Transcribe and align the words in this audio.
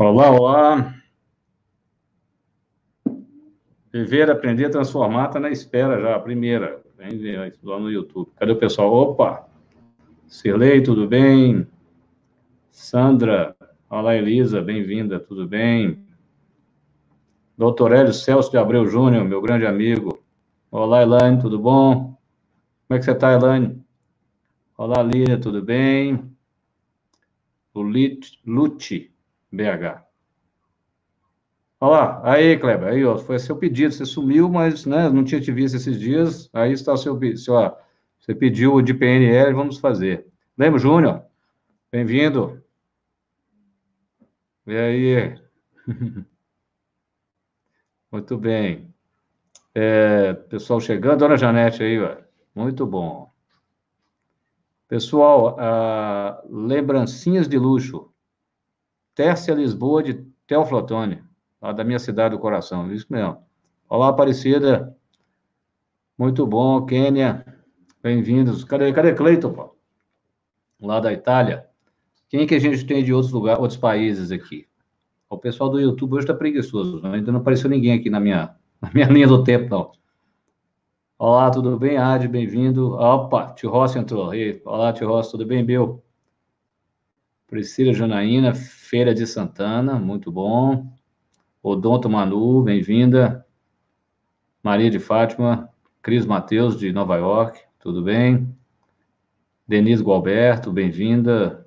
Olá, 0.00 0.30
olá. 0.30 0.94
Viver, 3.92 4.30
aprender, 4.30 4.70
transformar, 4.70 5.26
está 5.26 5.40
na 5.40 5.50
espera 5.50 6.00
já, 6.00 6.14
a 6.14 6.20
primeira. 6.20 6.80
Vem 6.96 7.20
lá 7.64 7.80
no 7.80 7.90
YouTube. 7.90 8.30
Cadê 8.36 8.52
o 8.52 8.58
pessoal? 8.60 8.92
Opa! 8.92 9.48
Cirlei, 10.28 10.80
tudo 10.84 11.08
bem? 11.08 11.66
Sandra, 12.70 13.56
olá, 13.90 14.14
Elisa, 14.14 14.62
bem-vinda, 14.62 15.18
tudo 15.18 15.48
bem? 15.48 16.06
Doutor 17.56 17.92
Hélio 17.92 18.12
Celso 18.12 18.52
de 18.52 18.56
Abreu 18.56 18.86
Júnior, 18.86 19.24
meu 19.24 19.42
grande 19.42 19.66
amigo. 19.66 20.22
Olá, 20.70 21.02
Elaine, 21.02 21.40
tudo 21.40 21.58
bom? 21.58 22.16
Como 22.86 22.96
é 22.96 22.98
que 22.98 23.04
você 23.04 23.10
está, 23.10 23.32
Elaine? 23.32 23.84
Olá, 24.76 25.02
Lília, 25.02 25.40
tudo 25.40 25.60
bem? 25.60 26.30
Lute, 27.74 29.12
BH. 29.52 30.04
Olá, 31.80 32.20
aí, 32.24 32.58
Kleber, 32.58 32.88
aí, 32.88 33.04
ó, 33.04 33.16
foi 33.18 33.38
seu 33.38 33.56
pedido, 33.56 33.94
você 33.94 34.04
sumiu, 34.04 34.48
mas, 34.48 34.84
né, 34.84 35.08
não 35.08 35.22
tinha 35.24 35.40
te 35.40 35.52
visto 35.52 35.76
esses 35.76 35.98
dias, 35.98 36.50
aí 36.52 36.72
está 36.72 36.92
o 36.92 36.96
seu, 36.96 37.18
seu 37.36 37.54
você 38.18 38.34
pediu 38.34 38.82
de 38.82 38.92
PNL, 38.92 39.54
vamos 39.54 39.78
fazer. 39.78 40.26
Lembra, 40.56 40.78
Júnior? 40.78 41.24
Bem-vindo. 41.90 42.62
E 44.66 44.76
aí? 44.76 45.40
Muito 48.12 48.36
bem. 48.36 48.92
É, 49.74 50.34
pessoal 50.34 50.80
chegando, 50.80 51.20
Dona 51.20 51.38
Janete 51.38 51.82
aí, 51.82 51.98
ó. 51.98 52.16
Muito 52.54 52.84
bom. 52.84 53.32
Pessoal, 54.88 55.56
ah, 55.58 56.42
lembrancinhas 56.50 57.48
de 57.48 57.56
luxo. 57.56 58.07
Tércia 59.18 59.52
Lisboa 59.52 60.00
de 60.00 60.14
Teoflotone, 60.46 61.20
lá 61.60 61.72
da 61.72 61.82
minha 61.82 61.98
cidade 61.98 62.36
do 62.36 62.40
coração, 62.40 62.94
isso 62.94 63.06
mesmo. 63.10 63.38
Olá, 63.88 64.10
Aparecida. 64.10 64.96
Muito 66.16 66.46
bom, 66.46 66.86
Quênia. 66.86 67.44
Bem-vindos. 68.00 68.62
Cadê, 68.62 68.92
cadê 68.92 69.12
Cleiton? 69.12 69.72
Lá 70.80 71.00
da 71.00 71.12
Itália. 71.12 71.66
Quem 72.28 72.46
que 72.46 72.54
a 72.54 72.60
gente 72.60 72.86
tem 72.86 73.02
de 73.02 73.12
outros 73.12 73.32
lugares, 73.32 73.60
outros 73.60 73.76
países 73.76 74.30
aqui? 74.30 74.68
O 75.28 75.36
pessoal 75.36 75.68
do 75.68 75.80
YouTube 75.80 76.12
hoje 76.12 76.22
está 76.22 76.34
preguiçoso, 76.34 77.02
né? 77.02 77.16
ainda 77.16 77.32
não 77.32 77.40
apareceu 77.40 77.68
ninguém 77.68 77.94
aqui 77.94 78.08
na 78.08 78.20
minha, 78.20 78.54
na 78.80 78.88
minha 78.94 79.08
linha 79.08 79.26
do 79.26 79.42
tempo, 79.42 79.68
não. 79.68 79.90
Olá, 81.18 81.50
tudo 81.50 81.76
bem, 81.76 81.96
Ad? 81.96 82.28
Bem-vindo. 82.28 82.92
Opa, 82.92 83.52
Tio 83.54 83.68
Rossi 83.68 83.98
entrou. 83.98 84.32
E, 84.32 84.62
olá, 84.64 84.92
Tio 84.92 85.08
Rossi, 85.08 85.32
tudo 85.32 85.44
bem, 85.44 85.64
Bill? 85.64 86.00
Priscila 87.48 87.94
Janaína, 87.94 88.54
Feira 88.54 89.14
de 89.14 89.26
Santana, 89.26 89.94
muito 89.94 90.30
bom. 90.30 90.86
Odonto 91.62 92.08
Manu, 92.08 92.62
bem-vinda. 92.62 93.44
Maria 94.62 94.90
de 94.90 94.98
Fátima, 94.98 95.70
Cris 96.02 96.26
Mateus, 96.26 96.78
de 96.78 96.92
Nova 96.92 97.16
York, 97.16 97.58
tudo 97.80 98.02
bem? 98.02 98.54
Denise 99.66 100.02
Gualberto, 100.02 100.70
bem-vinda. 100.70 101.66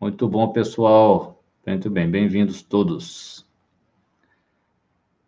Muito 0.00 0.28
bom, 0.28 0.48
pessoal. 0.48 1.40
Muito 1.64 1.88
bem, 1.88 2.10
bem-vindos 2.10 2.60
todos. 2.60 3.46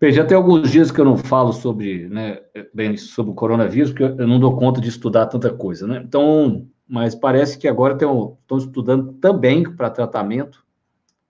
Bem, 0.00 0.10
já 0.10 0.24
tem 0.24 0.36
alguns 0.36 0.72
dias 0.72 0.90
que 0.90 1.00
eu 1.00 1.04
não 1.04 1.16
falo 1.16 1.52
sobre, 1.52 2.08
né, 2.08 2.40
bem, 2.74 2.96
sobre 2.96 3.30
o 3.30 3.34
coronavírus, 3.36 3.90
porque 3.90 4.02
eu 4.02 4.26
não 4.26 4.40
dou 4.40 4.56
conta 4.56 4.80
de 4.80 4.88
estudar 4.88 5.26
tanta 5.26 5.54
coisa, 5.54 5.86
né? 5.86 6.02
Então, 6.04 6.66
mas 6.92 7.14
parece 7.14 7.56
que 7.56 7.66
agora 7.66 7.94
estão 7.94 8.36
estudando 8.58 9.14
também 9.14 9.62
para 9.62 9.88
tratamento 9.88 10.62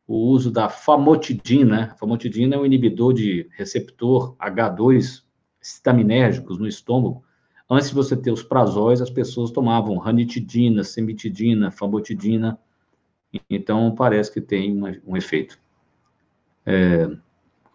o 0.08 0.16
uso 0.16 0.50
da 0.50 0.68
famotidina. 0.68 1.92
A 1.92 1.94
famotidina 1.94 2.56
é 2.56 2.58
um 2.58 2.66
inibidor 2.66 3.14
de 3.14 3.48
receptor 3.52 4.34
H2 4.40 5.22
estaminérgicos 5.62 6.58
no 6.58 6.66
estômago. 6.66 7.22
Antes 7.70 7.90
de 7.90 7.94
você 7.94 8.16
ter 8.16 8.32
os 8.32 8.42
prazóis, 8.42 9.00
as 9.00 9.08
pessoas 9.08 9.52
tomavam 9.52 9.98
ranitidina, 9.98 10.82
semitidina, 10.82 11.70
famotidina. 11.70 12.58
Então, 13.48 13.94
parece 13.94 14.32
que 14.32 14.40
tem 14.40 14.76
um, 14.76 15.12
um 15.12 15.16
efeito. 15.16 15.60
É, 16.66 17.08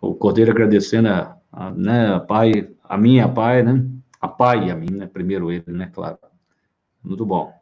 o 0.02 0.14
Cordeiro 0.14 0.52
agradecendo 0.52 1.08
a, 1.08 1.38
a, 1.50 1.72
né, 1.72 2.16
a 2.16 2.20
pai, 2.20 2.70
a 2.84 2.98
minha 2.98 3.30
pai, 3.30 3.64
né? 3.64 3.90
A 4.20 4.28
pai 4.28 4.68
e 4.68 4.72
a 4.72 4.76
mim, 4.76 4.92
né? 4.92 5.08
Primeiro 5.08 5.50
ele, 5.50 5.64
né? 5.68 5.90
Claro. 5.94 6.18
Muito 7.02 7.26
bom. 7.26 7.57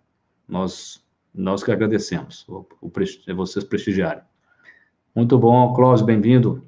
Nós, 0.47 1.03
nós 1.33 1.63
que 1.63 1.71
agradecemos 1.71 2.47
o, 2.47 2.65
o 2.81 2.91
vocês 3.35 3.65
prestigiarem. 3.65 4.23
Muito 5.15 5.37
bom, 5.37 5.73
Clóvis, 5.73 6.01
bem-vindo. 6.01 6.63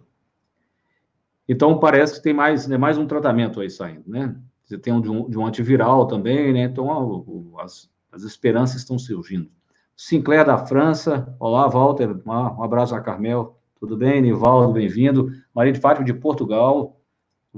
Então, 1.47 1.79
parece 1.79 2.15
que 2.15 2.23
tem 2.23 2.33
mais, 2.33 2.67
né, 2.67 2.77
mais 2.77 2.97
um 2.97 3.05
tratamento 3.05 3.59
aí 3.59 3.69
saindo, 3.69 4.03
né? 4.09 4.35
Você 4.65 4.77
tem 4.77 4.91
um 4.91 4.99
de, 4.99 5.09
um 5.09 5.29
de 5.29 5.37
um 5.37 5.45
antiviral 5.45 6.05
também, 6.07 6.53
né? 6.53 6.63
Então, 6.63 6.87
o, 6.87 7.55
as, 7.59 7.89
as 8.11 8.23
esperanças 8.23 8.77
estão 8.77 8.99
surgindo. 8.99 9.49
Sinclair 9.95 10.45
da 10.45 10.57
França, 10.57 11.35
olá, 11.39 11.67
Walter, 11.67 12.09
um 12.25 12.63
abraço 12.63 12.93
a 12.93 13.01
Carmel, 13.01 13.57
tudo 13.79 13.95
bem? 13.95 14.21
Nivaldo, 14.21 14.73
bem-vindo. 14.73 15.31
Maria 15.53 15.71
de 15.71 15.79
Fátima 15.79 16.05
de 16.05 16.13
Portugal. 16.13 16.99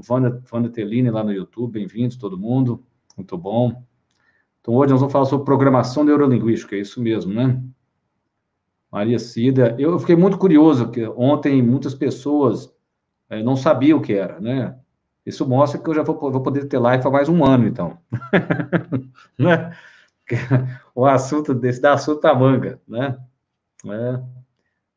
Wanda 0.10 0.70
Tellini 0.70 1.10
lá 1.10 1.24
no 1.24 1.34
YouTube, 1.34 1.74
bem-vindos 1.74 2.16
todo 2.16 2.38
mundo. 2.38 2.84
Muito 3.18 3.38
bom. 3.38 3.84
Então, 4.62 4.74
hoje 4.74 4.92
nós 4.92 5.00
vamos 5.00 5.14
falar 5.14 5.26
sobre 5.26 5.46
programação 5.46 6.04
neurolinguística, 6.04 6.76
é 6.76 6.80
isso 6.80 7.02
mesmo, 7.02 7.34
né? 7.34 7.62
Maria 8.92 9.20
Cida. 9.20 9.76
Eu 9.78 9.98
fiquei 10.00 10.16
muito 10.16 10.38
curioso, 10.38 10.86
porque 10.86 11.06
ontem 11.08 11.62
muitas 11.62 11.94
pessoas 11.94 12.74
é, 13.30 13.42
não 13.44 13.56
sabiam 13.56 14.00
o 14.00 14.02
que 14.02 14.14
era, 14.14 14.40
né? 14.40 14.78
Isso 15.26 15.48
mostra 15.48 15.80
que 15.80 15.88
eu 15.90 15.94
já 15.94 16.02
vou, 16.02 16.18
vou 16.20 16.42
poder 16.42 16.66
ter 16.66 16.80
live 16.80 17.06
há 17.06 17.10
mais 17.12 17.30
um 17.30 17.46
ano, 17.46 17.68
então. 17.68 17.98
né? 19.38 19.76
O 20.96 21.06
assunto 21.06 21.54
desse 21.54 21.82
da 21.82 21.94
assunto 21.94 22.22
da 22.22 22.34
manga, 22.34 22.82
né? 22.88 23.18
É. 23.86 24.22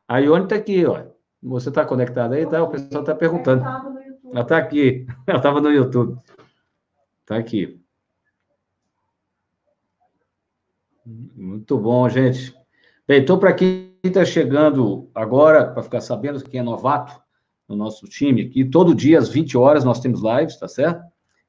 A 0.09 0.19
Ione 0.19 0.45
está 0.45 0.57
aqui, 0.57 0.85
ó. 0.87 1.05
Você 1.43 1.69
está 1.69 1.85
conectado 1.85 2.35
aí, 2.35 2.47
tá? 2.47 2.63
O 2.63 2.69
pessoal 2.69 3.03
está 3.03 3.15
perguntando. 3.15 3.65
Ela 3.65 4.43
está 4.43 4.57
aqui. 4.57 5.07
Ela 5.27 5.39
estava 5.39 5.61
no 5.61 5.71
YouTube. 5.71 6.19
Está 7.21 7.37
aqui. 7.37 7.82
Muito 11.05 11.79
bom, 11.79 12.09
gente. 12.09 12.55
Bem, 13.07 13.21
então, 13.21 13.39
para 13.39 13.53
quem 13.53 13.93
está 14.03 14.25
chegando 14.25 15.11
agora, 15.15 15.67
para 15.67 15.83
ficar 15.83 16.01
sabendo 16.01 16.43
quem 16.45 16.61
é 16.61 16.63
novato 16.63 17.21
no 17.69 17.75
nosso 17.75 18.07
time 18.07 18.43
aqui, 18.43 18.65
todo 18.65 18.95
dia 18.95 19.19
às 19.19 19.29
20 19.29 19.57
horas 19.57 19.85
nós 19.85 20.01
temos 20.01 20.23
lives, 20.23 20.57
tá 20.57 20.69
certo? 20.69 21.03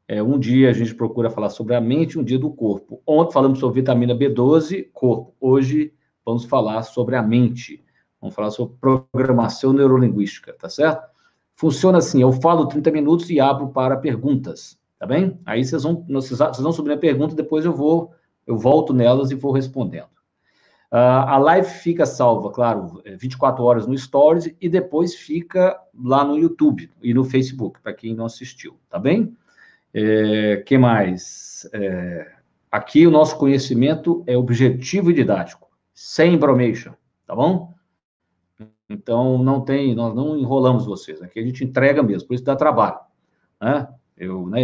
É, 0.07 0.21
um 0.21 0.37
dia 0.37 0.69
a 0.69 0.73
gente 0.73 0.93
procura 0.95 1.29
falar 1.29 1.49
sobre 1.49 1.75
a 1.75 1.81
mente, 1.81 2.19
um 2.19 2.23
dia 2.23 2.39
do 2.39 2.51
corpo. 2.51 3.01
Ontem 3.05 3.33
falamos 3.33 3.59
sobre 3.59 3.81
vitamina 3.81 4.15
B12, 4.15 4.89
corpo. 4.91 5.35
Hoje 5.39 5.93
vamos 6.25 6.45
falar 6.45 6.83
sobre 6.83 7.15
a 7.15 7.21
mente. 7.21 7.83
Vamos 8.19 8.35
falar 8.35 8.51
sobre 8.51 8.75
programação 8.79 9.71
neurolinguística, 9.71 10.53
tá 10.53 10.69
certo? 10.69 11.07
Funciona 11.55 11.99
assim, 11.99 12.21
eu 12.21 12.31
falo 12.31 12.67
30 12.67 12.91
minutos 12.91 13.29
e 13.29 13.39
abro 13.39 13.69
para 13.69 13.97
perguntas, 13.97 14.79
tá 14.97 15.05
bem? 15.05 15.39
Aí 15.45 15.63
vocês 15.63 15.83
vão, 15.83 16.05
vocês 16.09 16.39
vão 16.59 16.71
subir 16.71 16.93
a 16.93 16.97
pergunta, 16.97 17.35
depois 17.35 17.63
eu 17.63 17.73
vou, 17.73 18.11
eu 18.45 18.57
volto 18.57 18.93
nelas 18.93 19.31
e 19.31 19.35
vou 19.35 19.51
respondendo. 19.51 20.13
Uh, 20.91 21.25
a 21.25 21.37
live 21.39 21.67
fica 21.67 22.05
salva, 22.05 22.51
claro, 22.51 23.01
24 23.17 23.63
é, 23.63 23.65
horas 23.65 23.87
no 23.87 23.97
Stories 23.97 24.53
e 24.61 24.69
depois 24.69 25.15
fica 25.15 25.75
lá 26.03 26.23
no 26.23 26.37
YouTube 26.37 26.87
e 27.01 27.13
no 27.15 27.23
Facebook, 27.23 27.79
para 27.81 27.93
quem 27.93 28.13
não 28.13 28.25
assistiu, 28.25 28.77
tá 28.89 28.99
bem? 28.99 29.35
É, 29.91 30.63
que 30.65 30.77
mais? 30.77 31.67
É, 31.73 32.31
aqui 32.71 33.07
o 33.07 33.11
nosso 33.11 33.37
conhecimento 33.39 34.23
é 34.27 34.37
objetivo 34.37 35.09
e 35.09 35.15
didático, 35.15 35.67
sem 35.95 36.37
bromation, 36.37 36.93
tá 37.25 37.35
bom? 37.35 37.73
Então, 38.87 39.39
não 39.39 39.61
tem, 39.61 39.95
nós 39.95 40.13
não 40.13 40.37
enrolamos 40.37 40.85
vocês. 40.85 41.21
Aqui 41.23 41.39
a 41.39 41.43
gente 41.43 41.63
entrega 41.63 42.03
mesmo, 42.03 42.27
por 42.27 42.35
isso 42.35 42.43
dá 42.43 42.55
trabalho. 42.55 42.99
Né? 43.59 43.87
Eu, 44.17 44.47
né, 44.47 44.61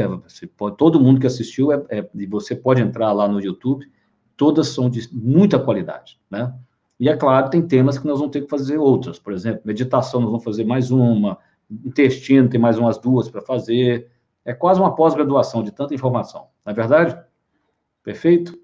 pode, 0.55 0.77
todo 0.77 0.99
mundo 0.99 1.19
que 1.19 1.27
assistiu, 1.27 1.71
é, 1.71 1.83
é, 1.89 2.09
e 2.13 2.25
você 2.25 2.55
pode 2.55 2.81
entrar 2.81 3.11
lá 3.11 3.27
no 3.27 3.41
YouTube, 3.41 3.89
todas 4.37 4.69
são 4.69 4.89
de 4.89 5.07
muita 5.11 5.59
qualidade, 5.59 6.19
né? 6.29 6.53
E 6.99 7.07
é 7.07 7.15
claro, 7.15 7.49
tem 7.49 7.65
temas 7.65 7.97
que 7.97 8.05
nós 8.05 8.19
vamos 8.19 8.33
ter 8.33 8.41
que 8.41 8.49
fazer 8.49 8.77
outras. 8.77 9.17
Por 9.17 9.31
exemplo, 9.31 9.61
meditação, 9.63 10.19
nós 10.19 10.29
vamos 10.29 10.43
fazer 10.43 10.65
mais 10.65 10.91
uma, 10.91 11.37
intestino, 11.85 12.49
tem 12.49 12.59
mais 12.59 12.77
umas 12.77 12.97
duas 12.97 13.29
para 13.29 13.41
fazer. 13.41 14.11
É 14.43 14.53
quase 14.53 14.79
uma 14.79 14.95
pós-graduação 14.95 15.63
de 15.63 15.71
tanta 15.71 15.93
informação, 15.93 16.47
não 16.65 16.71
é 16.71 16.73
verdade? 16.73 17.17
Perfeito? 18.03 18.59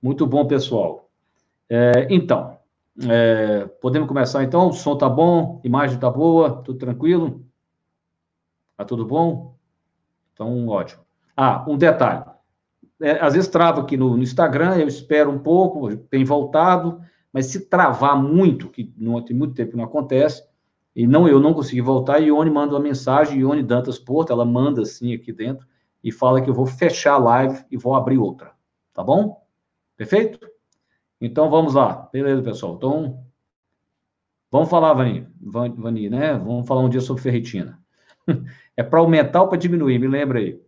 Muito 0.00 0.26
bom, 0.26 0.46
pessoal. 0.46 1.08
É, 1.68 2.06
então, 2.10 2.58
é, 3.08 3.66
podemos 3.80 4.08
começar 4.08 4.42
então? 4.42 4.68
O 4.68 4.72
som 4.72 4.96
tá 4.96 5.08
bom, 5.08 5.60
imagem 5.64 5.98
tá 5.98 6.10
boa, 6.10 6.62
tudo 6.62 6.78
tranquilo? 6.78 7.44
Tá 8.76 8.84
tudo 8.84 9.04
bom? 9.04 9.55
Então, 10.36 10.68
ótimo. 10.68 11.02
Ah, 11.34 11.64
um 11.66 11.78
detalhe. 11.78 12.22
É, 13.00 13.12
às 13.24 13.32
vezes 13.32 13.48
trava 13.48 13.80
aqui 13.80 13.96
no, 13.96 14.16
no, 14.16 14.22
Instagram, 14.22 14.76
eu 14.76 14.86
espero 14.86 15.30
um 15.30 15.38
pouco, 15.38 15.94
tem 15.96 16.24
voltado, 16.24 17.00
mas 17.32 17.46
se 17.46 17.68
travar 17.68 18.22
muito, 18.22 18.68
que 18.68 18.92
não 18.96 19.20
tem 19.22 19.34
muito 19.34 19.54
tempo 19.54 19.76
não 19.76 19.84
acontece, 19.84 20.44
E 20.94 21.06
não, 21.06 21.26
eu 21.28 21.40
não 21.40 21.54
consegui 21.54 21.80
voltar, 21.80 22.20
e 22.20 22.26
Ione 22.26 22.50
manda 22.50 22.74
uma 22.74 22.80
mensagem, 22.80 23.40
Ione 23.40 23.62
Dantas 23.62 23.98
Porto, 23.98 24.32
ela 24.32 24.44
manda 24.44 24.82
assim 24.82 25.14
aqui 25.14 25.32
dentro, 25.32 25.66
e 26.04 26.12
fala 26.12 26.40
que 26.40 26.48
eu 26.50 26.54
vou 26.54 26.66
fechar 26.66 27.14
a 27.14 27.18
live 27.18 27.64
e 27.70 27.76
vou 27.76 27.94
abrir 27.94 28.18
outra. 28.18 28.52
Tá 28.92 29.02
bom? 29.02 29.42
Perfeito? 29.96 30.38
Então 31.20 31.50
vamos 31.50 31.74
lá. 31.74 32.08
Beleza, 32.12 32.42
pessoal. 32.42 32.76
Então, 32.76 33.24
vamos 34.50 34.68
falar, 34.68 34.92
Vani, 34.94 35.26
Vani, 35.40 36.10
né? 36.10 36.34
Vamos 36.34 36.66
falar 36.66 36.82
um 36.82 36.88
dia 36.88 37.00
sobre 37.00 37.22
ferritina. 37.22 37.78
é 38.76 38.82
para 38.82 39.00
aumentar 39.00 39.42
ou 39.42 39.48
para 39.48 39.58
diminuir? 39.58 39.98
Me 39.98 40.08
lembra 40.08 40.38
aí. 40.38 40.60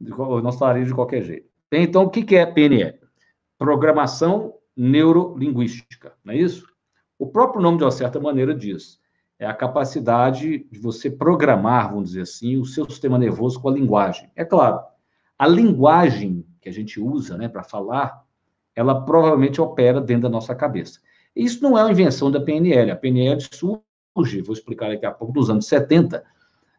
Nós 0.00 0.58
falaremos 0.58 0.88
de 0.88 0.94
qualquer 0.94 1.22
jeito. 1.22 1.48
Então, 1.70 2.04
o 2.04 2.10
que 2.10 2.36
é 2.36 2.44
PNL? 2.44 2.98
Programação 3.58 4.54
Neurolinguística, 4.76 6.14
não 6.24 6.34
é 6.34 6.38
isso? 6.38 6.66
O 7.18 7.26
próprio 7.26 7.62
nome, 7.62 7.78
de 7.78 7.84
uma 7.84 7.90
certa 7.90 8.18
maneira, 8.18 8.54
diz 8.54 9.00
é 9.42 9.46
a 9.46 9.52
capacidade 9.52 10.68
de 10.70 10.78
você 10.78 11.10
programar, 11.10 11.90
vamos 11.90 12.10
dizer 12.10 12.22
assim, 12.22 12.56
o 12.58 12.64
seu 12.64 12.88
sistema 12.88 13.18
nervoso 13.18 13.60
com 13.60 13.68
a 13.68 13.72
linguagem. 13.72 14.30
É 14.36 14.44
claro, 14.44 14.80
a 15.36 15.48
linguagem 15.48 16.46
que 16.60 16.68
a 16.68 16.72
gente 16.72 17.00
usa 17.00 17.36
né, 17.36 17.48
para 17.48 17.64
falar, 17.64 18.24
ela 18.72 19.04
provavelmente 19.04 19.60
opera 19.60 20.00
dentro 20.00 20.22
da 20.22 20.28
nossa 20.28 20.54
cabeça. 20.54 21.00
Isso 21.34 21.60
não 21.60 21.76
é 21.76 21.82
uma 21.82 21.90
invenção 21.90 22.30
da 22.30 22.40
PNL. 22.40 22.92
A 22.92 22.96
PNL 22.96 23.40
surge, 23.40 24.42
vou 24.42 24.52
explicar 24.52 24.90
daqui 24.90 25.04
a 25.04 25.10
pouco, 25.10 25.34
nos 25.34 25.50
anos 25.50 25.66
70, 25.66 26.22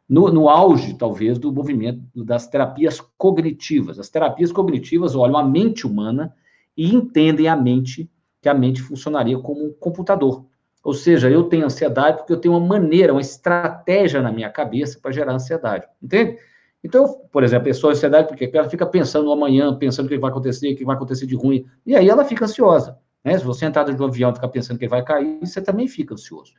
no, 0.07 0.29
no 0.29 0.50
auge, 0.50 0.94
talvez, 0.95 1.38
do 1.38 1.51
movimento 1.51 2.01
das 2.15 2.47
terapias 2.47 3.00
cognitivas. 3.17 3.97
As 4.00 4.09
terapias 4.09 4.51
cognitivas 4.51 5.15
olham 5.15 5.38
a 5.38 5.44
mente 5.44 5.88
humana 5.88 6.33
e 6.75 6.94
entendem 6.94 7.47
a 7.47 7.55
mente, 7.55 8.09
que 8.41 8.50
a 8.50 8.53
mente 8.53 8.81
funcionaria 8.81 9.38
como 9.39 9.65
um 9.65 9.73
computador. 9.73 10.45
Ou 10.83 10.94
seja, 10.94 11.29
eu 11.29 11.44
tenho 11.44 11.65
ansiedade 11.65 12.17
porque 12.17 12.33
eu 12.33 12.39
tenho 12.39 12.55
uma 12.55 12.67
maneira, 12.67 13.13
uma 13.13 13.21
estratégia 13.21 14.21
na 14.21 14.31
minha 14.31 14.50
cabeça 14.50 15.00
para 15.01 15.11
gerar 15.11 15.33
ansiedade. 15.33 15.88
Entende? 16.01 16.38
Então, 16.83 17.21
por 17.31 17.44
exemplo, 17.44 17.61
a 17.61 17.65
pessoa 17.65 17.94
ansiedade 17.94 18.27
porque 18.27 18.51
ela 18.53 18.69
fica 18.69 18.85
pensando 18.85 19.31
amanhã, 19.31 19.73
pensando 19.73 20.07
o 20.07 20.09
que 20.09 20.17
vai 20.17 20.29
acontecer, 20.29 20.73
o 20.73 20.75
que 20.75 20.83
vai 20.83 20.97
acontecer 20.97 21.25
de 21.25 21.35
ruim, 21.35 21.65
e 21.85 21.95
aí 21.95 22.09
ela 22.09 22.25
fica 22.25 22.44
ansiosa. 22.44 22.97
Né? 23.23 23.38
Se 23.38 23.45
você 23.45 23.65
entrar 23.65 23.88
no 23.88 24.06
avião 24.06 24.31
e 24.31 24.35
ficar 24.35 24.49
pensando 24.49 24.77
que 24.77 24.88
vai 24.88 25.01
cair, 25.01 25.39
você 25.39 25.61
também 25.61 25.88
fica 25.88 26.13
ansioso. 26.13 26.53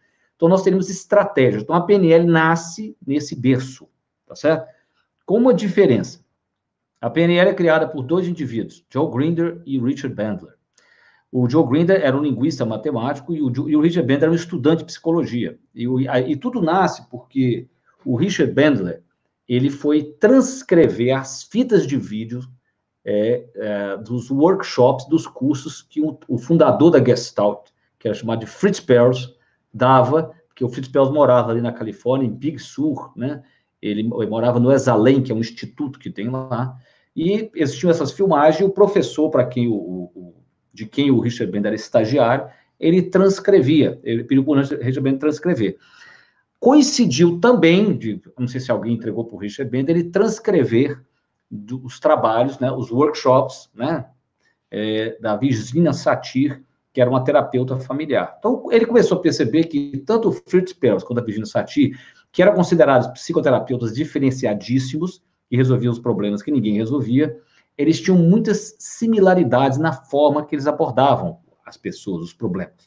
Então, 0.44 0.50
nós 0.50 0.62
teremos 0.62 0.90
estratégias. 0.90 1.62
Então, 1.62 1.74
a 1.74 1.80
PNL 1.80 2.26
nasce 2.26 2.94
nesse 3.06 3.34
berço, 3.34 3.88
tá 4.26 4.36
certo? 4.36 4.68
Com 5.24 5.38
uma 5.38 5.54
diferença. 5.54 6.22
A 7.00 7.08
PNL 7.08 7.48
é 7.48 7.54
criada 7.54 7.88
por 7.88 8.02
dois 8.02 8.28
indivíduos, 8.28 8.84
Joe 8.92 9.10
Grinder 9.10 9.62
e 9.64 9.78
Richard 9.78 10.14
Bandler. 10.14 10.52
O 11.32 11.48
Joe 11.48 11.66
Grinder 11.66 11.98
era 11.98 12.14
um 12.14 12.22
linguista 12.22 12.66
matemático 12.66 13.32
e 13.32 13.40
o, 13.40 13.50
e 13.70 13.74
o 13.74 13.80
Richard 13.80 14.06
Bandler 14.06 14.24
era 14.24 14.32
um 14.32 14.34
estudante 14.34 14.80
de 14.80 14.84
psicologia. 14.84 15.58
E, 15.74 15.88
o, 15.88 15.98
e 15.98 16.36
tudo 16.36 16.60
nasce 16.60 17.08
porque 17.08 17.66
o 18.04 18.14
Richard 18.14 18.52
Bandler 18.52 19.02
ele 19.48 19.70
foi 19.70 20.02
transcrever 20.20 21.16
as 21.16 21.42
fitas 21.42 21.86
de 21.86 21.96
vídeo 21.96 22.42
é, 23.02 23.46
é, 23.54 23.96
dos 23.96 24.30
workshops, 24.30 25.08
dos 25.08 25.26
cursos 25.26 25.80
que 25.80 26.02
o, 26.02 26.18
o, 26.28 26.36
fundador 26.36 26.90
da 26.90 27.02
Gestalt, 27.02 27.70
que 27.98 28.08
era 28.08 28.14
chamado 28.14 28.40
de 28.40 28.46
Fritz 28.46 28.78
Perls, 28.78 29.33
dava, 29.74 30.32
porque 30.46 30.64
o 30.64 30.68
Fritz 30.68 30.88
Perls 30.88 31.12
morava 31.12 31.50
ali 31.50 31.60
na 31.60 31.72
Califórnia, 31.72 32.28
em 32.28 32.32
Big 32.32 32.58
Sur, 32.60 33.12
né? 33.16 33.42
Ele, 33.82 34.00
ele 34.00 34.26
morava 34.26 34.60
no 34.60 34.72
Exalém, 34.72 35.22
que 35.22 35.32
é 35.32 35.34
um 35.34 35.40
instituto 35.40 35.98
que 35.98 36.08
tem 36.08 36.30
lá, 36.30 36.76
e 37.14 37.50
existiam 37.54 37.90
essas 37.90 38.12
filmagens, 38.12 38.60
e 38.60 38.64
o 38.64 38.70
professor, 38.70 39.28
para 39.30 39.44
quem 39.44 39.68
o, 39.68 39.74
o 39.74 40.34
de 40.72 40.86
quem 40.86 41.10
o 41.10 41.20
Richard 41.20 41.52
Bender 41.52 41.68
era 41.68 41.76
estagiário, 41.76 42.48
ele 42.80 43.02
transcrevia, 43.02 44.00
ele 44.02 44.24
pediu 44.24 44.44
para 44.44 44.52
o 44.52 44.56
Richard 44.56 45.00
Bender 45.00 45.20
transcrever. 45.20 45.78
Coincidiu 46.58 47.38
também, 47.38 47.96
de, 47.96 48.20
não 48.36 48.48
sei 48.48 48.60
se 48.60 48.72
alguém 48.72 48.94
entregou 48.94 49.24
para 49.24 49.36
o 49.36 49.38
Richard 49.38 49.70
Bender, 49.70 49.96
ele 49.96 50.10
transcrever 50.10 51.00
os 51.84 52.00
trabalhos, 52.00 52.58
né, 52.58 52.72
os 52.72 52.90
workshops, 52.90 53.70
né, 53.72 54.06
é, 54.70 55.16
da 55.20 55.36
Virginia 55.36 55.92
Satir, 55.92 56.60
que 56.94 57.00
era 57.00 57.10
uma 57.10 57.24
terapeuta 57.24 57.76
familiar. 57.76 58.36
Então, 58.38 58.68
ele 58.70 58.86
começou 58.86 59.18
a 59.18 59.20
perceber 59.20 59.64
que 59.64 59.98
tanto 60.06 60.28
o 60.28 60.32
Fritz 60.32 60.72
Perls 60.72 61.04
quanto 61.04 61.18
a 61.18 61.24
Virginia 61.24 61.44
Satir, 61.44 61.98
que 62.30 62.40
eram 62.40 62.54
considerados 62.54 63.08
psicoterapeutas 63.08 63.92
diferenciadíssimos, 63.92 65.20
que 65.50 65.56
resolviam 65.56 65.92
os 65.92 65.98
problemas 65.98 66.40
que 66.40 66.52
ninguém 66.52 66.76
resolvia, 66.76 67.36
eles 67.76 68.00
tinham 68.00 68.16
muitas 68.16 68.76
similaridades 68.78 69.76
na 69.76 69.92
forma 69.92 70.46
que 70.46 70.54
eles 70.54 70.68
abordavam 70.68 71.40
as 71.66 71.76
pessoas, 71.76 72.22
os 72.22 72.32
problemas. 72.32 72.86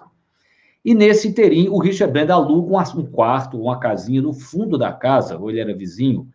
E 0.85 0.95
nesse 0.95 1.27
interim, 1.27 1.67
o 1.67 1.77
Richard 1.77 2.13
Brand 2.13 2.29
aluga 2.29 2.77
um 2.95 3.05
quarto, 3.05 3.61
uma 3.61 3.77
casinha 3.77 4.21
no 4.21 4.31
fundo 4.31 4.77
da 4.77 4.93
casa, 4.93 5.37
ou 5.37 5.49
ele 5.49 5.59
era 5.59 5.75
vizinho, 5.75 6.29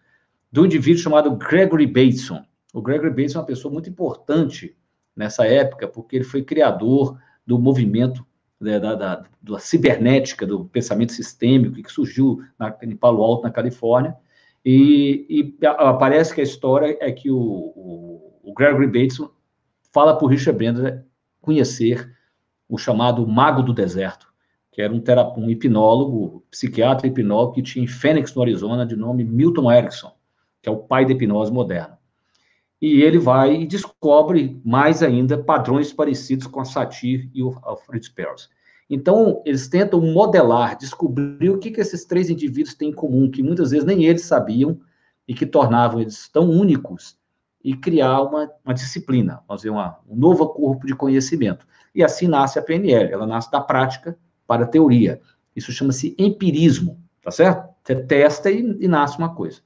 de 0.51 0.61
um 0.61 0.67
indivíduo 0.67 1.03
chamado 1.03 1.35
Gregory 1.37 1.87
Bateson. 1.87 2.45
O 2.75 2.83
Gregory 2.83 3.09
Bateson 3.09 3.39
é 3.39 3.41
uma 3.41 3.47
pessoa 3.47 3.73
muito 3.73 3.89
importante 3.89 4.77
nessa 5.17 5.47
época, 5.47 5.89
porque 5.89 6.17
ele 6.17 6.25
foi 6.25 6.43
criador 6.43 7.17
do 7.47 7.59
movimento 7.59 8.25
né, 8.61 8.79
da, 8.79 8.95
da, 8.95 9.25
da, 9.43 9.59
cibernética, 9.59 10.47
do 10.47 10.65
pensamento 10.67 11.13
sistêmico, 11.13 11.83
que 11.83 11.93
surgiu 11.93 12.43
na, 12.59 12.75
em 12.83 12.97
Palo 12.97 13.23
Alto, 13.23 13.43
na 13.43 13.51
Califórnia. 13.51 14.17
E, 14.65 15.27
e 15.29 15.57
que 16.35 16.41
a 16.41 16.45
história 16.45 16.97
é 17.01 17.11
que 17.11 17.31
o, 17.31 17.37
o 17.37 18.33
o 18.43 18.53
Gregory 18.53 18.87
Bateson 18.87 19.31
fala 19.93 20.17
para 20.17 20.25
o 20.25 20.29
Richard 20.29 20.59
Bender 20.59 21.05
conhecer 21.41 22.13
o 22.69 22.77
chamado 22.77 23.27
Mago 23.27 23.63
do 23.63 23.73
Deserto, 23.73 24.27
que 24.71 24.83
era 24.83 24.93
um, 24.93 25.03
um 25.37 25.51
hipnólogo, 25.51 26.45
psiquiatra 26.51 27.07
hipnólogo 27.07 27.55
que 27.55 27.63
tinha 27.63 27.85
em 27.85 27.89
Phoenix, 27.89 28.35
no 28.35 28.43
Arizona, 28.43 28.87
de 28.87 28.97
nome 28.97 29.25
Milton 29.25 29.71
Erickson, 29.71 30.13
que 30.61 30.69
é 30.69 30.73
o 30.73 30.77
pai 30.77 31.05
da 31.05 31.13
hipnose 31.13 31.53
moderna. 31.53 31.99
E 32.83 33.01
ele 33.01 33.19
vai 33.19 33.63
e 33.63 33.67
descobre 33.67 34.61
mais 34.65 35.05
ainda 35.05 35.39
padrões 35.39 35.93
parecidos 35.93 36.49
com 36.49 36.61
a 36.61 36.65
Satir 36.65 37.31
e 37.33 37.41
o, 37.41 37.53
Fritz 37.87 38.09
Perls. 38.09 38.49
Então, 38.91 39.41
eles 39.47 39.69
tentam 39.69 40.01
modelar, 40.01 40.77
descobrir 40.77 41.49
o 41.49 41.59
que, 41.59 41.71
que 41.71 41.81
esses 41.81 42.05
três 42.05 42.29
indivíduos 42.29 42.75
têm 42.75 42.89
em 42.89 42.93
comum, 42.93 43.31
que 43.31 43.43
muitas 43.43 43.71
vezes 43.71 43.87
nem 43.87 44.05
eles 44.05 44.23
sabiam 44.23 44.81
e 45.27 45.33
que 45.33 45.47
tornavam 45.47 46.01
eles 46.01 46.29
tão 46.29 46.51
únicos 46.51 47.17
e 47.65 47.77
criar 47.77 48.21
uma, 48.23 48.51
uma 48.65 48.75
disciplina, 48.75 49.41
fazer 49.47 49.71
uma, 49.71 49.99
um 50.09 50.17
novo 50.17 50.49
corpo 50.49 50.85
de 50.85 50.97
conhecimento. 50.97 51.65
E 51.95 52.03
assim 52.03 52.27
nasce 52.27 52.59
a 52.59 52.63
PNL, 52.63 53.13
ela 53.13 53.27
nasce 53.27 53.51
da 53.51 53.61
prática 53.61 54.19
para 54.47 54.65
a 54.65 54.69
teoria. 54.69 55.21
Isso 55.55 55.71
chama-se 55.71 56.17
empirismo, 56.19 57.01
tá 57.23 57.31
certo? 57.31 57.73
Você 57.85 57.95
testa 57.95 58.51
e, 58.51 58.77
e, 58.81 58.89
nasce 58.89 59.19
uma 59.19 59.35
coisa. 59.35 59.61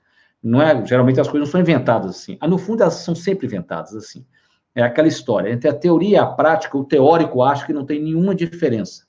Não 0.47 0.63
é, 0.63 0.87
geralmente 0.87 1.21
as 1.21 1.27
coisas 1.27 1.49
não 1.49 1.51
são 1.51 1.61
inventadas 1.61 2.11
assim. 2.11 2.39
Ah, 2.41 2.47
no 2.47 2.57
fundo, 2.57 2.81
elas 2.81 2.95
são 2.95 3.17
sempre 3.17 3.47
inventadas 3.47 3.97
assim. 3.97 4.25
É 4.77 4.83
aquela 4.83 5.09
história. 5.09 5.51
Entre 5.51 5.69
a 5.69 5.75
teoria 5.75 6.09
e 6.09 6.17
a 6.17 6.27
prática, 6.27 6.79
o 6.79 6.85
teórico 6.85 7.43
acha 7.43 7.67
que 7.67 7.73
não 7.73 7.85
tem 7.85 8.01
nenhuma 8.01 8.33
diferença. 8.33 9.09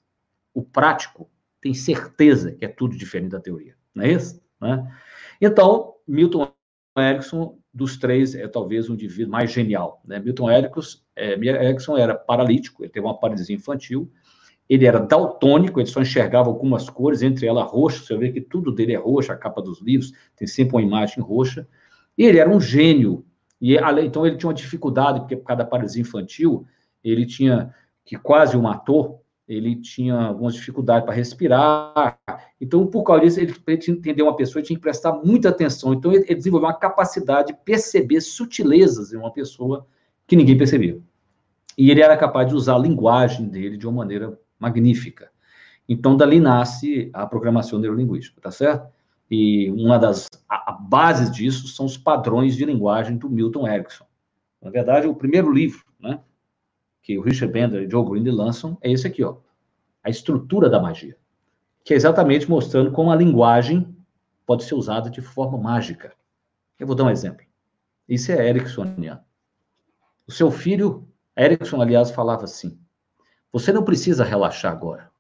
O 0.51 0.63
prático 0.63 1.29
tem 1.61 1.75
certeza 1.75 2.53
que 2.53 2.65
é 2.65 2.67
tudo 2.67 2.97
diferente 2.97 3.29
da 3.31 3.39
teoria. 3.39 3.75
Não 3.93 4.03
é 4.03 4.13
isso? 4.13 4.41
Né? 4.59 4.91
Então, 5.39 5.93
Milton 6.07 6.51
Erickson 6.97 7.59
dos 7.71 7.97
três, 7.97 8.33
é 8.33 8.47
talvez 8.47 8.89
o 8.89 8.93
indivíduo 8.93 9.31
mais 9.31 9.51
genial. 9.51 10.01
Né? 10.03 10.17
Milton 10.19 10.49
Erickson, 10.49 10.97
é, 11.15 11.33
Erickson 11.33 11.95
era 11.95 12.15
paralítico, 12.15 12.83
ele 12.83 12.91
teve 12.91 13.05
uma 13.05 13.19
paralisia 13.19 13.55
infantil, 13.55 14.11
ele 14.69 14.85
era 14.85 14.99
daltônico, 14.99 15.79
ele 15.79 15.87
só 15.87 16.01
enxergava 16.01 16.49
algumas 16.49 16.89
cores, 16.89 17.21
entre 17.21 17.47
elas 17.47 17.69
roxo, 17.69 18.05
você 18.05 18.17
vê 18.17 18.31
que 18.31 18.41
tudo 18.41 18.71
dele 18.71 18.93
é 18.93 18.97
roxo, 18.97 19.31
a 19.31 19.35
capa 19.35 19.61
dos 19.61 19.81
livros 19.81 20.11
tem 20.35 20.47
sempre 20.47 20.75
uma 20.75 20.81
imagem 20.81 21.23
roxa, 21.23 21.67
e 22.17 22.25
ele 22.25 22.37
era 22.37 22.49
um 22.49 22.59
gênio, 22.59 23.25
e 23.61 23.75
então 24.03 24.25
ele 24.25 24.37
tinha 24.37 24.49
uma 24.49 24.53
dificuldade, 24.53 25.19
porque 25.21 25.37
por 25.37 25.45
causa 25.45 25.63
da 25.63 25.69
paralisia 25.69 26.01
infantil, 26.01 26.65
ele 27.03 27.25
tinha, 27.25 27.73
que 28.03 28.17
quase 28.17 28.57
o 28.57 28.61
matou, 28.61 29.23
ele 29.47 29.77
tinha 29.77 30.13
algumas 30.13 30.53
dificuldades 30.53 31.05
para 31.05 31.15
respirar. 31.15 32.19
Então, 32.59 32.85
por 32.85 33.03
causa 33.03 33.21
disso, 33.21 33.39
ele, 33.39 33.53
para 33.53 33.75
entender 33.75 34.21
uma 34.21 34.35
pessoa, 34.35 34.61
tinha 34.61 34.75
que 34.75 34.81
prestar 34.81 35.13
muita 35.23 35.49
atenção. 35.49 35.93
Então, 35.93 36.11
ele, 36.11 36.25
ele, 36.25 36.35
desenvolveu 36.35 36.67
uma 36.67 36.77
capacidade 36.77 37.53
de 37.53 37.59
perceber 37.63 38.19
sutilezas 38.19 39.13
em 39.13 39.17
uma 39.17 39.31
pessoa 39.31 39.87
que 40.27 40.35
ninguém 40.35 40.57
percebia. 40.57 40.99
E 41.77 41.89
ele 41.89 42.01
era 42.01 42.17
capaz 42.17 42.49
de 42.49 42.55
usar 42.55 42.75
a 42.75 42.79
linguagem 42.79 43.47
dele 43.47 43.77
de 43.77 43.87
uma 43.87 43.97
maneira 43.97 44.37
magnífica. 44.59 45.29
Então, 45.87 46.17
dali 46.17 46.39
nasce 46.39 47.09
a 47.13 47.25
programação 47.25 47.79
neurolinguística, 47.79 48.41
tá 48.41 48.51
certo? 48.51 48.91
E 49.29 49.69
uma 49.71 49.97
das 49.97 50.27
bases 50.81 51.31
disso 51.31 51.67
são 51.67 51.85
os 51.85 51.97
padrões 51.97 52.55
de 52.55 52.65
linguagem 52.65 53.17
do 53.17 53.29
Milton 53.29 53.67
Erickson. 53.67 54.05
Na 54.61 54.69
verdade, 54.69 55.07
o 55.07 55.15
primeiro 55.15 55.51
livro, 55.51 55.85
né, 55.99 56.19
que 57.01 57.17
o 57.17 57.21
Richard 57.21 57.53
Bender 57.53 57.83
e 57.83 57.89
Joe 57.89 58.05
Green 58.09 58.29
lançam 58.29 58.77
é 58.81 58.91
esse 58.91 59.07
aqui, 59.07 59.23
ó. 59.23 59.37
A 60.03 60.09
estrutura 60.09 60.69
da 60.69 60.79
magia. 60.79 61.17
Que 61.83 61.93
é 61.93 61.97
exatamente 61.97 62.49
mostrando 62.49 62.91
como 62.91 63.11
a 63.11 63.15
linguagem 63.15 63.95
pode 64.45 64.63
ser 64.63 64.75
usada 64.75 65.09
de 65.09 65.21
forma 65.21 65.57
mágica. 65.57 66.13
Eu 66.79 66.87
vou 66.87 66.95
dar 66.95 67.05
um 67.05 67.09
exemplo. 67.09 67.45
Isso 68.07 68.31
é 68.31 68.49
Ericksoniano. 68.49 69.21
O 70.25 70.31
seu 70.31 70.51
filho, 70.51 71.07
Erickson, 71.37 71.81
aliás, 71.81 72.11
falava 72.11 72.43
assim: 72.43 72.79
você 73.51 73.71
não 73.71 73.83
precisa 73.83 74.23
relaxar 74.23 74.71
agora. 74.71 75.11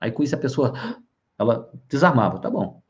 Aí 0.00 0.10
com 0.10 0.22
isso 0.22 0.34
a 0.34 0.38
pessoa, 0.38 0.72
Ela 1.38 1.70
desarmava, 1.88 2.38
tá 2.38 2.50
bom. 2.50 2.82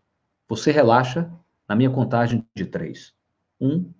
Você 0.48 0.70
relaxa 0.70 1.30
na 1.68 1.74
minha 1.74 1.90
contagem 1.90 2.46
de 2.54 2.66
três. 2.66 3.14
Um, 3.60 3.90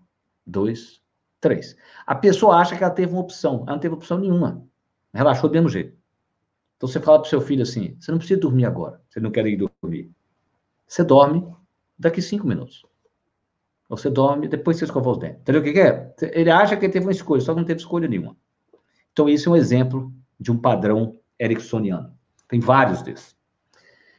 dois, 0.46 1.00
três. 1.40 1.76
A 2.06 2.14
pessoa 2.14 2.56
acha 2.56 2.76
que 2.76 2.84
ela 2.84 2.92
teve 2.92 3.12
uma 3.12 3.22
opção. 3.22 3.62
Ela 3.62 3.72
não 3.72 3.78
teve 3.78 3.94
opção 3.94 4.18
nenhuma. 4.18 4.66
Relaxou 5.14 5.48
do 5.48 5.54
mesmo 5.54 5.68
jeito. 5.68 5.96
Então 6.76 6.88
você 6.88 7.00
fala 7.00 7.20
para 7.20 7.30
seu 7.30 7.40
filho 7.40 7.62
assim: 7.62 7.96
você 7.98 8.10
não 8.10 8.18
precisa 8.18 8.40
dormir 8.40 8.66
agora. 8.66 9.00
Você 9.08 9.20
não 9.20 9.30
quer 9.30 9.46
ir 9.46 9.56
dormir. 9.56 10.10
Você 10.86 11.04
dorme 11.04 11.46
daqui 11.98 12.20
cinco 12.20 12.46
minutos. 12.46 12.84
Você 13.88 14.08
dorme, 14.10 14.48
depois 14.48 14.78
você 14.78 14.84
escova 14.84 15.10
os 15.10 15.18
dentes. 15.18 15.40
Entendeu 15.40 15.60
o 15.60 15.64
que, 15.64 15.72
que 15.72 15.80
é? 15.80 16.14
Ele 16.32 16.50
acha 16.50 16.76
que 16.76 16.86
ele 16.86 16.92
teve 16.92 17.06
uma 17.06 17.12
escolha, 17.12 17.42
só 17.42 17.52
que 17.52 17.60
não 17.60 17.66
teve 17.66 17.80
escolha 17.80 18.08
nenhuma. 18.08 18.36
Então, 19.12 19.28
isso 19.28 19.50
é 19.50 19.52
um 19.52 19.56
exemplo 19.56 20.12
de 20.42 20.50
um 20.50 20.58
padrão 20.58 21.16
ericksoniano. 21.40 22.12
Tem 22.48 22.60
vários 22.60 23.00
desses. 23.02 23.34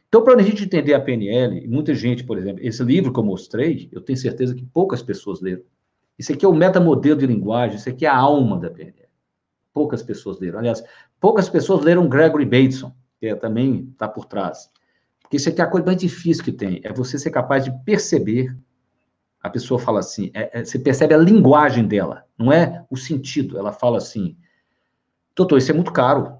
Então, 0.08 0.22
para 0.22 0.40
a 0.40 0.42
gente 0.42 0.64
entender 0.64 0.94
a 0.94 1.00
PNL, 1.00 1.66
muita 1.68 1.94
gente, 1.94 2.24
por 2.24 2.38
exemplo, 2.38 2.64
esse 2.64 2.82
livro 2.82 3.12
que 3.12 3.18
eu 3.18 3.24
mostrei, 3.24 3.88
eu 3.92 4.00
tenho 4.00 4.16
certeza 4.16 4.54
que 4.54 4.64
poucas 4.64 5.02
pessoas 5.02 5.40
leram. 5.40 5.62
Isso 6.18 6.32
aqui 6.32 6.44
é 6.44 6.48
o 6.48 6.54
metamodelo 6.54 7.18
de 7.18 7.26
linguagem, 7.26 7.76
isso 7.76 7.88
aqui 7.88 8.06
é 8.06 8.08
a 8.08 8.16
alma 8.16 8.58
da 8.58 8.70
PNL. 8.70 9.08
Poucas 9.72 10.02
pessoas 10.02 10.38
leram. 10.38 10.60
Aliás, 10.60 10.82
poucas 11.20 11.48
pessoas 11.48 11.84
leram 11.84 12.08
Gregory 12.08 12.44
Bateson, 12.44 12.94
que 13.18 13.26
é, 13.26 13.34
também 13.34 13.88
está 13.92 14.06
por 14.06 14.24
trás. 14.24 14.70
Porque 15.20 15.36
isso 15.36 15.48
aqui 15.48 15.60
é 15.60 15.64
a 15.64 15.68
coisa 15.68 15.86
mais 15.86 15.98
difícil 15.98 16.44
que 16.44 16.52
tem, 16.52 16.80
é 16.84 16.92
você 16.92 17.18
ser 17.18 17.30
capaz 17.30 17.64
de 17.64 17.72
perceber 17.84 18.56
a 19.44 19.50
pessoa 19.50 19.78
fala 19.78 20.00
assim, 20.00 20.30
é, 20.32 20.60
é, 20.60 20.64
você 20.64 20.78
percebe 20.78 21.12
a 21.12 21.18
linguagem 21.18 21.86
dela, 21.86 22.24
não 22.38 22.50
é 22.50 22.82
o 22.88 22.96
sentido. 22.96 23.58
Ela 23.58 23.72
fala 23.72 23.98
assim, 23.98 24.38
doutor, 25.34 25.58
isso 25.58 25.70
é 25.70 25.74
muito 25.74 25.92
caro. 25.92 26.38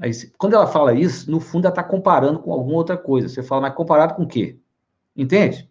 Aí, 0.00 0.10
quando 0.38 0.54
ela 0.54 0.66
fala 0.66 0.94
isso, 0.94 1.30
no 1.30 1.40
fundo 1.40 1.66
ela 1.66 1.72
está 1.72 1.82
comparando 1.82 2.38
com 2.38 2.52
alguma 2.52 2.76
outra 2.76 2.96
coisa. 2.96 3.28
Você 3.28 3.42
fala, 3.42 3.62
mas 3.62 3.74
comparado 3.74 4.14
com 4.14 4.22
o 4.22 4.28
quê? 4.28 4.58
Entende? 5.16 5.68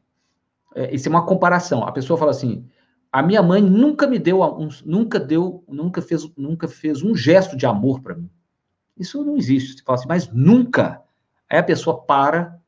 É, 0.75 0.93
isso 0.93 1.07
é 1.07 1.09
uma 1.09 1.25
comparação. 1.25 1.83
A 1.83 1.91
pessoa 1.91 2.17
fala 2.17 2.31
assim, 2.31 2.65
a 3.11 3.23
minha 3.23 3.41
mãe 3.41 3.61
nunca 3.61 4.05
me 4.05 4.19
deu, 4.19 4.43
um, 4.43 4.69
nunca 4.85 5.19
deu, 5.19 5.63
nunca 5.67 6.01
fez, 6.01 6.29
nunca 6.38 6.67
fez 6.67 7.01
um 7.01 7.15
gesto 7.15 7.57
de 7.57 7.65
amor 7.65 8.01
para 8.01 8.15
mim. 8.15 8.29
Isso 8.97 9.23
não 9.23 9.35
existe. 9.35 9.77
Você 9.77 9.83
fala 9.83 9.97
assim, 9.97 10.07
mas 10.07 10.29
nunca. 10.31 11.01
Aí 11.49 11.57
a 11.57 11.63
pessoa 11.63 12.01
para 12.01 12.59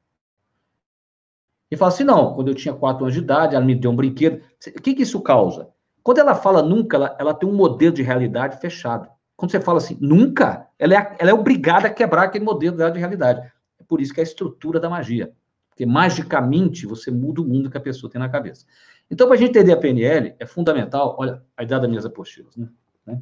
e 1.72 1.78
fala 1.78 1.90
assim: 1.90 2.04
não, 2.04 2.34
quando 2.34 2.50
eu 2.50 2.56
tinha 2.56 2.74
quatro 2.74 3.06
anos 3.06 3.14
de 3.14 3.22
idade, 3.22 3.56
ela 3.56 3.64
me 3.64 3.74
deu 3.74 3.92
um 3.92 3.96
brinquedo. 3.96 4.42
O 4.78 4.82
que, 4.82 4.94
que 4.94 5.04
isso 5.04 5.22
causa? 5.22 5.70
Quando 6.04 6.18
ela 6.18 6.36
fala 6.36 6.62
nunca, 6.62 6.98
ela, 6.98 7.16
ela 7.18 7.34
tem 7.34 7.48
um 7.48 7.56
modelo 7.56 7.94
de 7.94 8.02
realidade 8.02 8.60
fechado. 8.60 9.08
Quando 9.42 9.50
você 9.50 9.60
fala 9.60 9.80
assim, 9.80 9.98
nunca, 10.00 10.68
ela 10.78 10.94
é, 10.94 11.16
ela 11.18 11.32
é 11.32 11.34
obrigada 11.34 11.88
a 11.88 11.92
quebrar 11.92 12.26
aquele 12.26 12.46
modelo 12.46 12.78
de 12.78 13.00
realidade. 13.00 13.52
É 13.80 13.84
por 13.84 14.00
isso 14.00 14.14
que 14.14 14.20
é 14.20 14.24
a 14.24 14.24
estrutura 14.24 14.80
da 14.80 14.88
magia. 14.88 15.34
Porque 15.68 15.84
magicamente 15.84 16.86
você 16.86 17.10
muda 17.10 17.42
o 17.42 17.44
mundo 17.44 17.68
que 17.68 17.76
a 17.76 17.82
pessoa 17.82 18.08
tem 18.08 18.20
na 18.20 18.30
cabeça. 18.30 18.68
Então, 19.10 19.26
para 19.26 19.36
a 19.36 19.40
gente 19.40 19.50
entender 19.50 19.72
a 19.72 19.78
PNL, 19.78 20.36
é 20.38 20.46
fundamental. 20.46 21.16
Olha, 21.18 21.44
a 21.58 21.64
idade 21.64 21.82
das 21.82 21.90
minhas 21.90 22.06
apostilas, 22.06 22.56
né? 22.56 23.20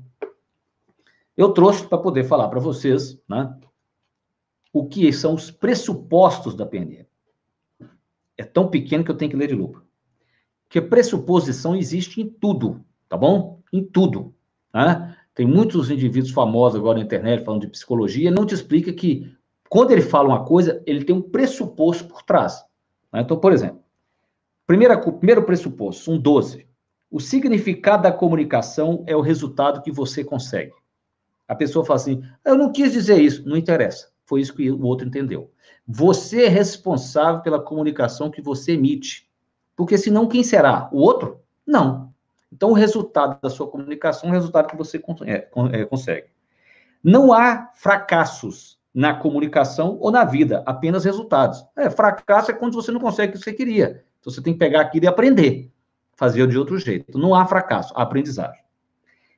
Eu 1.38 1.54
trouxe 1.54 1.88
para 1.88 1.98
poder 1.98 2.26
falar 2.26 2.50
para 2.50 2.60
vocês, 2.60 3.18
né? 3.26 3.58
O 4.74 4.90
que 4.90 5.14
são 5.14 5.36
os 5.36 5.50
pressupostos 5.50 6.54
da 6.54 6.66
PNL 6.66 7.08
é 8.38 8.44
tão 8.44 8.68
pequeno 8.68 9.06
que 9.06 9.12
eu 9.12 9.16
tenho 9.16 9.32
que 9.32 9.38
ler 9.38 9.48
de 9.48 9.56
lupa. 9.56 9.82
Que 10.68 10.82
pressuposição 10.82 11.78
existe 11.78 12.20
em 12.20 12.28
tudo, 12.28 12.84
tá 13.08 13.16
bom? 13.16 13.62
Em 13.72 13.82
tudo. 13.82 14.36
Né? 14.74 15.16
Tem 15.40 15.48
muitos 15.48 15.90
indivíduos 15.90 16.34
famosos 16.34 16.78
agora 16.78 16.98
na 16.98 17.06
internet 17.06 17.46
falando 17.46 17.62
de 17.62 17.70
psicologia, 17.70 18.30
não 18.30 18.46
te 18.46 18.54
explica 18.54 18.92
que 18.92 19.34
quando 19.70 19.92
ele 19.92 20.02
fala 20.02 20.28
uma 20.28 20.44
coisa, 20.44 20.84
ele 20.86 21.06
tem 21.06 21.16
um 21.16 21.22
pressuposto 21.22 22.10
por 22.10 22.24
trás. 22.24 22.62
Né? 23.10 23.22
Então, 23.22 23.40
por 23.40 23.54
exemplo, 23.54 23.82
primeira, 24.68 25.00
primeiro 25.00 25.44
pressuposto, 25.44 26.12
um 26.12 26.18
12. 26.18 26.68
O 27.10 27.22
significado 27.22 28.04
da 28.04 28.12
comunicação 28.12 29.02
é 29.08 29.16
o 29.16 29.22
resultado 29.22 29.82
que 29.82 29.94
você 29.94 30.26
consegue. 30.26 30.74
A 31.48 31.56
pessoa 31.56 31.86
fala 31.86 32.02
assim: 32.02 32.22
eu 32.44 32.58
não 32.58 32.70
quis 32.70 32.92
dizer 32.92 33.22
isso, 33.22 33.48
não 33.48 33.56
interessa. 33.56 34.10
Foi 34.26 34.42
isso 34.42 34.54
que 34.54 34.70
o 34.70 34.84
outro 34.84 35.08
entendeu. 35.08 35.54
Você 35.88 36.44
é 36.44 36.50
responsável 36.50 37.42
pela 37.42 37.62
comunicação 37.62 38.30
que 38.30 38.42
você 38.42 38.74
emite. 38.74 39.26
Porque 39.74 39.98
senão 39.98 40.28
quem 40.28 40.44
será? 40.44 40.90
O 40.92 40.98
outro? 40.98 41.40
Não. 41.66 42.09
Então 42.52 42.72
o 42.72 42.74
resultado 42.74 43.40
da 43.42 43.50
sua 43.50 43.68
comunicação 43.68 44.30
é 44.30 44.32
o 44.32 44.36
resultado 44.36 44.68
que 44.68 44.78
você 44.78 45.02
é, 45.26 45.48
é, 45.72 45.86
consegue. 45.86 46.28
Não 47.04 47.32
há 47.32 47.72
fracassos 47.76 48.80
na 48.94 49.14
comunicação 49.14 49.98
ou 50.00 50.12
na 50.12 50.26
vida, 50.26 50.64
apenas 50.66 51.06
resultados. 51.06 51.64
É, 51.78 51.90
fracasso 51.90 52.52
é 52.52 52.54
quando 52.54 52.74
você 52.74 52.92
não 52.92 53.00
consegue 53.00 53.30
o 53.30 53.38
que 53.38 53.44
você 53.44 53.54
queria. 53.54 54.04
Então 54.20 54.34
você 54.34 54.42
tem 54.42 54.54
que 54.54 54.60
pegar 54.60 54.82
aquilo 54.82 55.06
e 55.06 55.08
aprender, 55.08 55.72
fazer 56.16 56.46
de 56.48 56.58
outro 56.58 56.78
jeito. 56.78 57.18
Não 57.18 57.36
há 57.36 57.46
fracasso, 57.46 57.94
há 57.96 58.02
aprendizagem. 58.02 58.62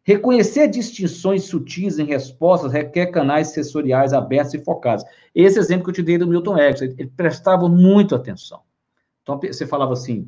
Reconhecer 0.04 0.68
distinções 0.68 1.44
sutis 1.44 2.00
em 2.00 2.06
respostas 2.06 2.72
requer 2.72 3.08
canais 3.08 3.50
sensoriais 3.50 4.14
abertos 4.14 4.54
e 4.56 4.64
focados. 4.64 5.06
Esse 5.36 5.60
exemplo 5.60 5.84
que 5.84 5.92
eu 5.92 5.96
te 5.96 6.02
dei 6.02 6.18
do 6.18 6.26
Milton 6.26 6.58
Erickson, 6.58 6.86
ele 6.86 7.12
prestava 7.16 7.70
muito 7.70 8.16
atenção. 8.16 8.62
Então, 9.22 9.40
você 9.40 9.68
falava 9.68 9.94
assim, 9.94 10.28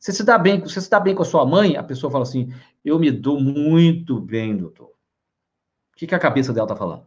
você 0.00 0.12
se 0.12 0.24
dá 0.24 0.38
bem, 0.38 0.60
você 0.60 0.80
se 0.80 0.88
dá 0.88 0.98
bem 0.98 1.14
com 1.14 1.22
a 1.22 1.26
sua 1.26 1.44
mãe? 1.44 1.76
A 1.76 1.82
pessoa 1.82 2.10
fala 2.10 2.22
assim, 2.22 2.50
eu 2.82 2.98
me 2.98 3.10
dou 3.10 3.38
muito 3.38 4.18
bem, 4.18 4.56
doutor. 4.56 4.86
O 4.86 5.96
que, 5.96 6.06
que 6.06 6.14
a 6.14 6.18
cabeça 6.18 6.54
dela 6.54 6.64
está 6.64 6.74
falando? 6.74 7.04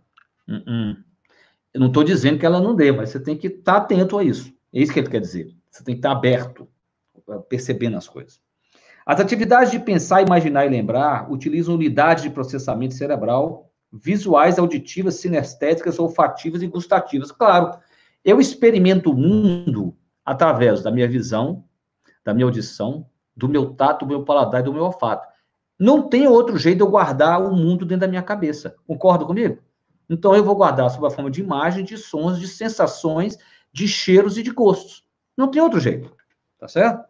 Uh 0.48 0.54
-uh. 0.54 0.98
Eu 1.74 1.80
não 1.80 1.88
estou 1.88 2.04
dizendo 2.04 2.38
que 2.38 2.46
ela 2.46 2.62
não 2.62 2.76
dê, 2.76 2.92
mas 2.92 3.10
você 3.10 3.20
tem 3.20 3.36
que 3.36 3.48
estar 3.48 3.74
tá 3.74 3.78
atento 3.80 4.16
a 4.16 4.24
isso. 4.24 4.54
É 4.72 4.80
isso 4.80 4.94
que 4.94 5.00
ele 5.00 5.10
quer 5.10 5.20
dizer. 5.20 5.52
Você 5.72 5.84
tem 5.84 5.96
que 5.96 6.00
estar 6.00 6.12
tá 6.12 6.16
aberto, 6.16 6.70
percebendo 7.50 7.98
as 7.98 8.08
coisas. 8.08 8.40
As 9.04 9.20
atividades 9.20 9.72
de 9.72 9.80
pensar, 9.80 10.22
imaginar 10.22 10.66
e 10.68 10.70
lembrar 10.70 11.32
utilizam 11.32 11.74
unidades 11.74 12.24
de 12.24 12.30
processamento 12.30 12.94
cerebral 12.94 13.72
visuais, 13.92 14.60
auditivas, 14.60 15.16
sinestéticas, 15.16 15.98
olfativas 15.98 16.62
e 16.62 16.68
gustativas. 16.68 17.32
Claro, 17.32 17.76
eu 18.24 18.40
experimento 18.40 19.12
o 19.12 19.18
mundo 19.18 19.96
através 20.24 20.84
da 20.84 20.92
minha 20.92 21.08
visão, 21.08 21.64
da 22.24 22.34
minha 22.34 22.46
audição, 22.46 23.06
do 23.36 23.50
meu 23.50 23.74
tato, 23.74 24.06
do 24.06 24.10
meu 24.10 24.24
paladar 24.24 24.62
e 24.62 24.64
do 24.64 24.74
meu 24.74 24.84
olfato. 24.84 25.28
Não 25.80 26.08
tem 26.08 26.28
outro 26.28 26.58
jeito 26.58 26.78
de 26.78 26.84
eu 26.84 26.90
guardar 26.90 27.42
o 27.42 27.56
mundo 27.56 27.86
dentro 27.86 28.02
da 28.02 28.08
minha 28.08 28.22
cabeça. 28.22 28.76
Concorda 28.88 29.26
comigo? 29.26 29.60
Então 30.10 30.36
eu 30.36 30.44
vou 30.44 30.56
guardar 30.56 30.90
sob 30.90 31.06
a 31.08 31.10
forma 31.10 31.32
de 31.32 31.42
imagem, 31.42 31.84
de 31.84 31.98
sons, 31.98 32.40
de 32.40 32.48
sensações, 32.48 33.38
de 33.72 33.88
cheiros 33.88 34.38
e 34.38 34.44
de 34.44 34.52
gostos. 34.52 35.04
Não 35.36 35.50
tem 35.50 35.62
outro 35.62 35.80
jeito. 35.80 36.16
Tá 36.60 36.68
certo? 36.68 37.04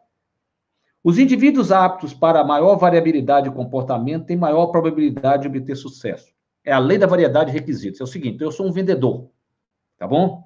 Os 1.04 1.20
indivíduos 1.20 1.72
aptos 1.72 2.14
para 2.14 2.44
maior 2.44 2.78
variabilidade 2.78 3.50
de 3.50 3.56
comportamento 3.56 4.26
têm 4.26 4.38
maior 4.38 4.68
probabilidade 4.68 5.44
de 5.44 5.50
obter 5.50 5.76
sucesso. 5.76 6.34
É 6.64 6.72
a 6.72 6.80
lei 6.80 6.98
da 6.98 7.06
variedade 7.06 7.52
de 7.52 7.58
requisitos. 7.58 8.00
É 8.00 8.04
o 8.04 8.08
seguinte: 8.08 8.42
eu 8.42 8.52
sou 8.52 8.66
um 8.66 8.72
vendedor, 8.72 9.30
tá 9.98 10.08
bom? 10.08 10.46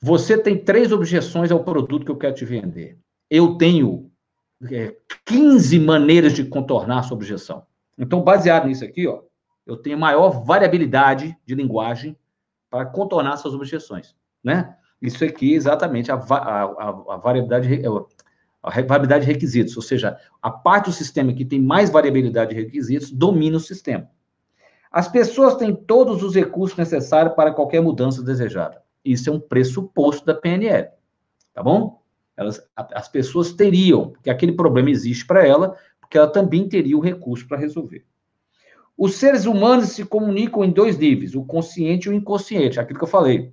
Você 0.00 0.38
tem 0.38 0.56
três 0.56 0.92
objeções 0.92 1.50
ao 1.50 1.64
produto 1.64 2.04
que 2.04 2.10
eu 2.10 2.16
quero 2.16 2.34
te 2.34 2.44
vender. 2.44 2.98
Eu 3.30 3.56
tenho 3.56 4.10
é, 4.70 4.94
15 5.24 5.78
maneiras 5.78 6.32
de 6.32 6.44
contornar 6.44 7.00
a 7.00 7.02
sua 7.02 7.16
objeção. 7.16 7.66
Então, 7.98 8.22
baseado 8.22 8.66
nisso 8.66 8.84
aqui, 8.84 9.06
ó, 9.06 9.22
eu 9.66 9.76
tenho 9.76 9.98
maior 9.98 10.44
variabilidade 10.44 11.36
de 11.46 11.54
linguagem 11.54 12.16
para 12.70 12.84
contornar 12.86 13.36
suas 13.36 13.54
objeções, 13.54 14.14
né? 14.42 14.76
Isso 15.00 15.24
aqui 15.24 15.54
exatamente 15.54 16.10
a, 16.10 16.14
a, 16.14 16.62
a, 16.64 16.88
a 17.10 17.16
variabilidade, 17.16 17.82
a 18.62 18.70
variabilidade 18.70 19.26
de 19.26 19.32
requisitos, 19.32 19.76
ou 19.76 19.82
seja, 19.82 20.18
a 20.40 20.50
parte 20.50 20.86
do 20.86 20.92
sistema 20.92 21.32
que 21.32 21.44
tem 21.44 21.60
mais 21.60 21.90
variabilidade 21.90 22.54
de 22.54 22.60
requisitos 22.60 23.10
domina 23.10 23.56
o 23.56 23.60
sistema. 23.60 24.08
As 24.90 25.08
pessoas 25.08 25.56
têm 25.56 25.74
todos 25.74 26.22
os 26.22 26.34
recursos 26.34 26.78
necessários 26.78 27.34
para 27.34 27.52
qualquer 27.52 27.82
mudança 27.82 28.22
desejada. 28.22 28.82
Isso 29.04 29.28
é 29.28 29.32
um 29.32 29.40
pressuposto 29.40 30.24
da 30.24 30.34
PNL, 30.34 30.88
tá 31.52 31.62
bom? 31.62 32.00
Elas, 32.36 32.60
as 32.76 33.08
pessoas 33.08 33.52
teriam, 33.52 34.10
porque 34.10 34.30
aquele 34.30 34.52
problema 34.52 34.90
existe 34.90 35.26
para 35.26 35.46
ela, 35.46 35.76
porque 36.00 36.18
ela 36.18 36.26
também 36.26 36.68
teria 36.68 36.96
o 36.96 37.00
recurso 37.00 37.46
para 37.46 37.58
resolver. 37.58 38.04
Os 38.96 39.14
seres 39.14 39.44
humanos 39.44 39.90
se 39.90 40.04
comunicam 40.04 40.64
em 40.64 40.70
dois 40.70 40.96
níveis, 40.96 41.34
o 41.34 41.44
consciente 41.44 42.08
e 42.08 42.10
o 42.10 42.14
inconsciente, 42.14 42.78
aquilo 42.78 42.98
que 42.98 43.04
eu 43.04 43.08
falei. 43.08 43.52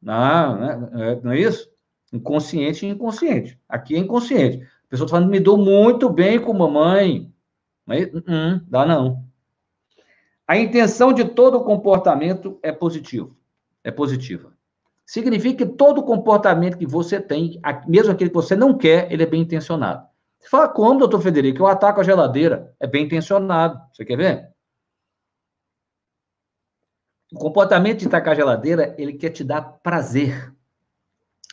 Não, 0.00 0.58
né? 0.58 1.20
não 1.22 1.32
é 1.32 1.40
isso? 1.40 1.68
Inconsciente 2.12 2.86
e 2.86 2.88
inconsciente. 2.88 3.58
Aqui 3.68 3.94
é 3.94 3.98
inconsciente. 3.98 4.62
A 4.62 4.88
pessoa 4.88 5.06
está 5.06 5.16
falando, 5.16 5.30
me 5.30 5.40
dou 5.40 5.58
muito 5.58 6.08
bem 6.08 6.40
com 6.40 6.54
mamãe. 6.54 7.30
Mas, 7.84 8.06
uh 8.06 8.18
-uh, 8.18 8.62
dá 8.66 8.86
não. 8.86 9.24
A 10.46 10.56
intenção 10.56 11.12
de 11.12 11.24
todo 11.24 11.64
comportamento 11.64 12.58
é 12.62 12.72
positivo. 12.72 13.36
É 13.84 13.90
positiva. 13.90 14.57
Significa 15.08 15.64
que 15.64 15.72
todo 15.72 16.02
comportamento 16.02 16.76
que 16.76 16.86
você 16.86 17.18
tem, 17.18 17.58
mesmo 17.86 18.12
aquele 18.12 18.28
que 18.28 18.36
você 18.36 18.54
não 18.54 18.76
quer, 18.76 19.10
ele 19.10 19.22
é 19.22 19.26
bem 19.26 19.40
intencionado. 19.40 20.06
Você 20.38 20.50
fala, 20.50 20.68
como, 20.68 20.98
doutor 20.98 21.22
Federico? 21.22 21.60
Eu 21.60 21.66
ataco 21.66 22.02
a 22.02 22.04
geladeira. 22.04 22.76
É 22.78 22.86
bem 22.86 23.06
intencionado. 23.06 23.80
Você 23.90 24.04
quer 24.04 24.18
ver? 24.18 24.50
O 27.32 27.38
comportamento 27.38 28.00
de 28.00 28.06
atacar 28.06 28.34
a 28.34 28.36
geladeira, 28.36 28.94
ele 28.98 29.14
quer 29.14 29.30
te 29.30 29.42
dar 29.42 29.62
prazer. 29.62 30.54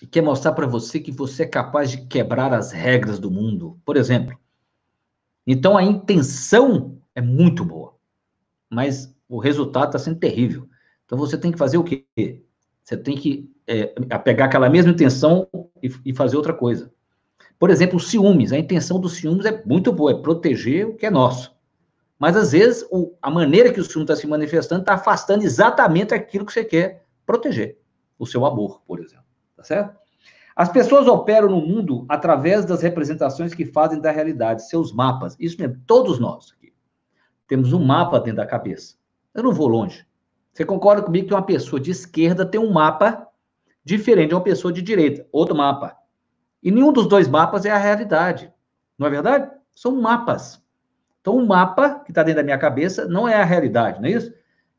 e 0.01 0.05
quer 0.05 0.21
mostrar 0.21 0.51
para 0.51 0.67
você 0.67 0.99
que 0.99 1.09
você 1.13 1.43
é 1.43 1.47
capaz 1.47 1.91
de 1.91 2.05
quebrar 2.07 2.53
as 2.53 2.73
regras 2.73 3.19
do 3.19 3.31
mundo. 3.31 3.79
Por 3.85 3.95
exemplo. 3.95 4.37
Então 5.47 5.77
a 5.77 5.83
intenção 5.83 7.01
é 7.15 7.21
muito 7.21 7.63
boa, 7.63 7.95
mas 8.69 9.15
o 9.29 9.39
resultado 9.39 9.85
está 9.85 9.99
sendo 9.99 10.19
terrível. 10.19 10.67
Então 11.05 11.17
você 11.17 11.37
tem 11.37 11.53
que 11.53 11.57
fazer 11.57 11.77
o 11.77 11.85
quê? 11.85 12.44
Você 12.85 12.95
tem 12.95 13.17
que 13.17 13.51
é, 13.65 13.87
pegar 14.19 14.45
aquela 14.45 14.69
mesma 14.69 14.91
intenção 14.91 15.47
e, 15.81 15.91
e 16.05 16.13
fazer 16.13 16.37
outra 16.37 16.53
coisa. 16.53 16.93
Por 17.57 17.71
exemplo, 17.71 17.97
os 17.97 18.09
ciúmes. 18.09 18.53
A 18.53 18.59
intenção 18.59 18.99
dos 18.99 19.13
ciúmes 19.13 19.45
é 19.47 19.63
muito 19.65 19.91
boa, 19.91 20.11
é 20.11 20.21
proteger 20.21 20.87
o 20.87 20.93
que 20.93 21.07
é 21.07 21.09
nosso. 21.09 21.55
Mas, 22.19 22.37
às 22.37 22.51
vezes, 22.51 22.87
o, 22.91 23.15
a 23.19 23.31
maneira 23.31 23.73
que 23.73 23.79
o 23.79 23.83
ciúme 23.83 24.03
está 24.03 24.15
se 24.15 24.27
manifestando 24.27 24.81
está 24.81 24.93
afastando 24.93 25.43
exatamente 25.43 26.13
aquilo 26.13 26.45
que 26.45 26.53
você 26.53 26.63
quer 26.63 27.03
proteger. 27.25 27.79
O 28.19 28.25
seu 28.27 28.45
amor, 28.45 28.81
por 28.85 28.99
exemplo. 28.99 29.25
Tá 29.57 29.63
certo? 29.63 29.97
As 30.55 30.69
pessoas 30.69 31.07
operam 31.07 31.49
no 31.49 31.59
mundo 31.59 32.05
através 32.07 32.65
das 32.65 32.83
representações 32.83 33.55
que 33.55 33.65
fazem 33.65 33.99
da 33.99 34.11
realidade, 34.11 34.69
seus 34.69 34.93
mapas. 34.93 35.35
Isso 35.39 35.59
mesmo, 35.59 35.81
todos 35.87 36.19
nós 36.19 36.53
aqui. 36.55 36.71
Temos 37.47 37.73
um 37.73 37.83
mapa 37.83 38.19
dentro 38.19 38.37
da 38.37 38.45
cabeça. 38.45 38.95
Eu 39.33 39.41
não 39.41 39.51
vou 39.51 39.67
longe. 39.67 40.05
Você 40.55 40.63
concorda 40.63 41.01
comigo 41.01 41.27
que 41.27 41.33
uma 41.33 41.45
pessoa 41.45 41.81
de 41.81 41.91
esquerda 41.91 42.45
tem 42.45 42.61
um 42.61 42.71
mapa 42.71 43.27
diferente 43.83 44.29
de 44.29 44.35
uma 44.35 44.41
pessoa 44.41 44.71
de 44.71 44.81
direita, 44.81 45.27
outro 45.29 45.53
mapa. 45.53 45.97
E 46.63 46.71
nenhum 46.71 46.93
dos 46.93 47.07
dois 47.07 47.27
mapas 47.27 47.65
é 47.65 47.71
a 47.71 47.77
realidade. 47.77 48.49
Não 48.97 49.05
é 49.05 49.09
verdade? 49.09 49.51
São 49.75 49.99
mapas. 49.99 50.63
Então, 51.19 51.35
o 51.35 51.45
mapa 51.45 51.99
que 52.05 52.11
está 52.11 52.23
dentro 52.23 52.37
da 52.37 52.45
minha 52.45 52.57
cabeça 52.57 53.05
não 53.05 53.27
é 53.27 53.35
a 53.35 53.43
realidade, 53.43 53.99
não 53.99 54.07
é 54.07 54.13
isso? 54.13 54.33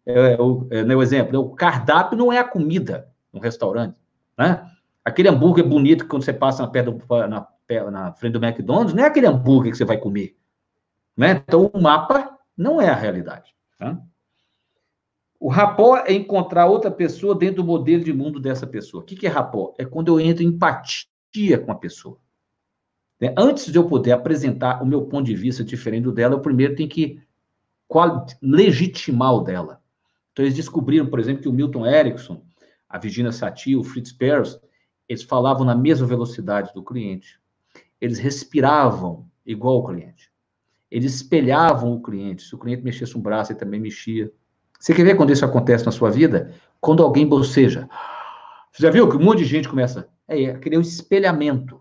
É, 0.07 0.33
é 0.33 0.41
o, 0.41 0.67
é, 0.71 0.83
né, 0.83 0.97
o 0.97 1.03
exemplo, 1.03 1.39
o 1.41 1.55
cardápio 1.55 2.17
não 2.17 2.33
é 2.33 2.39
a 2.39 2.45
comida 2.45 3.11
no 3.31 3.39
restaurante, 3.39 3.99
né? 4.39 4.67
Aquele 5.05 5.29
hambúrguer 5.29 5.69
bonito 5.69 6.05
que 6.05 6.11
quando 6.11 6.25
você 6.25 6.33
passa 6.33 6.63
na, 6.63 6.69
perna, 6.69 6.89
na, 7.29 7.91
na 7.91 8.13
frente 8.15 8.33
do 8.33 8.43
McDonald's, 8.43 8.95
não 8.95 9.05
é 9.05 9.07
aquele 9.09 9.27
hambúrguer 9.27 9.73
que 9.73 9.77
você 9.77 9.85
vai 9.85 9.99
comer, 9.99 10.39
né? 11.15 11.43
Então, 11.47 11.71
o 11.71 11.83
mapa 11.83 12.39
não 12.57 12.81
é 12.81 12.89
a 12.89 12.95
realidade, 12.95 13.55
tá? 13.79 14.01
O 15.39 15.49
rapó 15.49 15.99
é 15.99 16.13
encontrar 16.13 16.67
outra 16.67 16.91
pessoa 16.91 17.35
dentro 17.35 17.57
do 17.57 17.65
modelo 17.65 18.03
de 18.03 18.13
mundo 18.13 18.41
dessa 18.41 18.67
pessoa. 18.67 19.03
O 19.03 19.07
que 19.07 19.27
é 19.27 19.31
rapó? 19.31 19.75
É 19.79 19.85
quando 19.85 20.09
eu 20.09 20.19
entro 20.19 20.43
em 20.43 20.49
empatia 20.49 21.59
com 21.59 21.71
a 21.71 21.75
pessoa. 21.75 22.19
Né? 23.21 23.35
Antes 23.37 23.71
de 23.71 23.79
eu 23.79 23.87
poder 23.87 24.13
apresentar 24.13 24.83
o 24.83 24.87
meu 24.87 25.03
ponto 25.07 25.27
de 25.27 25.35
vista 25.35 25.65
diferente 25.65 26.05
do 26.05 26.13
dela, 26.13 26.35
eu 26.35 26.41
primeiro 26.41 26.75
tenho 26.75 26.89
que 26.89 27.21
legitimar 28.43 29.35
o 29.35 29.41
dela. 29.43 29.83
Então, 30.33 30.45
eles 30.45 30.57
descobriram, 30.57 31.07
por 31.07 31.19
exemplo, 31.19 31.43
que 31.43 31.49
o 31.49 31.53
Milton 31.53 31.87
Erickson, 31.87 32.45
a 32.89 32.99
Virginia 32.99 33.33
Satir, 33.33 33.79
o 33.79 33.85
Fritz 33.85 34.13
Perls, 34.13 34.61
eles 35.09 35.23
falavam 35.23 35.65
na 35.65 35.75
mesma 35.75 36.07
velocidade 36.07 36.73
do 36.75 36.83
cliente. 36.83 37.41
Eles 38.01 38.19
respiravam 38.19 39.27
igual 39.45 39.79
o 39.79 39.87
cliente. 39.87 40.31
Eles 40.91 41.15
espelhavam 41.15 41.95
o 41.95 42.03
cliente. 42.03 42.43
Se 42.43 42.55
o 42.55 42.59
cliente 42.59 42.83
mexesse 42.83 43.17
um 43.17 43.21
braço, 43.21 43.53
ele 43.53 43.59
também 43.59 43.81
mexia. 43.81 44.31
Você 44.79 44.95
quer 44.95 45.05
ver 45.05 45.17
quando 45.17 45.33
isso 45.33 45.45
acontece 45.45 45.85
na 45.85 45.93
sua 45.93 46.11
vida? 46.11 46.55
Quando 46.81 47.03
alguém 47.03 47.27
boceja. 47.27 47.89
Você 48.73 48.83
já 48.83 48.91
viu 48.91 49.09
que 49.09 49.17
um 49.17 49.23
monte 49.23 49.39
de 49.39 49.47
gente 49.47 49.69
começa? 49.69 50.09
É, 50.29 50.45
é 50.45 50.51
aquele 50.51 50.77
espelhamento. 50.77 51.81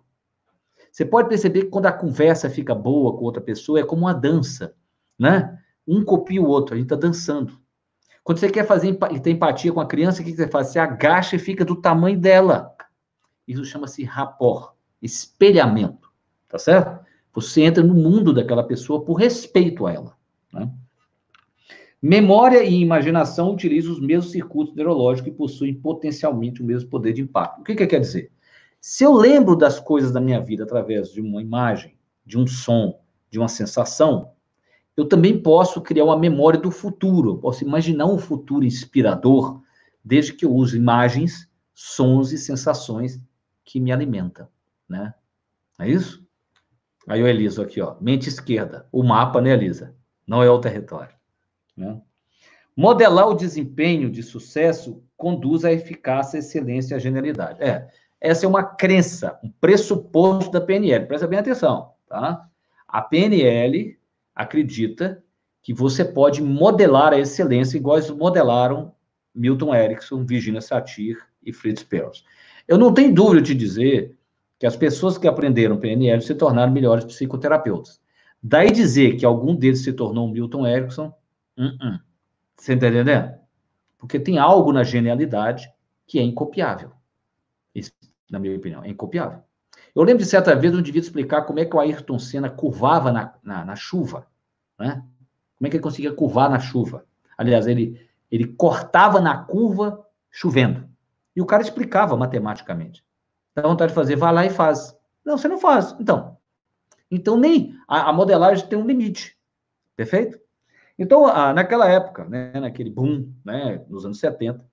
Você 0.91 1.03
pode 1.03 1.27
perceber 1.27 1.63
que 1.63 1.69
quando 1.69 1.87
a 1.87 1.91
conversa 1.91 2.49
fica 2.49 2.73
boa 2.73 3.17
com 3.17 3.25
outra 3.25 3.41
pessoa, 3.41 3.79
é 3.79 3.83
como 3.83 4.03
uma 4.03 4.13
dança, 4.13 4.73
né? 5.19 5.59
Um 5.85 6.03
copia 6.05 6.41
o 6.41 6.47
outro, 6.47 6.73
a 6.73 6.77
gente 6.77 6.85
está 6.85 6.95
dançando. 6.95 7.59
Quando 8.23 8.39
você 8.39 8.49
quer 8.49 8.65
fazer 8.65 8.97
e 9.11 9.19
ter 9.19 9.31
empatia 9.31 9.73
com 9.73 9.81
a 9.81 9.85
criança, 9.85 10.21
o 10.21 10.25
que 10.25 10.33
você 10.33 10.47
faz? 10.47 10.67
Você 10.67 10.79
agacha 10.79 11.35
e 11.35 11.39
fica 11.39 11.65
do 11.65 11.75
tamanho 11.75 12.17
dela. 12.17 12.73
Isso 13.47 13.63
chama-se 13.65 14.03
rapport, 14.03 14.73
espelhamento, 15.01 16.09
tá 16.47 16.57
certo? 16.57 17.05
Você 17.33 17.61
entra 17.61 17.83
no 17.83 17.93
mundo 17.93 18.33
daquela 18.33 18.63
pessoa 18.63 19.03
por 19.03 19.15
respeito 19.15 19.85
a 19.85 19.93
ela. 19.93 20.17
Né? 20.51 20.71
Memória 22.07 22.63
e 22.63 22.81
imaginação 22.81 23.51
utilizam 23.51 23.91
os 23.91 23.99
mesmos 23.99 24.31
circuitos 24.31 24.75
neurológicos 24.75 25.31
e 25.31 25.35
possuem 25.35 25.73
potencialmente 25.73 26.61
o 26.61 26.63
mesmo 26.63 26.87
poder 26.87 27.13
de 27.13 27.23
impacto. 27.23 27.61
O 27.61 27.63
que, 27.63 27.73
que 27.73 27.87
quer 27.87 27.99
dizer? 27.99 28.31
Se 28.79 29.03
eu 29.03 29.11
lembro 29.11 29.55
das 29.55 29.79
coisas 29.79 30.11
da 30.11 30.21
minha 30.21 30.39
vida 30.39 30.65
através 30.65 31.11
de 31.11 31.19
uma 31.19 31.41
imagem, 31.41 31.97
de 32.23 32.37
um 32.37 32.45
som, 32.45 32.99
de 33.31 33.39
uma 33.39 33.47
sensação, 33.47 34.33
eu 34.95 35.07
também 35.07 35.41
posso 35.41 35.81
criar 35.81 36.03
uma 36.03 36.15
memória 36.15 36.59
do 36.59 36.69
futuro. 36.69 37.31
Eu 37.31 37.37
posso 37.39 37.63
imaginar 37.63 38.05
um 38.05 38.19
futuro 38.19 38.63
inspirador, 38.63 39.63
desde 40.03 40.31
que 40.31 40.45
eu 40.45 40.53
use 40.53 40.77
imagens, 40.77 41.49
sons 41.73 42.31
e 42.31 42.37
sensações 42.37 43.19
que 43.63 43.79
me 43.79 43.91
alimentam, 43.91 44.47
né? 44.87 45.11
É 45.79 45.89
isso? 45.89 46.23
Aí 47.07 47.23
o 47.23 47.27
Eliso 47.27 47.63
aqui, 47.63 47.81
ó, 47.81 47.95
mente 47.99 48.29
esquerda. 48.29 48.87
O 48.91 49.01
mapa, 49.01 49.41
né, 49.41 49.53
Elisa? 49.53 49.95
Não 50.27 50.43
é 50.43 50.49
o 50.51 50.61
território. 50.61 51.14
Né? 51.75 51.99
Modelar 52.75 53.29
o 53.29 53.35
desempenho 53.35 54.09
de 54.09 54.21
sucesso 54.21 55.03
conduz 55.15 55.63
à 55.63 55.71
eficácia, 55.71 56.39
excelência 56.39 56.93
e 56.93 56.97
à 56.97 56.99
genialidade. 56.99 57.61
É, 57.63 57.87
essa 58.19 58.45
é 58.45 58.49
uma 58.49 58.63
crença, 58.63 59.39
um 59.43 59.49
pressuposto 59.49 60.51
da 60.51 60.59
PNL. 60.59 61.05
Presta 61.05 61.27
bem 61.27 61.39
atenção, 61.39 61.91
tá? 62.07 62.47
A 62.87 63.01
PNL 63.01 63.97
acredita 64.33 65.23
que 65.61 65.73
você 65.73 66.03
pode 66.03 66.43
modelar 66.43 67.13
a 67.13 67.19
excelência 67.19 67.77
igual 67.77 67.99
modelaram 68.15 68.93
Milton 69.33 69.73
Erickson, 69.73 70.25
Virginia 70.25 70.61
Satir 70.61 71.17
e 71.43 71.51
Fritz 71.51 71.83
Perls. 71.83 72.23
Eu 72.67 72.77
não 72.77 72.93
tenho 72.93 73.13
dúvida 73.13 73.41
de 73.41 73.55
dizer 73.55 74.15
que 74.59 74.65
as 74.65 74.75
pessoas 74.75 75.17
que 75.17 75.27
aprenderam 75.27 75.77
PNL 75.77 76.21
se 76.21 76.33
tornaram 76.35 76.71
melhores 76.71 77.05
psicoterapeutas. 77.05 77.99
Daí 78.41 78.71
dizer 78.71 79.17
que 79.17 79.25
algum 79.25 79.55
deles 79.55 79.83
se 79.83 79.91
tornou 79.91 80.27
Milton 80.27 80.65
Erickson, 80.65 81.13
Uh 81.57 81.63
-uh. 81.63 81.99
Você 82.55 82.73
está 82.73 82.87
entendendo? 82.87 83.33
Porque 83.97 84.19
tem 84.19 84.37
algo 84.37 84.71
na 84.71 84.83
genialidade 84.83 85.71
que 86.07 86.19
é 86.19 86.21
incopiável. 86.21 86.91
Isso, 87.73 87.91
na 88.29 88.39
minha 88.39 88.55
opinião, 88.55 88.83
é 88.83 88.89
incopiável. 88.89 89.43
Eu 89.93 90.03
lembro 90.03 90.23
de 90.23 90.29
certa 90.29 90.55
vez 90.55 90.73
um 90.73 90.79
indivíduo 90.79 91.07
explicar 91.07 91.43
como 91.43 91.59
é 91.59 91.65
que 91.65 91.75
o 91.75 91.79
Ayrton 91.79 92.19
Senna 92.19 92.49
curvava 92.49 93.11
na, 93.11 93.33
na, 93.41 93.65
na 93.65 93.75
chuva, 93.75 94.27
né? 94.77 95.03
Como 95.57 95.67
é 95.67 95.69
que 95.69 95.77
ele 95.77 95.83
conseguia 95.83 96.13
curvar 96.13 96.49
na 96.49 96.59
chuva? 96.59 97.05
Aliás, 97.37 97.65
ele, 97.65 97.99
ele 98.29 98.45
cortava 98.45 99.21
na 99.21 99.37
curva 99.37 100.05
chovendo. 100.29 100.87
E 101.35 101.41
o 101.41 101.45
cara 101.45 101.63
explicava 101.63 102.15
matematicamente. 102.17 103.03
Dá 103.53 103.61
vontade 103.61 103.91
de 103.91 103.95
fazer, 103.95 104.15
vai 104.17 104.33
lá 104.33 104.45
e 104.45 104.49
faz. 104.49 104.95
Não, 105.23 105.37
você 105.37 105.47
não 105.47 105.57
faz. 105.57 105.95
Então. 105.99 106.37
Então, 107.09 107.37
nem 107.37 107.77
a, 107.87 108.09
a 108.09 108.13
modelagem 108.13 108.67
tem 108.67 108.77
um 108.77 108.85
limite. 108.85 109.37
Perfeito? 109.95 110.37
Então, 110.97 111.25
naquela 111.53 111.89
época, 111.89 112.23
né, 112.25 112.53
naquele 112.53 112.89
boom, 112.89 113.29
né, 113.43 113.83
nos 113.89 114.05
anos 114.05 114.17
70, 114.19 114.65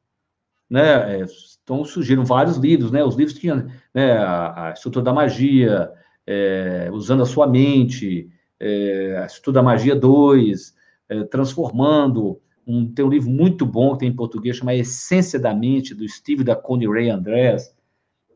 né, 0.70 1.20
é, 1.20 1.26
então 1.62 1.84
surgiram 1.84 2.24
vários 2.24 2.56
livros, 2.56 2.92
né, 2.92 3.02
os 3.04 3.16
livros 3.16 3.38
tinham 3.38 3.66
né, 3.92 4.12
a, 4.16 4.68
a 4.68 4.72
Estrutura 4.72 5.04
da 5.04 5.12
Magia, 5.12 5.92
é, 6.24 6.88
Usando 6.92 7.24
a 7.24 7.26
Sua 7.26 7.46
Mente, 7.46 8.30
é, 8.60 9.18
a 9.20 9.26
Estrutura 9.26 9.56
da 9.56 9.62
Magia 9.62 9.96
2, 9.96 10.74
é, 11.08 11.24
Transformando, 11.24 12.40
um, 12.64 12.92
tem 12.92 13.04
um 13.04 13.10
livro 13.10 13.28
muito 13.28 13.66
bom 13.66 13.92
que 13.92 14.00
tem 14.00 14.08
em 14.08 14.16
português, 14.16 14.56
chama 14.56 14.74
Essência 14.74 15.40
da 15.40 15.52
Mente, 15.52 15.94
do 15.94 16.08
Steve 16.08 16.44
da 16.44 16.54
Connie 16.54 16.88
Ray 16.88 17.10
Andrés, 17.10 17.76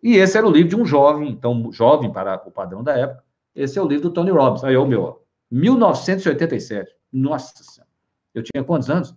e 0.03 0.16
esse 0.16 0.37
era 0.37 0.46
o 0.46 0.51
livro 0.51 0.70
de 0.70 0.77
um 0.77 0.85
jovem, 0.85 1.31
então, 1.31 1.70
jovem 1.72 2.12
para 2.12 2.42
o 2.46 2.51
padrão 2.51 2.83
da 2.83 2.99
época, 2.99 3.25
esse 3.55 3.79
é 3.79 3.83
o 3.83 3.87
livro 3.87 4.09
do 4.09 4.12
Tony 4.12 4.31
Robbins, 4.31 4.64
aí, 4.64 4.77
o 4.77 4.85
meu, 4.85 5.03
ó, 5.03 5.16
1987. 5.51 6.96
Nossa. 7.12 7.75
Eu 8.37 8.42
tinha 8.42 8.62
quantos 8.62 8.90
anos? 8.90 9.16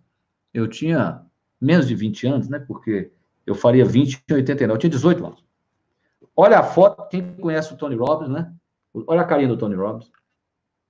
Eu 0.54 0.66
tinha 0.66 1.22
menos 1.60 1.90
de 1.90 1.94
20 1.94 2.26
anos, 2.26 2.48
né? 2.48 2.58
Porque 2.58 3.12
eu 3.46 3.54
faria 3.54 3.84
20 3.84 4.24
em 4.30 4.34
89. 4.34 4.74
Eu 4.74 4.80
tinha 4.80 4.90
18 4.90 5.26
anos. 5.26 5.44
Olha 6.34 6.60
a 6.60 6.64
foto, 6.64 7.06
quem 7.10 7.36
conhece 7.36 7.74
o 7.74 7.76
Tony 7.76 7.96
Robbins, 7.96 8.30
né? 8.30 8.54
Olha 8.94 9.20
a 9.20 9.26
carinha 9.26 9.50
do 9.50 9.58
Tony 9.58 9.76
Robbins. 9.76 10.10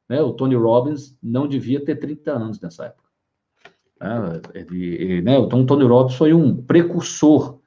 Né? 0.08 0.22
O 0.22 0.32
Tony 0.32 0.54
Robbins 0.56 1.18
não 1.24 1.48
devia 1.48 1.84
ter 1.84 1.96
30 1.96 2.32
anos 2.32 2.62
nessa 2.62 2.86
época. 2.86 3.10
É, 4.00 4.60
ele, 4.60 4.94
ele, 4.94 5.22
né? 5.24 5.39
Então, 5.39 5.62
o 5.62 5.65
Tony 5.65 5.86
Robbins 5.86 6.15
foi 6.15 6.32
um 6.32 6.56
precursor 6.56 7.60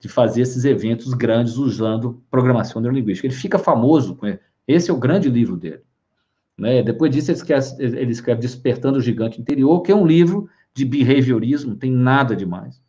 de 0.00 0.08
fazer 0.08 0.42
esses 0.42 0.64
eventos 0.64 1.14
grandes 1.14 1.56
usando 1.56 2.20
programação 2.28 2.82
neurolinguística. 2.82 3.28
Ele 3.28 3.34
fica 3.34 3.56
famoso, 3.56 4.18
esse 4.66 4.90
é 4.90 4.92
o 4.92 4.98
grande 4.98 5.30
livro 5.30 5.56
dele. 5.56 5.84
Né? 6.62 6.80
Depois 6.80 7.10
disso, 7.10 7.32
ele 7.32 7.38
escreve, 7.38 7.74
ele 7.80 8.12
escreve 8.12 8.40
Despertando 8.40 8.98
o 8.98 9.00
Gigante 9.00 9.40
Interior, 9.40 9.82
que 9.82 9.90
é 9.90 9.96
um 9.96 10.06
livro 10.06 10.48
de 10.72 10.84
behaviorismo, 10.84 11.74
tem 11.74 11.90
nada 11.90 12.36
demais. 12.36 12.80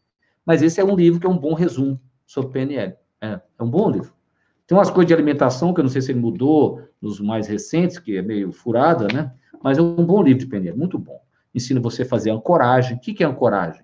Mas 0.45 0.61
esse 0.61 0.79
é 0.79 0.83
um 0.83 0.95
livro 0.95 1.19
que 1.19 1.25
é 1.25 1.29
um 1.29 1.37
bom 1.39 1.55
resumo 1.55 1.99
sobre 2.23 2.51
PNL. 2.51 2.93
É, 3.19 3.41
é 3.57 3.63
um 3.63 3.69
bom 3.69 3.89
livro. 3.89 4.13
Tem 4.67 4.77
umas 4.77 4.91
coisas 4.91 5.07
de 5.07 5.13
alimentação 5.15 5.73
que 5.73 5.79
eu 5.79 5.83
não 5.83 5.89
sei 5.89 6.03
se 6.03 6.11
ele 6.11 6.19
mudou 6.19 6.83
nos 7.01 7.19
mais 7.19 7.47
recentes, 7.47 7.97
que 7.97 8.15
é 8.15 8.21
meio 8.21 8.51
furada, 8.51 9.07
né? 9.11 9.33
Mas 9.63 9.79
é 9.79 9.81
um 9.81 10.05
bom 10.05 10.21
livro 10.21 10.41
de 10.41 10.45
PNL, 10.45 10.77
muito 10.77 10.99
bom. 10.99 11.19
Ensina 11.55 11.81
você 11.81 12.03
a 12.03 12.05
fazer 12.05 12.29
ancoragem. 12.29 12.97
O 12.97 12.99
que 12.99 13.23
é 13.23 13.25
ancoragem? 13.25 13.81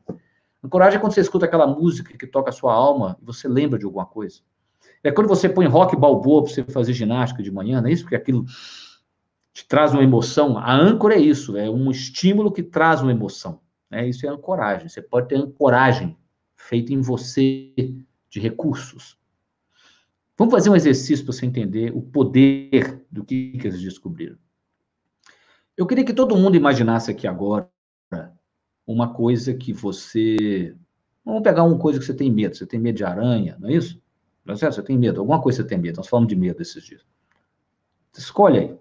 Ancoragem 0.64 0.98
é 0.98 1.02
quando 1.02 1.14
você 1.14 1.22
escuta 1.22 1.48
aquela 1.48 1.66
música 1.66 2.16
que 2.16 2.28
toca 2.28 2.50
a 2.50 2.54
sua 2.54 2.76
alma 2.76 3.18
e 3.20 3.26
você 3.26 3.48
lembra 3.48 3.80
de 3.80 3.86
alguma 3.86 4.06
coisa. 4.06 4.42
É 5.04 5.12
quando 5.12 5.28
você 5.28 5.50
põe 5.50 5.66
rock 5.66 5.96
balboa 5.96 6.44
para 6.44 6.54
você 6.54 6.64
fazer 6.66 6.94
ginástica 6.94 7.42
de 7.42 7.50
manhã, 7.50 7.82
não 7.82 7.90
é 7.90 7.92
isso? 7.92 8.04
Porque 8.04 8.16
aquilo 8.16 8.46
te 9.54 9.68
traz 9.68 9.94
uma 9.94 10.04
emoção. 10.04 10.58
A 10.58 10.74
âncora 10.74 11.16
é 11.16 11.20
isso, 11.20 11.58
é 11.58 11.70
um 11.70 11.90
estímulo 11.92 12.52
que 12.52 12.64
traz 12.64 13.02
uma 13.02 13.12
emoção. 13.12 13.62
Né? 13.90 14.08
Isso 14.08 14.26
é 14.26 14.30
ancoragem. 14.30 14.88
Você 14.88 15.02
pode 15.02 15.28
ter 15.28 15.36
ancoragem 15.36 16.18
feita 16.56 16.94
em 16.94 17.02
você 17.02 17.74
de 18.30 18.40
recursos. 18.40 19.18
Vamos 20.38 20.54
fazer 20.54 20.70
um 20.70 20.76
exercício 20.76 21.26
para 21.26 21.34
você 21.34 21.46
entender 21.46 21.92
o 21.94 22.02
poder 22.02 23.04
do 23.12 23.26
que, 23.26 23.58
que 23.58 23.68
eles 23.68 23.82
descobriram. 23.82 24.38
Eu 25.76 25.86
queria 25.86 26.06
que 26.06 26.14
todo 26.14 26.38
mundo 26.38 26.56
imaginasse 26.56 27.12
aqui 27.12 27.28
agora 27.28 27.70
uma 28.86 29.14
coisa 29.14 29.54
que 29.54 29.72
você. 29.72 30.76
Vamos 31.24 31.44
pegar 31.44 31.64
uma 31.64 31.78
coisa 31.78 32.00
que 32.00 32.06
você 32.06 32.14
tem 32.14 32.32
medo. 32.32 32.56
Você 32.56 32.66
tem 32.66 32.80
medo 32.80 32.96
de 32.96 33.04
aranha, 33.04 33.58
não 33.60 33.70
é 33.70 33.74
isso? 33.74 34.02
Certo? 34.56 34.76
Você 34.76 34.84
tem 34.84 34.98
medo. 34.98 35.20
Alguma 35.20 35.42
coisa 35.42 35.62
você 35.62 35.68
tem 35.68 35.78
medo. 35.78 35.98
Nós 35.98 36.08
falamos 36.08 36.30
de 36.30 36.36
medo 36.36 36.62
esses 36.62 36.84
dias. 36.84 37.06
Escolhe 38.18 38.60
aí. 38.60 38.78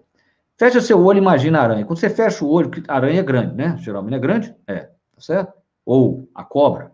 Fecha 0.59 0.81
seu 0.81 1.01
olho 1.01 1.19
e 1.19 1.21
imagina 1.21 1.57
a 1.59 1.63
aranha. 1.63 1.85
Quando 1.85 1.99
você 1.99 2.09
fecha 2.09 2.43
o 2.43 2.49
olho, 2.49 2.69
a 2.89 2.95
aranha 2.95 3.21
é 3.21 3.23
grande, 3.23 3.55
né? 3.55 3.77
Geralmente 3.77 4.15
é 4.15 4.19
grande? 4.19 4.55
É, 4.67 4.87
tá 4.87 5.21
certo? 5.21 5.53
Ou 5.85 6.29
a 6.35 6.43
cobra. 6.43 6.93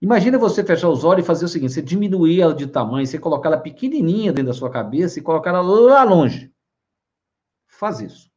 Imagina 0.00 0.38
você 0.38 0.62
fechar 0.62 0.88
os 0.88 1.02
olhos 1.02 1.24
e 1.24 1.26
fazer 1.26 1.44
o 1.44 1.48
seguinte: 1.48 1.72
você 1.72 1.82
diminuir 1.82 2.40
ela 2.40 2.54
de 2.54 2.68
tamanho, 2.68 3.04
você 3.04 3.18
colocar 3.18 3.48
ela 3.48 3.58
pequenininha 3.58 4.32
dentro 4.32 4.52
da 4.52 4.56
sua 4.56 4.70
cabeça 4.70 5.18
e 5.18 5.22
colocar 5.22 5.50
ela 5.50 5.60
lá 5.60 6.04
longe. 6.04 6.54
Faz 7.66 8.00
isso. 8.00 8.30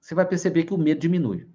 Você 0.00 0.14
vai 0.14 0.26
perceber 0.26 0.62
que 0.62 0.72
o 0.72 0.78
medo 0.78 1.00
diminui. 1.00 1.48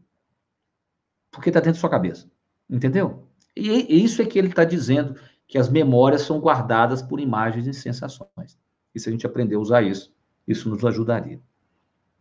Porque 1.32 1.50
está 1.50 1.62
dentro 1.62 1.76
da 1.76 1.80
sua 1.80 1.89
cabeça. 1.89 2.30
Entendeu? 2.70 3.30
E 3.56 4.04
isso 4.04 4.22
é 4.22 4.26
que 4.26 4.38
ele 4.38 4.50
está 4.50 4.66
dizendo 4.66 5.18
que 5.48 5.58
as 5.58 5.70
memórias 5.70 6.24
são 6.24 6.42
guardadas 6.42 7.02
por 7.02 7.22
imagens 7.22 7.68
e 7.68 7.74
sensações. 7.74 8.62
E 8.94 9.00
se 9.00 9.10
a 9.10 9.12
gente 9.12 9.26
aprender 9.26 9.56
a 9.56 9.60
usar 9.60 9.82
isso, 9.82 10.14
isso 10.48 10.70
nos 10.70 10.84
ajudaria. 10.86 11.40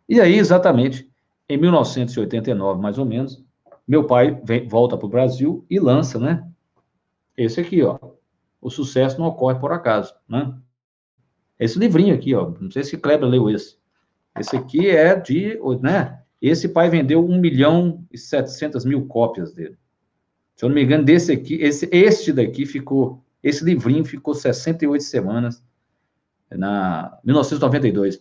E 0.08 0.20
aí, 0.20 0.38
exatamente, 0.38 1.10
em 1.48 1.56
1989, 1.56 2.80
mais 2.80 2.98
ou 2.98 3.04
menos, 3.04 3.44
meu 3.86 4.04
pai 4.04 4.40
vem, 4.44 4.68
volta 4.68 4.96
para 4.96 5.06
o 5.06 5.10
Brasil 5.10 5.64
e 5.68 5.78
lança, 5.78 6.18
né? 6.18 6.48
Esse 7.36 7.60
aqui, 7.60 7.82
ó. 7.82 7.98
O 8.60 8.70
sucesso 8.70 9.18
não 9.18 9.26
ocorre 9.26 9.58
por 9.58 9.72
acaso, 9.72 10.14
né? 10.28 10.54
Esse 11.58 11.78
livrinho 11.78 12.14
aqui, 12.14 12.34
ó. 12.34 12.52
Não 12.60 12.70
sei 12.70 12.84
se 12.84 12.96
Kleber 12.96 13.28
leu 13.28 13.50
esse. 13.50 13.76
Esse 14.38 14.56
aqui 14.56 14.88
é 14.88 15.14
de, 15.14 15.58
né? 15.80 16.22
Esse 16.40 16.68
pai 16.68 16.88
vendeu 16.88 17.24
1 17.24 17.38
milhão 17.38 18.04
e 18.10 18.18
700 18.18 18.84
mil 18.84 19.06
cópias 19.06 19.52
dele. 19.52 19.76
Se 20.56 20.64
eu 20.64 20.68
não 20.68 20.74
me 20.74 20.82
engano, 20.82 21.04
desse 21.04 21.32
aqui, 21.32 21.54
esse, 21.54 21.88
este 21.92 22.32
daqui 22.32 22.66
ficou, 22.66 23.22
esse 23.42 23.64
livrinho 23.64 24.04
ficou 24.04 24.34
68 24.34 25.02
semanas, 25.02 25.62
na 26.56 27.18
1992, 27.24 28.20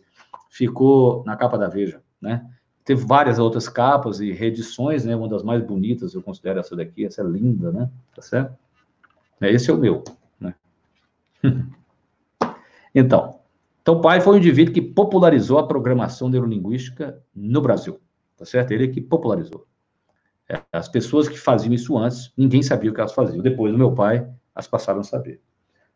ficou 0.49 1.23
na 1.25 1.35
capa 1.35 1.57
da 1.57 1.67
Veja, 1.67 2.01
né? 2.21 2.45
Teve 2.83 3.05
várias 3.05 3.37
outras 3.37 3.69
capas 3.69 4.19
e 4.19 4.31
reedições, 4.31 5.05
né? 5.05 5.15
Uma 5.15 5.29
das 5.29 5.43
mais 5.43 5.63
bonitas, 5.63 6.13
eu 6.13 6.21
considero 6.21 6.59
essa 6.59 6.75
daqui, 6.75 7.05
essa 7.05 7.21
é 7.21 7.25
linda, 7.25 7.71
né? 7.71 7.89
Tá 8.15 8.21
certo? 8.21 8.57
É, 9.39 9.51
esse 9.51 9.69
é 9.69 9.73
o 9.73 9.77
meu, 9.77 10.03
né? 10.39 10.55
então, 12.93 13.39
então, 13.81 13.99
pai 13.99 14.21
foi 14.21 14.35
um 14.35 14.37
indivíduo 14.37 14.73
que 14.73 14.81
popularizou 14.81 15.57
a 15.57 15.67
programação 15.67 16.29
neurolinguística 16.29 17.19
no 17.35 17.61
Brasil, 17.61 17.99
tá 18.37 18.45
certo? 18.45 18.71
Ele 18.71 18.85
é 18.85 18.87
que 18.87 19.01
popularizou. 19.01 19.65
É, 20.47 20.61
as 20.71 20.87
pessoas 20.87 21.27
que 21.27 21.39
faziam 21.39 21.73
isso 21.73 21.97
antes, 21.97 22.31
ninguém 22.37 22.61
sabia 22.61 22.91
o 22.91 22.93
que 22.93 22.99
elas 22.99 23.13
faziam. 23.13 23.41
Depois 23.41 23.71
do 23.71 23.77
meu 23.77 23.91
pai, 23.93 24.27
as 24.53 24.67
passaram 24.67 24.99
a 24.99 25.03
saber. 25.03 25.41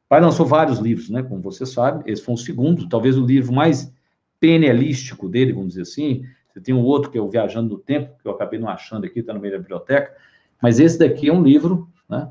Pai 0.07 0.21
lançou 0.21 0.45
vários 0.45 0.79
livros, 0.79 1.09
né? 1.09 1.23
Como 1.23 1.41
você 1.41 1.65
sabe, 1.65 2.09
esse 2.09 2.21
foi 2.21 2.35
o 2.35 2.37
segundo, 2.37 2.87
talvez 2.87 3.17
o 3.17 3.25
livro 3.25 3.53
mais 3.53 3.91
penelístico 4.39 5.27
dele, 5.27 5.53
vamos 5.53 5.69
dizer 5.69 5.81
assim, 5.81 6.23
você 6.55 6.61
tem 6.61 6.73
um 6.73 6.83
outro 6.83 7.11
que 7.11 7.17
é 7.17 7.21
o 7.21 7.29
Viajando 7.29 7.75
no 7.75 7.77
Tempo, 7.79 8.15
que 8.21 8.27
eu 8.27 8.31
acabei 8.31 8.59
não 8.59 8.69
achando 8.69 9.05
aqui, 9.05 9.19
está 9.19 9.33
no 9.33 9.39
meio 9.39 9.53
da 9.53 9.59
biblioteca. 9.59 10.15
Mas 10.61 10.79
esse 10.79 10.97
daqui 10.97 11.27
é 11.27 11.33
um 11.33 11.43
livro, 11.43 11.89
né? 12.07 12.29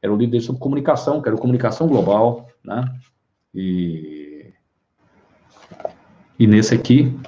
Era 0.00 0.12
um 0.12 0.16
livro 0.16 0.32
dele 0.32 0.44
sobre 0.44 0.60
comunicação, 0.60 1.20
que 1.20 1.28
era 1.28 1.36
comunicação 1.36 1.88
global, 1.88 2.48
né? 2.62 2.84
E, 3.52 4.52
e 6.38 6.46
nesse 6.46 6.74
aqui, 6.74 7.18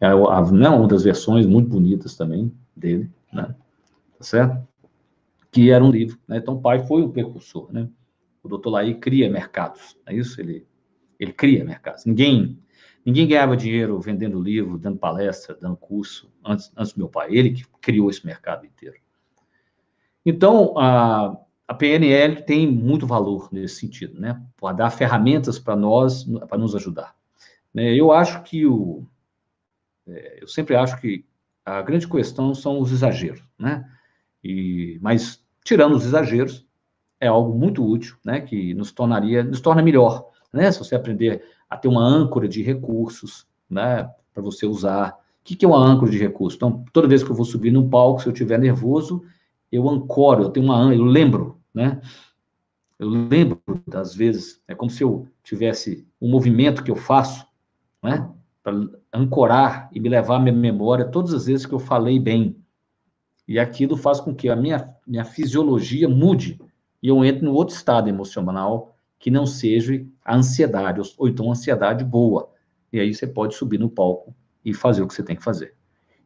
é 0.00 0.06
a, 0.06 0.42
né, 0.50 0.68
uma 0.68 0.88
das 0.88 1.04
versões 1.04 1.46
muito 1.46 1.68
bonitas 1.68 2.16
também 2.16 2.52
dele, 2.74 3.10
né? 3.32 3.54
Tá 4.18 4.24
certo? 4.24 4.66
Que 5.52 5.70
era 5.70 5.84
um 5.84 5.90
livro, 5.90 6.18
né? 6.26 6.38
Então, 6.38 6.54
o 6.54 6.60
pai 6.60 6.84
foi 6.86 7.02
o 7.02 7.10
precursor, 7.10 7.72
né? 7.72 7.88
O 8.42 8.48
doutor 8.48 8.70
Laí 8.70 8.94
cria 8.94 9.30
mercados, 9.30 9.96
é 10.06 10.14
isso? 10.14 10.40
Ele, 10.40 10.66
ele 11.18 11.32
cria 11.32 11.64
mercados. 11.64 12.04
Ninguém 12.04 12.58
Ninguém 13.08 13.26
ganhava 13.26 13.56
dinheiro 13.56 13.98
vendendo 13.98 14.38
livro, 14.38 14.76
dando 14.76 14.98
palestra, 14.98 15.56
dando 15.58 15.78
curso, 15.78 16.30
antes, 16.44 16.70
antes 16.76 16.92
do 16.92 16.98
meu 16.98 17.08
pai. 17.08 17.28
Ele 17.30 17.52
que 17.52 17.64
criou 17.80 18.10
esse 18.10 18.26
mercado 18.26 18.66
inteiro. 18.66 18.96
Então, 20.26 20.78
a, 20.78 21.34
a 21.66 21.72
PNL 21.72 22.42
tem 22.42 22.70
muito 22.70 23.06
valor 23.06 23.48
nesse 23.50 23.76
sentido, 23.76 24.20
né? 24.20 24.38
Para 24.60 24.76
dar 24.76 24.90
ferramentas 24.90 25.58
para 25.58 25.74
nós, 25.74 26.24
para 26.50 26.58
nos 26.58 26.74
ajudar. 26.74 27.16
Né? 27.72 27.94
Eu 27.94 28.12
acho 28.12 28.42
que 28.42 28.66
o. 28.66 29.06
É, 30.06 30.42
eu 30.42 30.46
sempre 30.46 30.76
acho 30.76 31.00
que 31.00 31.24
a 31.64 31.80
grande 31.80 32.06
questão 32.06 32.54
são 32.54 32.78
os 32.78 32.92
exageros, 32.92 33.42
né? 33.58 33.90
E, 34.44 34.98
mas, 35.00 35.42
tirando 35.64 35.96
os 35.96 36.04
exageros, 36.04 36.67
é 37.20 37.26
algo 37.26 37.58
muito 37.58 37.84
útil, 37.84 38.16
né? 38.24 38.40
Que 38.40 38.74
nos 38.74 38.92
tornaria, 38.92 39.42
nos 39.42 39.60
torna 39.60 39.82
melhor, 39.82 40.28
né? 40.52 40.70
Se 40.70 40.78
você 40.78 40.94
aprender 40.94 41.42
a 41.68 41.76
ter 41.76 41.88
uma 41.88 42.02
âncora 42.02 42.48
de 42.48 42.62
recursos, 42.62 43.46
né, 43.68 44.08
para 44.32 44.42
você 44.42 44.66
usar. 44.66 45.10
O 45.10 45.14
que, 45.44 45.56
que 45.56 45.64
é 45.64 45.68
uma 45.68 45.78
âncora 45.78 46.10
de 46.10 46.18
recursos? 46.18 46.56
Então, 46.56 46.84
toda 46.92 47.08
vez 47.08 47.22
que 47.22 47.30
eu 47.30 47.36
vou 47.36 47.44
subir 47.44 47.70
num 47.70 47.88
palco, 47.88 48.20
se 48.20 48.28
eu 48.28 48.32
estiver 48.32 48.58
nervoso, 48.58 49.22
eu 49.70 49.88
ancoro, 49.88 50.44
eu 50.44 50.50
tenho 50.50 50.66
uma 50.66 50.94
eu 50.94 51.04
lembro, 51.04 51.60
né? 51.74 52.00
Eu 52.98 53.08
lembro 53.08 53.60
das 53.86 54.14
vezes, 54.14 54.60
é 54.66 54.74
como 54.74 54.90
se 54.90 55.04
eu 55.04 55.28
tivesse 55.44 56.06
um 56.20 56.28
movimento 56.28 56.82
que 56.82 56.90
eu 56.90 56.96
faço, 56.96 57.46
né? 58.02 58.28
Para 58.62 58.74
ancorar 59.12 59.88
e 59.92 60.00
me 60.00 60.08
levar 60.08 60.36
à 60.36 60.38
minha 60.38 60.54
memória 60.54 61.04
todas 61.04 61.32
as 61.32 61.46
vezes 61.46 61.64
que 61.64 61.72
eu 61.72 61.78
falei 61.78 62.18
bem. 62.18 62.56
E 63.46 63.58
aquilo 63.58 63.96
faz 63.96 64.20
com 64.20 64.34
que 64.34 64.48
a 64.48 64.56
minha, 64.56 64.94
minha 65.06 65.24
fisiologia 65.24 66.08
mude 66.08 66.60
e 67.02 67.08
eu 67.08 67.24
entre 67.24 67.44
no 67.44 67.52
outro 67.52 67.74
estado 67.74 68.08
emocional 68.08 68.94
que 69.18 69.30
não 69.30 69.46
seja 69.46 70.04
a 70.24 70.36
ansiedade, 70.36 71.00
ou, 71.16 71.28
então 71.28 71.50
ansiedade 71.50 72.04
boa. 72.04 72.50
E 72.92 73.00
aí 73.00 73.12
você 73.12 73.26
pode 73.26 73.54
subir 73.54 73.78
no 73.78 73.90
palco 73.90 74.34
e 74.64 74.72
fazer 74.72 75.02
o 75.02 75.08
que 75.08 75.14
você 75.14 75.22
tem 75.22 75.36
que 75.36 75.42
fazer. 75.42 75.74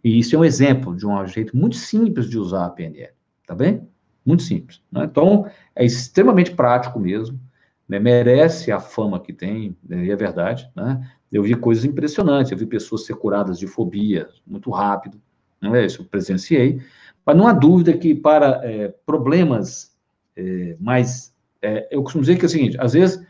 E 0.05 0.19
isso 0.19 0.35
é 0.35 0.39
um 0.39 0.45
exemplo 0.45 0.97
de 0.97 1.07
um 1.07 1.27
jeito 1.27 1.57
muito 1.57 1.77
simples 1.77 2.29
de 2.29 2.39
usar 2.39 2.67
a 2.67 2.71
PNL, 2.71 3.13
tá 3.47 3.55
bem? 3.55 3.89
Muito 4.25 4.43
simples. 4.43 4.81
Né? 4.91 5.05
Então, 5.05 5.47
é 5.75 5.85
extremamente 5.85 6.53
prático 6.53 6.99
mesmo, 6.99 7.41
né? 7.89 7.99
merece 7.99 8.71
a 8.71 8.81
fama 8.81 9.21
que 9.21 9.33
tem, 9.33 9.77
né? 9.83 10.05
e 10.05 10.11
é 10.11 10.17
verdade. 10.17 10.69
Né? 10.75 11.09
Eu 11.31 11.43
vi 11.43 11.55
coisas 11.55 11.85
impressionantes, 11.85 12.53
eu 12.53 12.59
vi 12.59 12.67
pessoas 12.67 13.07
ser 13.07 13.15
curadas 13.15 13.59
de 13.59 13.67
fobia 13.67 14.29
muito 14.47 14.71
rápido, 14.71 15.21
né? 15.61 15.87
isso 15.87 16.03
eu 16.03 16.07
presenciei, 16.07 16.81
mas 17.25 17.37
não 17.37 17.47
há 17.47 17.53
dúvida 17.53 17.97
que 17.97 18.15
para 18.15 18.61
é, 18.65 18.89
problemas 19.07 19.92
é, 20.37 20.77
mais 20.81 21.33
é, 21.63 21.87
eu 21.91 22.03
costumo 22.03 22.23
dizer 22.23 22.37
que 22.37 22.45
é 22.45 22.47
o 22.47 22.51
seguinte, 22.51 22.77
às 22.81 22.93
vezes, 22.93 23.25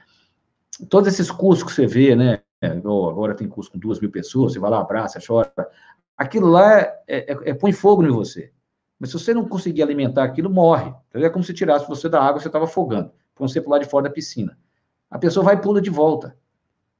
todos 0.88 1.12
esses 1.12 1.30
cursos 1.30 1.62
que 1.62 1.72
você 1.72 1.86
vê, 1.86 2.16
né, 2.16 2.40
agora 2.62 3.34
tem 3.34 3.46
curso 3.46 3.70
com 3.70 3.78
duas 3.78 4.00
mil 4.00 4.10
pessoas, 4.10 4.54
você 4.54 4.58
vai 4.58 4.70
lá, 4.70 4.80
abraça, 4.80 5.20
chora, 5.24 5.52
aquilo 6.16 6.48
lá 6.48 6.80
é, 6.80 6.96
é, 7.08 7.50
é, 7.50 7.54
põe 7.54 7.72
fogo 7.72 8.02
em 8.02 8.10
você. 8.10 8.50
Mas 8.98 9.10
se 9.10 9.18
você 9.18 9.34
não 9.34 9.48
conseguir 9.48 9.82
alimentar 9.82 10.22
aquilo, 10.22 10.48
morre. 10.48 10.94
É 11.12 11.28
como 11.28 11.44
se 11.44 11.52
tirasse 11.52 11.88
você 11.88 12.08
da 12.08 12.22
água, 12.22 12.40
você 12.40 12.46
estava 12.46 12.64
afogando, 12.64 13.10
põe 13.34 13.48
você 13.48 13.60
lá 13.60 13.78
de 13.78 13.86
fora 13.86 14.04
da 14.04 14.14
piscina. 14.14 14.56
A 15.10 15.18
pessoa 15.18 15.44
vai 15.44 15.56
e 15.56 15.60
pula 15.60 15.80
de 15.80 15.90
volta. 15.90 16.36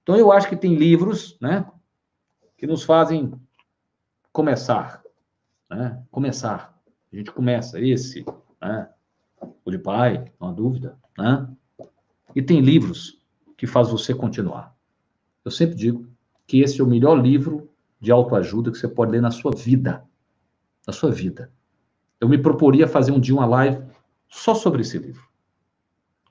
Então, 0.03 0.17
eu 0.17 0.33
acho 0.33 0.49
que 0.49 0.57
tem 0.57 0.75
livros, 0.75 1.39
né, 1.41 1.65
que 2.59 2.67
nos 2.67 2.83
fazem 2.83 3.33
começar, 4.33 5.03
né, 5.71 6.03
começar. 6.11 6.77
A 7.13 7.17
gente 7.17 7.31
começa 7.31 7.81
esse, 7.81 8.25
né, 8.61 8.89
o 9.65 9.71
de 9.71 9.79
pai, 9.79 10.25
não 10.41 10.49
há 10.49 10.53
dúvida, 10.53 10.99
né? 11.19 11.49
E 12.35 12.43
tem 12.43 12.61
livros 12.61 13.21
que 13.57 13.67
faz 13.67 13.91
você 13.91 14.15
continuar. 14.15 14.75
Eu 15.45 15.51
sempre 15.51 15.77
digo 15.77 16.09
que 16.47 16.61
esse 16.61 16.81
é 16.81 16.85
o 16.85 16.87
melhor 16.87 17.21
livro 17.21 17.71
de 18.01 18.11
autoajuda 18.11 18.71
que 18.71 18.79
você 18.79 18.89
pode 18.89 19.13
ler 19.13 19.23
na 19.23 19.31
sua 19.31 19.53
vida. 19.53 20.05
Na 20.87 20.93
sua 20.93 21.11
vida. 21.11 21.53
Eu 22.21 22.29
me 22.29 22.39
proporia 22.39 22.89
fazer 22.89 23.13
um 23.13 23.21
dia 23.21 23.35
uma 23.35 23.47
live 23.47 23.83
só 24.29 24.55
sobre 24.55 24.83
esse 24.83 24.99
livro. 24.99 25.27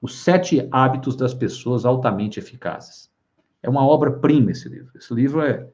Os 0.01 0.21
Sete 0.21 0.67
Hábitos 0.71 1.15
das 1.15 1.33
Pessoas 1.33 1.85
Altamente 1.85 2.39
Eficazes. 2.39 3.11
É 3.61 3.69
uma 3.69 3.85
obra-prima 3.85 4.51
esse 4.51 4.67
livro. 4.67 4.91
Esse 4.95 5.13
livro 5.13 5.41
é, 5.41 5.69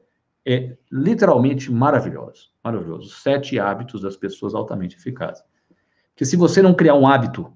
é 0.46 0.76
literalmente 0.92 1.72
maravilhoso. 1.72 2.50
Maravilhoso. 2.62 3.08
Os 3.08 3.22
Sete 3.22 3.58
Hábitos 3.58 4.02
das 4.02 4.16
Pessoas 4.16 4.54
Altamente 4.54 4.96
Eficazes. 4.96 5.42
Porque 6.18 6.24
se 6.24 6.36
você 6.36 6.60
não 6.60 6.74
criar 6.74 6.96
um 6.96 7.06
hábito 7.06 7.52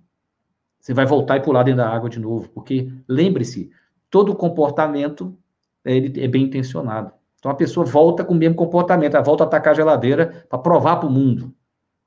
você 0.78 0.94
vai 0.94 1.04
voltar 1.04 1.36
e 1.36 1.40
pular 1.40 1.64
dentro 1.64 1.78
da 1.78 1.88
água 1.88 2.08
de 2.08 2.20
novo, 2.20 2.48
porque 2.48 2.92
lembre-se, 3.08 3.72
todo 4.08 4.36
comportamento 4.36 5.36
ele 5.84 6.22
é 6.22 6.28
bem 6.28 6.44
intencionado. 6.44 7.12
Então 7.40 7.50
a 7.50 7.56
pessoa 7.56 7.84
volta 7.84 8.24
com 8.24 8.32
o 8.34 8.36
mesmo 8.36 8.54
comportamento, 8.54 9.14
ela 9.14 9.24
volta 9.24 9.42
a 9.42 9.46
atacar 9.48 9.72
a 9.72 9.76
geladeira 9.76 10.46
para 10.48 10.60
provar 10.60 10.98
para 10.98 11.08
o 11.08 11.12
mundo 11.12 11.52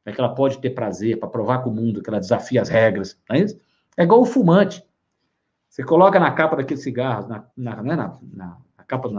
né, 0.05 0.13
que 0.13 0.21
ela 0.21 0.33
pode 0.33 0.59
ter 0.59 0.69
prazer, 0.69 1.19
para 1.19 1.27
provar 1.27 1.59
para 1.59 1.69
o 1.69 1.73
mundo 1.73 2.01
que 2.01 2.09
ela 2.09 2.21
desafia 2.21 2.61
as 2.61 2.69
regras, 2.69 3.19
não 3.29 3.35
é 3.35 3.41
isso? 3.41 3.59
É 3.97 4.03
igual 4.03 4.21
o 4.21 4.25
fumante. 4.25 4.81
Você 5.67 5.83
coloca 5.83 6.17
na 6.21 6.31
capa 6.31 6.55
daquele 6.55 6.79
cigarro, 6.79 7.27
na, 7.27 7.43
na, 7.57 7.83
né, 7.83 7.95
na, 7.97 8.17
na, 8.33 8.57
capa 8.87 9.09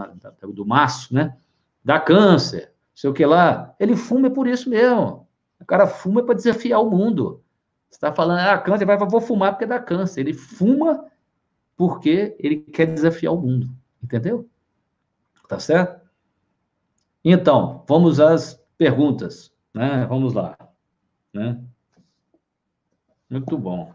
do, 0.41 0.53
do 0.53 0.65
maço, 0.65 1.13
né? 1.13 1.37
Dá 1.85 1.99
câncer, 1.99 2.71
sei 2.95 3.11
o 3.11 3.13
que 3.13 3.23
lá. 3.25 3.75
Ele 3.79 3.95
fuma 3.95 4.27
por 4.27 4.47
isso 4.47 4.71
mesmo. 4.71 5.26
O 5.59 5.65
cara 5.65 5.87
fuma 5.87 6.23
para 6.23 6.35
desafiar 6.35 6.81
o 6.81 6.89
mundo. 6.89 7.43
Você 7.89 7.97
está 7.97 8.13
falando, 8.13 8.39
ah, 8.39 8.57
câncer, 8.57 8.85
vai, 8.85 8.97
vou 8.97 9.21
fumar 9.21 9.53
porque 9.53 9.65
dá 9.65 9.79
câncer. 9.79 10.21
Ele 10.21 10.33
fuma 10.33 11.05
porque 11.75 12.35
ele 12.39 12.57
quer 12.57 12.85
desafiar 12.85 13.33
o 13.33 13.41
mundo. 13.41 13.69
Entendeu? 14.03 14.49
Tá 15.47 15.59
certo? 15.59 16.07
Então, 17.23 17.83
vamos 17.87 18.19
às 18.19 18.61
perguntas. 18.77 19.53
Né? 19.73 20.05
Vamos 20.05 20.33
lá. 20.33 20.57
Né? 21.33 21.61
Muito 23.29 23.57
bom. 23.57 23.93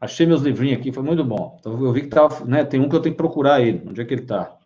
Achei 0.00 0.26
meus 0.26 0.42
livrinhos 0.42 0.78
aqui, 0.78 0.92
foi 0.92 1.02
muito 1.02 1.24
bom. 1.24 1.56
Então, 1.58 1.82
eu 1.82 1.92
vi 1.92 2.02
que 2.02 2.08
tava, 2.08 2.44
né, 2.44 2.62
tem 2.64 2.78
um 2.78 2.88
que 2.88 2.96
eu 2.96 3.00
tenho 3.00 3.14
que 3.14 3.22
procurar 3.22 3.62
ele. 3.62 3.82
Onde 3.88 4.02
é 4.02 4.04
que 4.04 4.12
ele 4.12 4.22
está? 4.22 4.58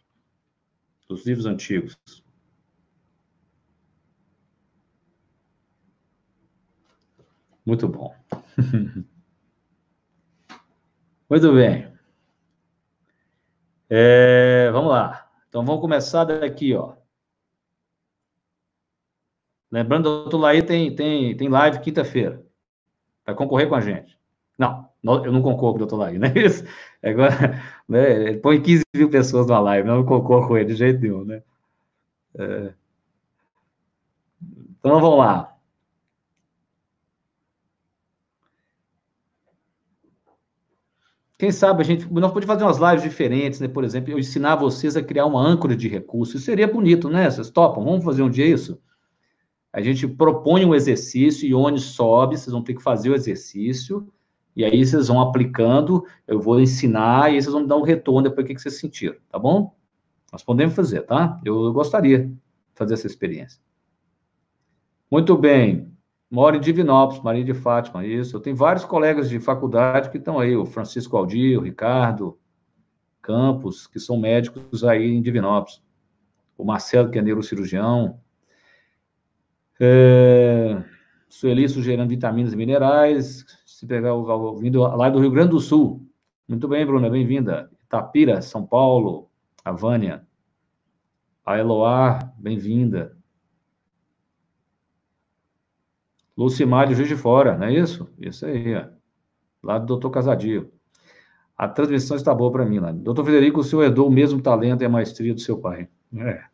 Os 1.09 1.25
livros 1.25 1.47
antigos. 1.47 1.97
Muito 7.69 7.87
bom. 7.87 8.15
Muito 11.29 11.53
bem. 11.53 11.87
É, 13.91 14.71
vamos 14.73 14.91
lá. 14.91 15.31
Então 15.51 15.63
vamos 15.63 15.83
começar 15.83 16.25
daqui, 16.25 16.75
ó. 16.75 16.95
Lembrando, 19.71 20.07
o 20.07 20.23
doutor 20.23 20.39
Laí 20.39 20.63
tem, 20.63 20.97
tem, 20.97 21.37
tem 21.37 21.51
live 21.51 21.81
quinta-feira. 21.81 22.43
Vai 23.27 23.35
concorrer 23.35 23.69
com 23.69 23.75
a 23.75 23.83
gente. 23.83 24.19
Não, 24.57 24.89
eu 25.05 25.31
não 25.31 25.43
concorro 25.43 25.73
com 25.73 25.77
o 25.77 25.87
doutor 25.87 25.99
Laí, 25.99 26.17
não 26.19 26.29
é 26.29 26.39
isso? 26.39 26.65
Agora, 27.03 27.63
né, 27.87 28.13
ele 28.13 28.39
põe 28.39 28.63
15 28.63 28.83
mil 28.97 29.11
pessoas 29.11 29.47
na 29.47 29.61
live, 29.61 29.87
não 29.87 30.07
concorro 30.07 30.49
com 30.49 30.57
ele 30.57 30.73
de 30.73 30.75
jeito 30.75 31.03
nenhum, 31.03 31.23
né? 31.23 31.43
É... 32.35 32.73
Então 34.79 34.99
vamos 35.03 35.19
lá. 35.19 35.58
Quem 41.39 41.53
sabe 41.53 41.83
a 41.83 41.85
gente 41.85 42.13
nós 42.13 42.33
podemos 42.33 42.47
fazer 42.47 42.65
umas 42.65 42.79
lives 42.79 43.03
diferentes, 43.03 43.61
né? 43.61 43.69
Por 43.69 43.85
exemplo, 43.85 44.11
eu 44.11 44.19
ensinar 44.19 44.57
vocês 44.57 44.97
a 44.97 45.03
criar 45.03 45.25
uma 45.25 45.41
âncora 45.41 45.77
de 45.77 45.89
recursos. 45.89 46.35
Isso 46.35 46.45
seria 46.47 46.67
bonito, 46.67 47.09
né? 47.09 47.31
Vocês 47.31 47.49
topam? 47.49 47.85
Vamos 47.85 48.05
fazer 48.05 48.23
um 48.23 48.31
dia 48.31 48.45
isso? 48.45 48.81
A 49.73 49.81
gente 49.81 50.09
propõe 50.09 50.65
um 50.65 50.75
exercício 50.75 51.47
e 51.47 51.55
onde 51.55 51.81
sobe, 51.81 52.37
vocês 52.37 52.53
vão 52.53 52.63
ter 52.63 52.75
que 52.75 52.83
fazer 52.83 53.11
o 53.11 53.15
exercício, 53.15 54.11
e 54.57 54.65
aí 54.65 54.85
vocês 54.85 55.07
vão 55.07 55.21
aplicando, 55.21 56.05
eu 56.27 56.41
vou 56.41 56.61
ensinar, 56.61 57.31
e 57.31 57.35
aí 57.35 57.43
vocês 57.43 57.53
vão 57.53 57.65
dar 57.65 57.77
um 57.77 57.83
retorno 57.83 58.29
depois 58.29 58.45
o 58.45 58.49
que 58.49 58.59
vocês 58.59 58.77
sentiram, 58.77 59.17
tá 59.29 59.39
bom? 59.39 59.77
Nós 60.33 60.43
podemos 60.43 60.75
fazer, 60.75 61.03
tá? 61.03 61.41
Eu 61.45 61.73
gostaria 61.73 62.27
de 62.27 62.37
fazer 62.75 62.95
essa 62.95 63.07
experiência. 63.07 63.61
Muito 65.11 65.37
bem. 65.37 65.98
Moro 66.31 66.57
em 66.57 66.61
Divinópolis, 66.61 67.23
Maria 67.23 67.45
de 67.45 67.55
Fátima, 67.55 68.05
isso. 68.05 68.37
Eu 68.37 68.41
tenho 68.41 68.55
vários 68.55 68.85
colegas 68.85 69.31
de 69.31 69.41
faculdade 69.41 70.11
que 70.11 70.19
estão 70.19 70.39
aí, 70.39 70.55
o 70.55 70.67
Francisco 70.67 71.17
Aldir, 71.17 71.59
o 71.59 71.63
Ricardo 71.63 72.39
Campos, 73.23 73.87
que 73.87 73.99
são 73.99 74.19
médicos 74.19 74.85
aí 74.85 75.11
em 75.11 75.23
Divinópolis. 75.23 75.83
O 76.57 76.65
Marcelo, 76.65 77.11
que 77.11 77.19
é 77.19 77.23
neurocirurgião. 77.23 78.21
É... 79.81 80.83
Sueli 81.29 81.69
sugerindo 81.69 82.09
vitaminas 82.09 82.53
e 82.53 82.57
minerais. 82.57 83.45
Se 83.65 83.87
pegar 83.87 84.15
o 84.15 84.57
vindo 84.57 84.81
lá 84.81 85.09
do 85.09 85.21
Rio 85.21 85.31
Grande 85.31 85.51
do 85.51 85.61
Sul. 85.61 86.07
Muito 86.47 86.67
bem, 86.67 86.85
Bruna, 86.85 87.09
bem-vinda. 87.09 87.71
Itapira, 87.87 88.43
São 88.43 88.67
Paulo. 88.67 89.31
A 89.65 89.73
Vânia. 89.73 90.27
A 91.45 91.59
Eloá, 91.59 92.33
bem-vinda. 92.39 93.18
Lucimar 96.39 96.87
de 96.87 96.95
Juiz 96.95 97.09
de 97.09 97.17
Fora, 97.17 97.59
não 97.59 97.67
é 97.67 97.75
isso? 97.75 98.09
Isso 98.17 98.47
aí, 98.47 98.73
ó. 98.77 98.87
Lá 99.61 99.77
do 99.77 99.87
doutor 99.87 100.11
Casadio. 100.11 100.73
A 101.57 101.67
transmissão 101.67 102.17
está 102.17 102.33
boa 102.33 102.53
para 102.53 102.65
mim 102.65 102.79
lá. 102.79 102.93
Doutor 102.93 103.25
Federico, 103.25 103.59
o 103.59 103.65
senhor 103.65 103.83
herdou 103.83 104.07
o 104.07 104.11
mesmo 104.11 104.41
talento 104.41 104.83
e 104.83 104.85
a 104.85 104.89
maestria 104.89 105.35
do 105.35 105.41
seu 105.41 105.59
pai. 105.59 105.89
É. 106.15 106.45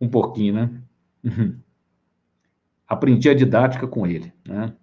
Um 0.00 0.08
pouquinho, 0.08 0.54
né? 0.54 0.82
Aprendi 2.88 3.28
a 3.28 3.34
didática 3.34 3.86
com 3.86 4.06
ele, 4.06 4.32
né? 4.48 4.74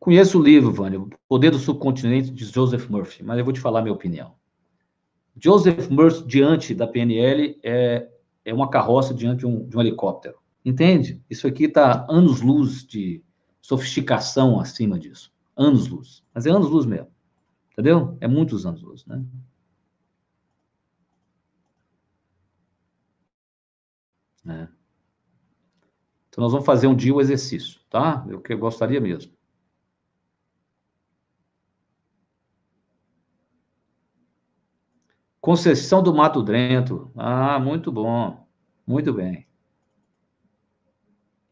Conheço 0.00 0.38
o 0.38 0.42
livro, 0.42 0.72
Vânia, 0.72 0.98
O 0.98 1.10
Poder 1.28 1.50
do 1.50 1.58
Subcontinente, 1.58 2.30
de 2.30 2.46
Joseph 2.46 2.88
Murphy, 2.88 3.22
mas 3.22 3.38
eu 3.38 3.44
vou 3.44 3.52
te 3.52 3.60
falar 3.60 3.80
a 3.80 3.82
minha 3.82 3.94
opinião. 3.94 4.34
Joseph 5.36 5.90
Murphy, 5.90 6.26
diante 6.26 6.74
da 6.74 6.86
PNL, 6.86 7.60
é 7.62 8.08
é 8.48 8.54
uma 8.54 8.70
carroça 8.70 9.12
diante 9.12 9.40
de 9.40 9.46
um, 9.46 9.68
de 9.68 9.76
um 9.76 9.80
helicóptero. 9.80 10.38
Entende? 10.64 11.22
Isso 11.28 11.46
aqui 11.46 11.64
está 11.64 12.06
anos-luz 12.08 12.86
de 12.86 13.22
sofisticação 13.60 14.58
acima 14.58 14.98
disso. 14.98 15.32
Anos-luz. 15.54 16.24
Mas 16.32 16.46
é 16.46 16.50
anos-luz 16.50 16.86
mesmo. 16.86 17.10
Entendeu? 17.72 18.16
É 18.20 18.26
muitos 18.26 18.64
anos-luz, 18.64 19.04
né? 19.06 19.22
É. 24.46 24.68
Então, 26.28 26.42
nós 26.42 26.52
vamos 26.52 26.64
fazer 26.64 26.86
um 26.86 26.96
dia 26.96 27.14
o 27.14 27.20
exercício, 27.20 27.80
tá? 27.90 28.24
Eu 28.28 28.40
que 28.40 28.54
gostaria 28.54 29.00
mesmo. 29.00 29.37
Conceição 35.48 36.02
do 36.02 36.14
Mato 36.14 36.42
Drento. 36.42 37.10
Ah, 37.16 37.58
muito 37.58 37.90
bom. 37.90 38.46
Muito 38.86 39.14
bem. 39.14 39.48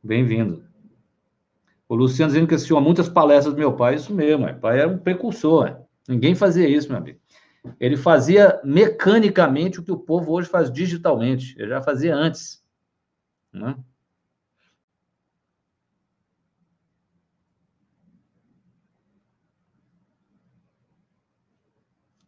Bem-vindo. 0.02 0.68
O 1.88 1.94
Luciano 1.94 2.30
dizendo 2.30 2.46
que 2.46 2.54
assistiu 2.54 2.76
a 2.76 2.80
muitas 2.82 3.08
palestras 3.08 3.54
do 3.54 3.58
meu 3.58 3.74
pai. 3.74 3.94
Isso 3.94 4.12
mesmo, 4.12 4.44
meu 4.44 4.54
pai 4.60 4.80
era 4.80 4.88
um 4.90 4.98
precursor. 4.98 5.80
Ninguém 6.06 6.34
fazia 6.34 6.68
isso, 6.68 6.90
meu 6.90 6.98
amigo. 6.98 7.18
Ele 7.80 7.96
fazia 7.96 8.60
mecanicamente 8.62 9.80
o 9.80 9.82
que 9.82 9.90
o 9.90 9.98
povo 9.98 10.30
hoje 10.30 10.50
faz 10.50 10.70
digitalmente. 10.70 11.58
Ele 11.58 11.70
já 11.70 11.80
fazia 11.80 12.14
antes. 12.14 12.62
Né? 13.50 13.74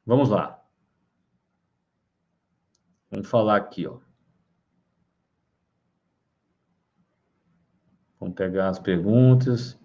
Vamos 0.06 0.30
lá. 0.30 0.58
Vamos 3.18 3.30
falar 3.30 3.56
aqui, 3.56 3.84
ó. 3.84 3.98
Vamos 8.20 8.36
pegar 8.36 8.68
as 8.68 8.78
perguntas. 8.78 9.76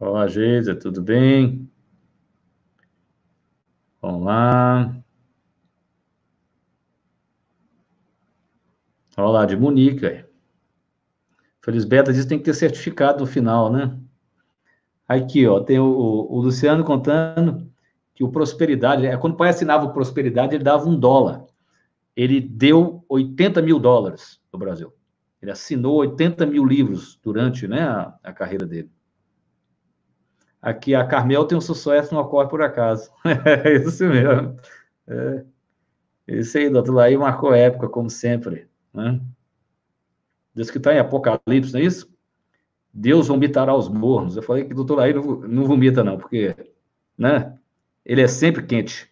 Olá, 0.00 0.26
Geisa, 0.26 0.74
tudo 0.74 1.02
bem? 1.02 1.70
Vamos 4.00 4.24
lá. 4.24 5.04
Olá, 9.18 9.44
de 9.44 9.54
Munique. 9.54 10.27
Felisberta 11.68 12.14
diz 12.14 12.22
que 12.22 12.28
tem 12.30 12.38
que 12.38 12.46
ter 12.46 12.54
certificado 12.54 13.20
no 13.20 13.26
final, 13.26 13.70
né? 13.70 13.94
Aqui, 15.06 15.46
ó, 15.46 15.60
tem 15.60 15.78
o, 15.78 15.84
o, 15.84 16.40
Luciano 16.40 16.82
contando 16.82 17.70
que 18.14 18.24
o 18.24 18.30
Prosperidade, 18.30 19.04
é, 19.04 19.14
quando 19.18 19.34
o 19.34 19.36
pai 19.36 19.50
assinava 19.50 19.84
o 19.84 19.92
Prosperidade, 19.92 20.54
ele 20.54 20.64
dava 20.64 20.88
um 20.88 20.98
dólar. 20.98 21.44
Ele 22.16 22.40
deu 22.40 23.04
80 23.06 23.60
mil 23.60 23.78
dólares 23.78 24.40
no 24.50 24.58
Brasil. 24.58 24.94
Ele 25.42 25.50
assinou 25.50 25.96
80 25.96 26.46
mil 26.46 26.64
livros 26.64 27.20
durante 27.22 27.68
né, 27.68 27.82
a, 27.82 28.14
a 28.22 28.32
carreira 28.32 28.64
dele. 28.64 28.90
Aqui, 30.62 30.94
a 30.94 31.04
Carmel 31.04 31.44
tem 31.44 31.58
um 31.58 31.60
sucesso, 31.60 32.14
não 32.14 32.22
ocorre 32.22 32.48
por 32.48 32.62
acaso. 32.62 33.10
é 33.44 33.74
isso 33.74 34.06
mesmo. 34.06 34.56
É. 35.06 35.44
Isso 36.26 36.56
aí, 36.56 36.70
doutor 36.70 36.94
Laí 36.94 37.16
marcou 37.18 37.52
época, 37.52 37.90
como 37.90 38.08
sempre. 38.08 38.66
Né? 38.94 39.20
Diz 40.58 40.72
que 40.72 40.78
está 40.78 40.92
em 40.92 40.98
Apocalipse, 40.98 41.72
não 41.72 41.80
é 41.80 41.84
isso? 41.84 42.12
Deus 42.92 43.28
vomitará 43.28 43.76
os 43.76 43.88
mornos. 43.88 44.36
Eu 44.36 44.42
falei 44.42 44.64
que 44.64 44.72
o 44.72 44.76
doutor 44.76 44.96
Laí 44.98 45.14
não, 45.14 45.22
não 45.22 45.64
vomita, 45.64 46.02
não, 46.02 46.18
porque, 46.18 46.56
né? 47.16 47.56
Ele 48.04 48.22
é 48.22 48.28
sempre 48.28 48.66
quente. 48.66 49.08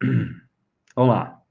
Vamos 0.96 1.14
lá. 1.14 1.42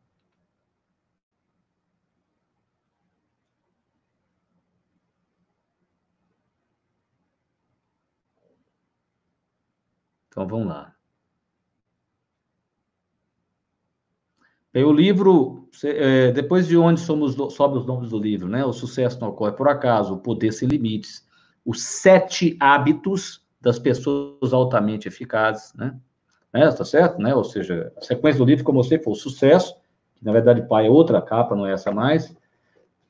Então 10.28 10.48
vamos 10.48 10.68
lá. 10.68 10.96
Bem, 14.74 14.84
o 14.84 14.92
livro, 14.92 15.70
é, 15.84 16.32
depois 16.32 16.68
de 16.68 16.76
onde 16.76 17.00
somos 17.00 17.36
sobe 17.54 17.78
os 17.78 17.86
nomes 17.86 18.10
do 18.10 18.18
livro, 18.18 18.50
né? 18.50 18.66
O 18.66 18.74
sucesso 18.74 19.22
não 19.22 19.30
ocorre 19.30 19.52
por 19.52 19.68
acaso, 19.68 20.16
o 20.16 20.20
poder 20.20 20.52
sem 20.52 20.68
limites, 20.68 21.24
os 21.64 21.84
sete 21.84 22.58
hábitos 22.60 23.46
das 23.62 23.78
pessoas 23.78 24.52
altamente 24.52 25.08
eficazes, 25.08 25.72
né? 25.76 25.96
né? 26.52 26.72
Tá 26.72 26.84
certo, 26.84 27.22
né? 27.22 27.36
Ou 27.36 27.44
seja, 27.44 27.94
a 27.96 28.02
sequência 28.02 28.40
do 28.40 28.46
livro, 28.46 28.64
como 28.64 28.80
eu 28.80 28.84
sei, 28.84 28.98
foi 28.98 29.14
o 29.14 29.16
sucesso, 29.16 29.76
que 30.16 30.26
na 30.26 30.32
verdade 30.32 30.68
pai 30.68 30.88
é 30.88 30.90
outra 30.90 31.22
capa, 31.22 31.56
não 31.56 31.68
é 31.68 31.74
essa 31.74 31.92
mais. 31.92 32.36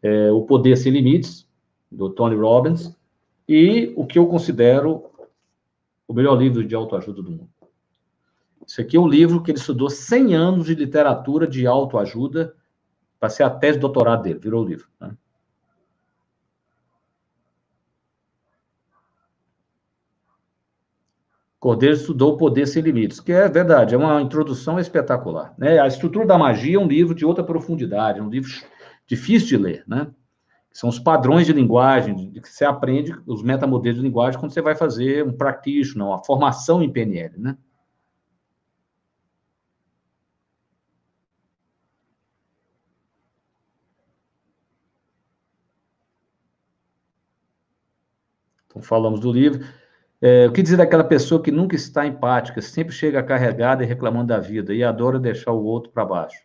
É, 0.02 0.30
o 0.34 0.42
poder 0.42 0.76
sem 0.76 0.92
limites 0.92 1.48
do 1.90 2.10
Tony 2.10 2.36
Robbins 2.36 2.94
e 3.48 3.94
o 3.96 4.06
que 4.06 4.20
eu 4.20 4.28
considero 4.28 5.06
o 6.06 6.14
melhor 6.14 6.36
livro 6.36 6.62
de 6.66 6.76
autoajuda 6.76 7.22
do 7.22 7.32
mundo. 7.32 7.50
Isso 8.68 8.82
aqui 8.82 8.98
é 8.98 9.00
um 9.00 9.08
livro 9.08 9.42
que 9.42 9.52
ele 9.52 9.58
estudou 9.58 9.90
100 9.90 10.36
anos 10.36 10.66
de 10.66 10.76
literatura 10.76 11.48
de 11.48 11.68
autoajuda 11.68 12.56
para 13.20 13.30
ser 13.30 13.44
a 13.44 13.50
tese 13.50 13.78
de 13.78 13.82
doutorado 13.82 14.24
dele, 14.24 14.40
virou 14.40 14.64
o 14.64 14.68
livro. 14.68 14.88
Né? 15.00 15.16
Cordeiro 21.60 21.96
estudou 21.96 22.34
o 22.34 22.38
Poder 22.38 22.68
Sem 22.68 22.84
Limites, 22.84 23.22
que 23.22 23.32
é 23.32 23.48
verdade, 23.48 23.96
é 23.96 23.98
uma 23.98 24.22
introdução 24.22 24.78
espetacular. 24.78 25.54
Né? 25.58 25.80
A 25.80 25.88
Estrutura 25.88 26.26
da 26.26 26.38
Magia 26.38 26.76
é 26.76 26.80
um 26.80 26.88
livro 26.88 27.16
de 27.16 27.26
outra 27.26 27.42
profundidade, 27.42 28.20
é 28.20 28.22
um 28.22 28.30
livro 28.30 28.52
difícil 29.08 29.48
de 29.48 29.58
ler, 29.58 29.84
né? 29.88 30.12
São 30.74 30.90
os 30.90 31.00
padrões 31.00 31.46
de 31.46 31.54
linguagem 31.54 32.32
que 32.32 32.50
você 32.50 32.66
aprende, 32.66 33.16
os 33.26 33.42
metamodelos 33.44 34.00
de 34.00 34.04
linguagem, 34.04 34.40
quando 34.40 34.52
você 34.52 34.62
vai 34.62 34.76
fazer 34.76 35.24
um 35.24 35.32
practitioner, 35.32 36.08
uma 36.08 36.24
formação 36.26 36.84
em 36.84 36.92
PNL, 36.92 37.38
né? 37.38 37.58
Falamos 48.86 49.20
do 49.20 49.32
livro. 49.32 49.66
É, 50.22 50.48
o 50.48 50.52
que 50.52 50.62
dizer 50.62 50.78
daquela 50.78 51.04
pessoa 51.04 51.42
que 51.42 51.52
nunca 51.52 51.76
está 51.76 52.06
empática, 52.06 52.62
sempre 52.62 52.94
chega 52.94 53.22
carregada 53.22 53.84
e 53.84 53.86
reclamando 53.86 54.28
da 54.28 54.40
vida 54.40 54.74
e 54.74 54.84
adora 54.84 55.20
deixar 55.20 55.52
o 55.52 55.64
outro 55.64 55.92
para 55.92 56.06
baixo? 56.06 56.40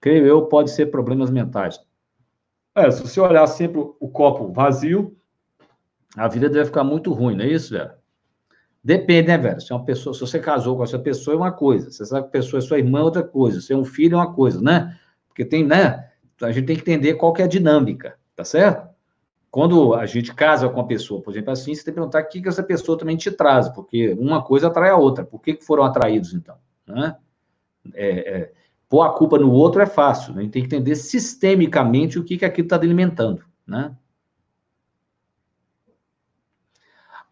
Creio 0.00 0.26
eu, 0.26 0.46
pode 0.46 0.70
ser 0.70 0.86
problemas 0.86 1.30
mentais. 1.30 1.78
É, 2.74 2.90
se 2.90 3.00
você 3.02 3.20
olhar 3.20 3.46
sempre 3.46 3.80
o 3.80 4.08
copo 4.08 4.52
vazio, 4.52 5.16
a 6.16 6.28
vida 6.28 6.48
deve 6.48 6.66
ficar 6.66 6.84
muito 6.84 7.12
ruim, 7.12 7.36
não 7.36 7.44
é 7.44 7.48
isso, 7.48 7.72
velho? 7.72 7.92
Depende, 8.82 9.28
né, 9.28 9.38
velho? 9.38 9.60
Se, 9.60 9.72
é 9.72 9.74
uma 9.74 9.84
pessoa, 9.84 10.14
se 10.14 10.20
você 10.20 10.38
casou 10.38 10.76
com 10.76 10.84
essa 10.84 10.98
pessoa, 10.98 11.34
é 11.34 11.36
uma 11.36 11.50
coisa. 11.50 11.90
Se 11.90 12.02
essa 12.02 12.22
pessoa 12.22 12.58
é 12.58 12.60
sua 12.62 12.78
irmã, 12.78 13.00
é 13.00 13.02
outra 13.02 13.22
coisa. 13.22 13.60
Se 13.60 13.72
é 13.72 13.76
um 13.76 13.84
filho, 13.84 14.14
é 14.14 14.16
uma 14.16 14.32
coisa, 14.32 14.60
né? 14.60 14.96
Porque 15.26 15.44
tem, 15.44 15.64
né? 15.64 16.08
A 16.40 16.52
gente 16.52 16.66
tem 16.66 16.76
que 16.76 16.82
entender 16.82 17.14
qual 17.14 17.32
que 17.32 17.42
é 17.42 17.46
a 17.46 17.48
dinâmica, 17.48 18.16
tá 18.34 18.44
certo? 18.44 18.88
Quando 19.56 19.94
a 19.94 20.04
gente 20.04 20.34
casa 20.34 20.68
com 20.68 20.80
uma 20.80 20.86
pessoa, 20.86 21.22
por 21.22 21.32
exemplo, 21.32 21.50
assim, 21.50 21.74
você 21.74 21.82
tem 21.82 21.94
que 21.94 21.98
perguntar 21.98 22.22
o 22.22 22.28
que, 22.28 22.42
que 22.42 22.48
essa 22.50 22.62
pessoa 22.62 22.98
também 22.98 23.16
te 23.16 23.30
traz, 23.30 23.70
porque 23.70 24.12
uma 24.12 24.42
coisa 24.42 24.66
atrai 24.66 24.90
a 24.90 24.98
outra. 24.98 25.24
Por 25.24 25.40
que, 25.40 25.54
que 25.54 25.64
foram 25.64 25.82
atraídos, 25.82 26.34
então? 26.34 26.58
Né? 26.86 27.16
É, 27.94 28.08
é, 28.08 28.52
pôr 28.86 29.00
a 29.00 29.08
culpa 29.14 29.38
no 29.38 29.50
outro 29.50 29.80
é 29.80 29.86
fácil, 29.86 30.34
né? 30.34 30.40
a 30.40 30.42
gente 30.42 30.52
tem 30.52 30.60
que 30.60 30.66
entender 30.66 30.94
sistemicamente 30.94 32.18
o 32.18 32.24
que, 32.24 32.36
que 32.36 32.44
aquilo 32.44 32.66
está 32.66 32.76
alimentando, 32.76 33.46
né? 33.66 33.96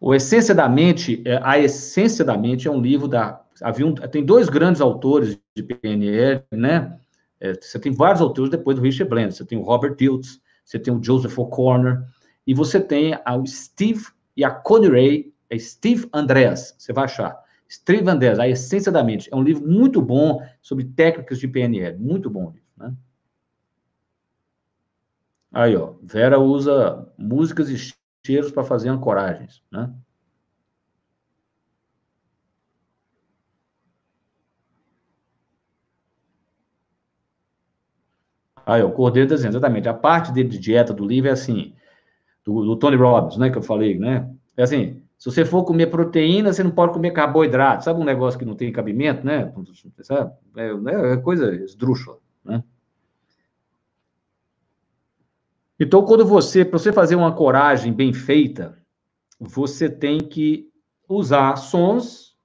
O 0.01 0.11
Essência 0.11 0.55
da 0.55 0.67
Mente, 0.67 1.21
é, 1.27 1.39
a 1.43 1.59
Essência 1.59 2.25
da 2.25 2.35
Mente 2.35 2.67
é 2.67 2.71
um 2.71 2.81
livro 2.81 3.07
da. 3.07 3.39
Havia 3.61 3.85
um, 3.85 3.93
tem 3.93 4.25
dois 4.25 4.49
grandes 4.49 4.81
autores 4.81 5.37
de 5.55 5.61
PNL, 5.61 6.43
né? 6.51 6.97
É, 7.39 7.53
você 7.53 7.77
tem 7.77 7.91
vários 7.91 8.19
autores 8.19 8.49
depois 8.49 8.77
do 8.77 8.81
Richard 8.81 9.11
Blend. 9.11 9.35
Você 9.35 9.45
tem 9.45 9.59
o 9.59 9.61
Robert 9.61 9.95
Tilts, 9.95 10.41
você 10.65 10.79
tem 10.79 10.91
o 10.91 11.01
Joseph 11.01 11.37
O'Connor, 11.37 12.03
e 12.45 12.53
você 12.53 12.79
tem 12.79 13.13
o 13.13 13.45
Steve 13.45 14.05
e 14.35 14.43
a 14.43 14.51
Connie 14.51 14.89
Ray, 14.89 15.33
é 15.49 15.57
Steve 15.57 16.07
Andreas, 16.13 16.75
você 16.77 16.91
vai 16.93 17.05
achar. 17.05 17.43
Steve 17.69 18.07
Andreas, 18.09 18.39
A 18.39 18.47
Essência 18.47 18.91
da 18.91 19.03
Mente. 19.03 19.29
É 19.31 19.35
um 19.35 19.41
livro 19.43 19.67
muito 19.67 20.01
bom 20.01 20.41
sobre 20.61 20.85
técnicas 20.85 21.39
de 21.39 21.47
PNL. 21.47 21.97
Muito 21.97 22.29
bom 22.29 22.51
livro, 22.51 22.63
né? 22.77 22.93
Aí, 25.51 25.75
ó. 25.75 25.95
Vera 26.03 26.39
usa 26.39 27.11
músicas 27.17 27.69
e 27.69 27.77
cheiros 28.25 28.51
para 28.51 28.63
fazer 28.63 28.89
ancoragens, 28.89 29.63
né? 29.71 29.93
Aí, 38.65 38.81
o 38.81 38.91
Cordeiro 38.91 39.31
está 39.31 39.47
exatamente, 39.47 39.87
a 39.87 39.93
parte 39.93 40.31
de 40.31 40.43
dieta 40.43 40.91
do 40.91 41.05
livro 41.05 41.29
é 41.29 41.33
assim, 41.33 41.75
do, 42.45 42.63
do 42.63 42.75
Tony 42.75 42.95
Robbins, 42.95 43.37
né, 43.37 43.49
que 43.49 43.57
eu 43.57 43.63
falei, 43.63 43.97
né? 43.97 44.29
É 44.55 44.63
assim, 44.63 45.01
se 45.17 45.31
você 45.31 45.43
for 45.43 45.63
comer 45.63 45.87
proteína, 45.87 46.53
você 46.53 46.63
não 46.63 46.71
pode 46.71 46.93
comer 46.93 47.11
carboidrato. 47.11 47.83
Sabe 47.83 47.99
um 47.99 48.05
negócio 48.05 48.37
que 48.37 48.45
não 48.45 48.55
tem 48.55 48.71
cabimento, 48.71 49.25
né? 49.25 49.51
Sabe? 50.01 50.31
É, 50.55 50.73
né? 50.75 51.13
é 51.13 51.17
coisa 51.17 51.53
esdrúxula, 51.55 52.19
né? 52.43 52.63
Então, 55.79 56.05
quando 56.05 56.25
você, 56.25 56.63
para 56.63 56.79
você 56.79 56.93
fazer 56.93 57.15
uma 57.15 57.33
coragem 57.33 57.91
bem 57.91 58.13
feita, 58.13 58.77
você 59.39 59.89
tem 59.89 60.19
que 60.19 60.69
usar 61.07 61.57
sons, 61.57 62.37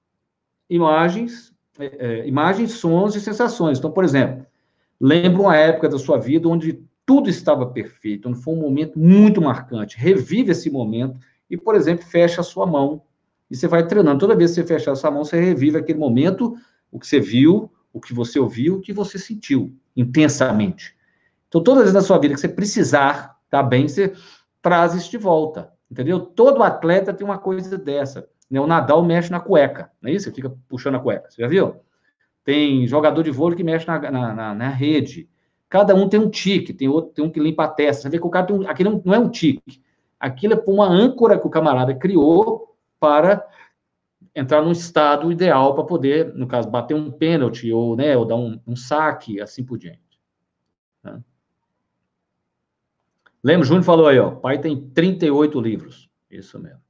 imagens, 0.69 1.53
é, 1.79 1.85
é, 1.99 2.27
imagens, 2.27 2.73
sons 2.73 3.15
e 3.15 3.21
sensações. 3.21 3.77
Então, 3.77 3.91
por 3.91 4.03
exemplo, 4.03 4.45
lembra 4.99 5.41
uma 5.41 5.55
época 5.55 5.87
da 5.87 5.97
sua 5.97 6.17
vida 6.17 6.49
onde 6.49 6.83
tudo 7.11 7.29
estava 7.29 7.65
perfeito, 7.65 8.33
foi 8.35 8.53
um 8.53 8.61
momento 8.61 8.97
muito 8.97 9.41
marcante. 9.41 9.97
Revive 9.97 10.51
esse 10.51 10.69
momento 10.69 11.19
e, 11.49 11.57
por 11.57 11.75
exemplo, 11.75 12.05
fecha 12.05 12.39
a 12.39 12.43
sua 12.43 12.65
mão 12.65 13.01
e 13.49 13.55
você 13.57 13.67
vai 13.67 13.85
treinando. 13.85 14.17
Toda 14.17 14.33
vez 14.33 14.51
que 14.51 14.61
você 14.61 14.63
fechar 14.65 14.93
a 14.93 14.95
sua 14.95 15.11
mão, 15.11 15.25
você 15.25 15.37
revive 15.37 15.77
aquele 15.77 15.99
momento, 15.99 16.55
o 16.89 16.97
que 16.97 17.05
você 17.05 17.19
viu, 17.19 17.69
o 17.91 17.99
que 17.99 18.13
você 18.13 18.39
ouviu, 18.39 18.75
o 18.75 18.79
que 18.79 18.93
você 18.93 19.19
sentiu 19.19 19.75
intensamente. 19.93 20.95
Então, 21.49 21.61
todas 21.61 21.87
as 21.87 21.93
na 21.93 21.99
sua 21.99 22.17
vida 22.17 22.33
que 22.33 22.39
você 22.39 22.47
precisar 22.47 23.37
tá 23.49 23.61
bem, 23.61 23.89
você 23.89 24.13
traz 24.61 24.93
isso 24.93 25.11
de 25.11 25.17
volta, 25.17 25.69
entendeu? 25.91 26.17
Todo 26.17 26.63
atleta 26.63 27.13
tem 27.13 27.27
uma 27.27 27.37
coisa 27.37 27.77
dessa. 27.77 28.25
Né? 28.49 28.61
O 28.61 28.67
Nadal 28.67 29.03
mexe 29.03 29.29
na 29.29 29.41
cueca, 29.41 29.91
não 30.01 30.09
é 30.09 30.13
isso? 30.13 30.29
Ele 30.29 30.35
fica 30.35 30.55
puxando 30.69 30.95
a 30.95 30.99
cueca, 31.01 31.29
você 31.29 31.41
já 31.41 31.47
viu? 31.49 31.75
Tem 32.45 32.87
jogador 32.87 33.21
de 33.21 33.31
vôlei 33.31 33.57
que 33.57 33.65
mexe 33.65 33.85
na, 33.85 33.99
na, 33.99 34.33
na, 34.33 34.55
na 34.55 34.69
rede. 34.69 35.29
Cada 35.71 35.95
um 35.95 36.09
tem 36.09 36.19
um 36.19 36.29
tique, 36.29 36.73
tem 36.73 36.89
outro, 36.89 37.13
tem 37.13 37.23
um 37.23 37.29
que 37.29 37.39
limpa 37.39 37.63
a 37.63 37.67
testa. 37.69 38.01
Você 38.01 38.09
vê 38.09 38.19
que 38.19 38.27
o 38.27 38.29
cara 38.29 38.45
tem 38.45 38.57
um, 38.57 38.67
aqui 38.69 38.83
não, 38.83 39.01
é 39.05 39.17
um 39.17 39.29
tique, 39.29 39.81
Aquilo 40.19 40.53
é 40.53 40.63
uma 40.67 40.85
âncora 40.85 41.39
que 41.39 41.47
o 41.47 41.49
camarada 41.49 41.95
criou 41.95 42.75
para 42.99 43.47
entrar 44.35 44.61
num 44.61 44.73
estado 44.73 45.31
ideal 45.31 45.73
para 45.73 45.85
poder, 45.85 46.35
no 46.35 46.45
caso, 46.45 46.69
bater 46.69 46.93
um 46.93 47.09
pênalti 47.09 47.71
ou, 47.71 47.95
né, 47.95 48.15
ou 48.17 48.25
dar 48.25 48.35
um, 48.35 48.59
um 48.67 48.75
saque, 48.75 49.39
assim 49.39 49.63
por 49.63 49.77
diante. 49.77 50.19
Né? 51.01 51.23
Lembra, 53.41 53.65
Júnior 53.65 53.85
falou 53.85 54.07
aí, 54.07 54.19
ó, 54.19 54.29
pai 54.29 54.59
tem 54.59 54.89
38 54.89 55.59
livros. 55.59 56.09
Isso 56.29 56.59
mesmo. 56.59 56.81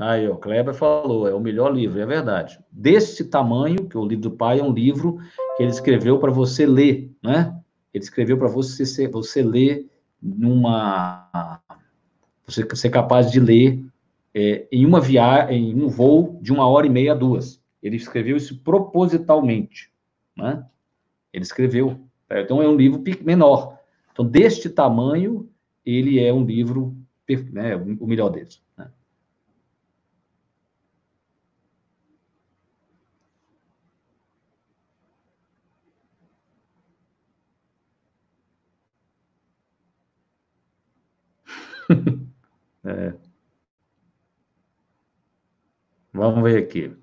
Aí, 0.00 0.26
o 0.26 0.36
Kleber 0.36 0.72
falou, 0.72 1.28
é 1.28 1.34
o 1.34 1.38
melhor 1.38 1.74
livro, 1.74 2.00
é 2.00 2.06
verdade. 2.06 2.58
Desse 2.72 3.22
tamanho, 3.26 3.86
que 3.86 3.98
o 3.98 4.06
livro 4.06 4.30
do 4.30 4.30
pai 4.30 4.58
é 4.58 4.62
um 4.62 4.72
livro 4.72 5.18
que 5.58 5.62
ele 5.62 5.70
escreveu 5.70 6.18
para 6.18 6.30
você 6.30 6.64
ler, 6.64 7.10
né? 7.22 7.54
Ele 7.92 8.02
escreveu 8.02 8.38
para 8.38 8.48
você, 8.48 9.06
você 9.08 9.42
ler 9.42 9.90
numa. 10.22 11.60
Você 12.46 12.66
ser 12.76 12.88
capaz 12.88 13.30
de 13.30 13.40
ler 13.40 13.84
é, 14.34 14.66
em 14.72 14.86
uma 14.86 15.02
viagem, 15.02 15.70
em 15.70 15.82
um 15.82 15.88
voo 15.88 16.38
de 16.40 16.50
uma 16.50 16.66
hora 16.66 16.86
e 16.86 16.90
meia 16.90 17.12
a 17.12 17.14
duas. 17.14 17.60
Ele 17.82 17.96
escreveu 17.96 18.38
isso 18.38 18.58
propositalmente. 18.60 19.92
Né? 20.34 20.64
Ele 21.30 21.44
escreveu. 21.44 22.00
Então, 22.30 22.62
é 22.62 22.68
um 22.68 22.76
livro 22.76 23.02
menor. 23.22 23.78
Então, 24.12 24.24
deste 24.24 24.70
tamanho, 24.70 25.46
ele 25.84 26.18
é 26.18 26.32
um 26.32 26.42
livro, 26.42 26.96
né, 27.52 27.76
o 27.76 28.06
melhor 28.06 28.30
deles. 28.30 28.62
é. 42.84 43.14
Vamos 46.12 46.42
ver 46.42 46.58
aqui. 46.62 46.96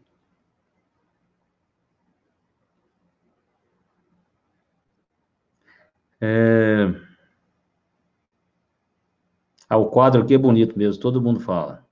É... 6.19 6.87
Ah, 9.69 9.77
o 9.77 9.87
quadro 9.87 10.21
aqui 10.21 10.33
é 10.33 10.37
bonito 10.37 10.77
mesmo, 10.77 11.01
todo 11.01 11.21
mundo 11.21 11.39
fala. 11.39 11.85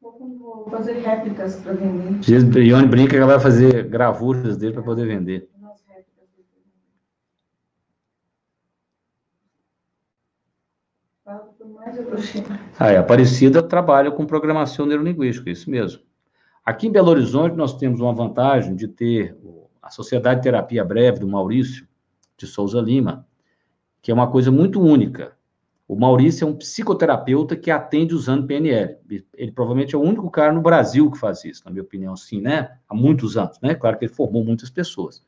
Vou 0.00 0.70
fazer 0.70 1.00
réplicas 1.00 1.56
para 1.56 1.72
vender. 1.72 2.60
Ione 2.62 2.86
brinca 2.86 3.10
que 3.10 3.16
ela 3.16 3.26
vai 3.26 3.40
fazer 3.40 3.88
gravuras 3.88 4.56
dele 4.56 4.74
para 4.74 4.82
poder 4.82 5.06
vender. 5.06 5.48
Ah, 12.78 12.90
é, 12.90 12.96
Aparecida 12.96 13.62
trabalha 13.62 14.10
com 14.10 14.26
programação 14.26 14.86
neurolinguística, 14.86 15.50
isso 15.50 15.70
mesmo. 15.70 16.02
Aqui 16.64 16.86
em 16.86 16.92
Belo 16.92 17.10
Horizonte, 17.10 17.56
nós 17.56 17.76
temos 17.76 18.00
uma 18.00 18.12
vantagem 18.12 18.76
de 18.76 18.86
ter 18.86 19.36
a 19.82 19.90
Sociedade 19.90 20.40
de 20.40 20.44
Terapia 20.44 20.84
Breve, 20.84 21.20
do 21.20 21.26
Maurício 21.26 21.86
de 22.36 22.46
Souza 22.46 22.80
Lima, 22.80 23.26
que 24.02 24.10
é 24.10 24.14
uma 24.14 24.30
coisa 24.30 24.50
muito 24.50 24.80
única. 24.80 25.36
O 25.88 25.96
Maurício 25.96 26.44
é 26.44 26.46
um 26.46 26.54
psicoterapeuta 26.54 27.56
que 27.56 27.70
atende 27.70 28.14
usando 28.14 28.46
PNL. 28.46 28.98
Ele 29.34 29.50
provavelmente 29.50 29.94
é 29.94 29.98
o 29.98 30.02
único 30.02 30.30
cara 30.30 30.52
no 30.52 30.60
Brasil 30.60 31.10
que 31.10 31.18
faz 31.18 31.42
isso, 31.46 31.62
na 31.64 31.70
minha 31.70 31.82
opinião, 31.82 32.14
sim, 32.14 32.42
né? 32.42 32.76
Há 32.86 32.94
muitos 32.94 33.38
anos, 33.38 33.58
né? 33.62 33.74
Claro 33.74 33.98
que 33.98 34.04
ele 34.04 34.12
formou 34.12 34.44
muitas 34.44 34.68
pessoas. 34.68 35.24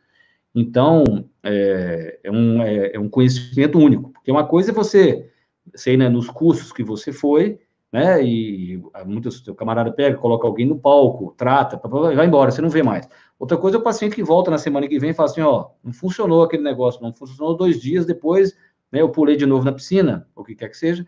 Então, 0.54 1.24
é, 1.42 2.20
é, 2.22 2.30
um, 2.30 2.62
é, 2.62 2.90
é 2.94 3.00
um 3.00 3.08
conhecimento 3.08 3.78
único. 3.78 4.10
Porque 4.10 4.30
uma 4.30 4.46
coisa 4.46 4.70
é 4.70 4.74
você 4.74 5.30
sei, 5.74 5.96
né, 5.96 6.08
nos 6.08 6.28
cursos 6.28 6.72
que 6.72 6.82
você 6.82 7.12
foi, 7.12 7.58
né, 7.92 8.22
e 8.22 8.82
muitos, 9.04 9.46
o 9.48 9.54
camarada 9.54 9.92
pega, 9.92 10.16
coloca 10.16 10.46
alguém 10.46 10.66
no 10.66 10.78
palco, 10.78 11.34
trata, 11.36 11.80
vai 11.88 12.26
embora, 12.26 12.50
você 12.50 12.62
não 12.62 12.70
vê 12.70 12.82
mais. 12.82 13.08
Outra 13.38 13.56
coisa 13.56 13.76
é 13.76 13.80
o 13.80 13.82
paciente 13.82 14.14
que 14.14 14.22
volta 14.22 14.50
na 14.50 14.58
semana 14.58 14.86
que 14.86 14.98
vem 14.98 15.10
e 15.10 15.14
fala 15.14 15.28
assim, 15.28 15.40
ó, 15.40 15.70
não 15.82 15.92
funcionou 15.92 16.42
aquele 16.42 16.62
negócio, 16.62 17.02
não 17.02 17.12
funcionou 17.12 17.56
dois 17.56 17.80
dias 17.80 18.06
depois, 18.06 18.56
né, 18.92 19.00
eu 19.00 19.10
pulei 19.10 19.36
de 19.36 19.46
novo 19.46 19.64
na 19.64 19.72
piscina, 19.72 20.28
ou 20.34 20.42
o 20.42 20.46
que 20.46 20.54
quer 20.54 20.68
que 20.68 20.76
seja, 20.76 21.06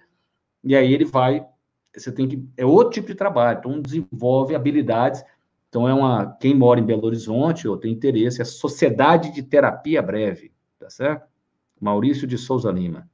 e 0.64 0.74
aí 0.74 0.92
ele 0.92 1.04
vai, 1.04 1.46
você 1.96 2.10
tem 2.10 2.28
que, 2.28 2.44
é 2.56 2.64
outro 2.64 2.94
tipo 2.94 3.08
de 3.08 3.14
trabalho, 3.14 3.58
então 3.58 3.80
desenvolve 3.80 4.54
habilidades, 4.54 5.22
então 5.68 5.88
é 5.88 5.94
uma, 5.94 6.36
quem 6.38 6.54
mora 6.54 6.78
em 6.78 6.84
Belo 6.84 7.06
Horizonte 7.06 7.66
ou 7.66 7.78
tem 7.78 7.92
interesse, 7.92 8.42
é 8.42 8.44
Sociedade 8.44 9.32
de 9.32 9.42
Terapia 9.42 10.02
Breve, 10.02 10.52
tá 10.78 10.90
certo? 10.90 11.26
Maurício 11.80 12.26
de 12.26 12.36
Souza 12.36 12.70
Lima. 12.70 13.08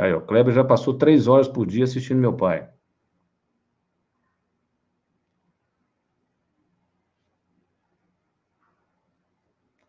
Aí, 0.00 0.14
o 0.14 0.20
Kleber 0.22 0.54
já 0.54 0.64
passou 0.64 0.94
três 0.94 1.28
horas 1.28 1.46
por 1.46 1.66
dia 1.66 1.84
assistindo 1.84 2.18
meu 2.18 2.34
pai. 2.34 2.66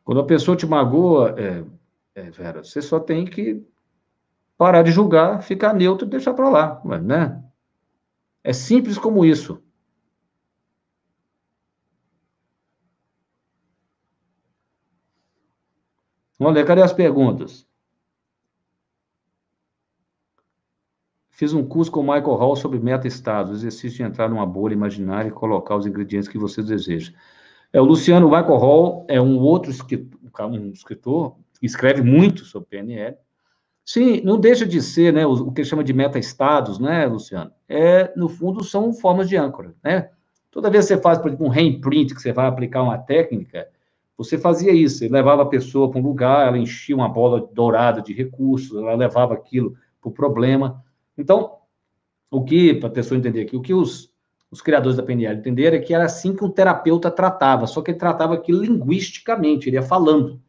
Quando 0.04 0.20
a 0.20 0.26
pessoa 0.26 0.58
te 0.58 0.66
magoa, 0.66 1.34
é, 1.40 1.64
é, 2.16 2.30
Vera, 2.30 2.62
você 2.62 2.82
só 2.82 3.00
tem 3.00 3.24
que 3.24 3.66
parar 4.58 4.82
de 4.84 4.92
julgar, 4.92 5.42
ficar 5.42 5.74
neutro 5.74 6.06
e 6.06 6.10
deixar 6.10 6.34
para 6.34 6.50
lá, 6.50 6.82
né? 7.02 7.42
É 8.44 8.52
simples 8.52 8.98
como 8.98 9.24
isso. 9.24 9.64
Vamos 16.38 16.56
ler, 16.56 16.66
cadê 16.66 16.82
as 16.82 16.92
perguntas? 16.92 17.71
Fiz 21.42 21.54
um 21.54 21.66
curso 21.66 21.92
com 21.92 22.02
o 22.02 22.04
Michael 22.04 22.36
Hall 22.36 22.56
sobre 22.56 22.78
meta-estados, 22.78 23.52
exercício 23.52 23.98
de 23.98 24.04
entrar 24.04 24.30
numa 24.30 24.46
bolha 24.46 24.76
imaginária 24.76 25.30
e 25.30 25.32
colocar 25.32 25.76
os 25.76 25.88
ingredientes 25.88 26.30
que 26.30 26.38
você 26.38 26.62
deseja. 26.62 27.12
É, 27.74 27.82
o 27.82 27.84
Luciano 27.84 28.28
Michael 28.28 28.58
Hall 28.58 29.06
é 29.08 29.20
um 29.20 29.40
outro 29.40 29.72
escritor, 29.72 30.20
um 30.40 30.70
escritor 30.70 31.36
escreve 31.60 32.04
muito 32.04 32.46
sobre 32.46 32.70
PNL. 32.70 33.18
Sim, 33.84 34.22
não 34.22 34.40
deixa 34.40 34.68
de 34.68 34.84
ser 34.84 35.12
né, 35.12 35.26
o, 35.26 35.32
o 35.32 35.52
que 35.52 35.64
chama 35.64 35.84
de 35.84 35.92
meta-estados, 35.94 36.78
né, 36.78 37.08
Luciano? 37.08 37.52
É, 37.68 38.14
no 38.16 38.30
fundo, 38.30 38.64
são 38.64 38.94
formas 38.94 39.28
de 39.28 39.36
âncora, 39.36 39.74
né? 39.84 40.12
Toda 40.52 40.70
vez 40.70 40.86
que 40.86 40.94
você 40.94 41.02
faz, 41.02 41.18
por 41.18 41.30
exemplo, 41.30 41.48
um 41.48 41.50
reimprint, 41.50 42.14
que 42.14 42.22
você 42.22 42.32
vai 42.32 42.46
aplicar 42.46 42.84
uma 42.84 43.00
técnica, 43.00 43.68
você 44.16 44.38
fazia 44.38 44.72
isso, 44.72 45.00
você 45.00 45.08
levava 45.08 45.42
a 45.42 45.48
pessoa 45.48 45.90
para 45.90 46.00
um 46.00 46.04
lugar, 46.04 46.48
ela 46.48 46.60
enchia 46.60 46.96
uma 46.96 47.10
bola 47.10 47.50
dourada 47.52 48.00
de 48.00 48.14
recursos, 48.14 48.78
ela 48.78 48.94
levava 48.94 49.34
aquilo 49.34 49.76
para 50.00 50.10
o 50.10 50.14
problema. 50.14 50.84
Então, 51.18 51.58
o 52.30 52.44
que, 52.44 52.74
para 52.74 52.90
a 52.90 52.92
pessoa 52.92 53.18
entender 53.18 53.42
aqui, 53.42 53.56
o 53.56 53.62
que 53.62 53.74
os, 53.74 54.12
os 54.50 54.62
criadores 54.62 54.98
da 54.98 55.04
PNL 55.04 55.40
entenderam 55.40 55.78
é 55.78 55.80
que 55.82 55.94
era 55.94 56.06
assim 56.06 56.36
que 56.36 56.44
um 56.44 56.50
terapeuta 56.50 57.12
tratava, 57.12 57.68
só 57.68 57.82
que 57.82 57.92
ele 57.92 57.98
tratava 57.98 58.34
aqui 58.34 58.52
linguisticamente, 58.52 59.70
ele 59.70 59.78
ia 59.78 59.84
falando. 59.84 60.42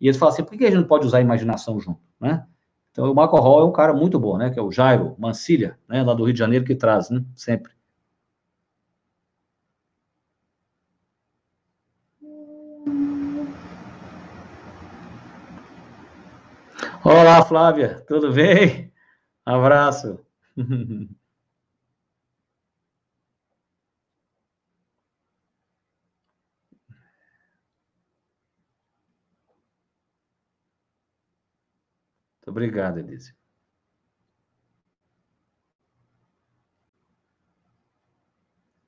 E 0.00 0.06
eles 0.06 0.16
falam 0.16 0.34
assim, 0.34 0.44
por 0.44 0.56
que 0.56 0.64
a 0.64 0.68
gente 0.68 0.80
não 0.80 0.86
pode 0.86 1.06
usar 1.06 1.18
a 1.18 1.22
imaginação 1.22 1.78
junto, 1.80 2.00
né? 2.20 2.46
Então, 2.90 3.10
o 3.10 3.14
Marco 3.14 3.38
Hall 3.38 3.60
é 3.60 3.64
um 3.64 3.72
cara 3.72 3.92
muito 3.94 4.18
bom, 4.18 4.36
né? 4.36 4.50
Que 4.50 4.58
é 4.58 4.62
o 4.62 4.72
Jairo 4.72 5.14
Mancilha, 5.18 5.78
né? 5.88 6.02
Lá 6.02 6.14
do 6.14 6.24
Rio 6.24 6.32
de 6.32 6.38
Janeiro, 6.38 6.64
que 6.64 6.74
traz, 6.74 7.10
né? 7.10 7.24
Sempre. 7.36 7.72
Olá, 17.04 17.44
Flávia, 17.44 18.04
tudo 18.08 18.32
bem? 18.32 18.92
Abraço. 19.48 20.24
Muito 20.56 21.18
obrigado, 32.46 32.98
Elise. 32.98 33.32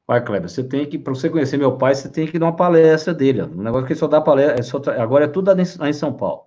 Vai, 0.06 0.22
Kleber, 0.24 0.48
você 0.50 0.62
tem 0.64 0.86
que, 0.88 0.98
para 0.98 1.14
você 1.14 1.30
conhecer 1.30 1.56
meu 1.56 1.78
pai, 1.78 1.94
você 1.94 2.08
tem 2.10 2.26
que 2.26 2.38
dar 2.38 2.46
uma 2.46 2.56
palestra 2.56 3.14
dele. 3.14 3.40
Ó. 3.42 3.46
Um 3.46 3.62
negócio 3.62 3.86
que 3.86 3.92
ele 3.94 4.00
só 4.00 4.06
dá 4.08 4.20
palestra, 4.20 4.58
é 4.58 4.62
só, 4.62 4.78
agora 5.00 5.24
é 5.24 5.28
tudo 5.28 5.50
lá 5.78 5.88
em 5.88 5.92
São 5.92 6.12
Paulo. 6.16 6.44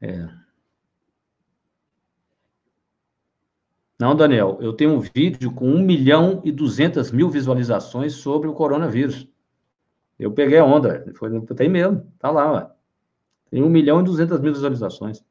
É. 0.00 0.46
Não, 3.98 4.14
Daniel, 4.14 4.58
eu 4.60 4.74
tenho 4.74 4.92
um 4.92 5.00
vídeo 5.00 5.50
com 5.52 5.70
1 5.70 5.82
milhão 5.82 6.42
e 6.44 6.52
200 6.52 7.10
mil 7.10 7.30
visualizações 7.30 8.14
sobre 8.14 8.46
o 8.48 8.52
coronavírus. 8.52 9.26
Eu 10.18 10.32
peguei 10.32 10.58
a 10.58 10.64
onda, 10.64 11.04
foi, 11.14 11.40
tem 11.54 11.68
mesmo, 11.68 12.06
tá 12.18 12.30
lá, 12.30 12.52
ué. 12.52 12.70
Tem 13.50 13.62
1 13.62 13.68
milhão 13.68 14.00
e 14.00 14.04
200 14.04 14.40
mil 14.40 14.52
visualizações. 14.52 15.24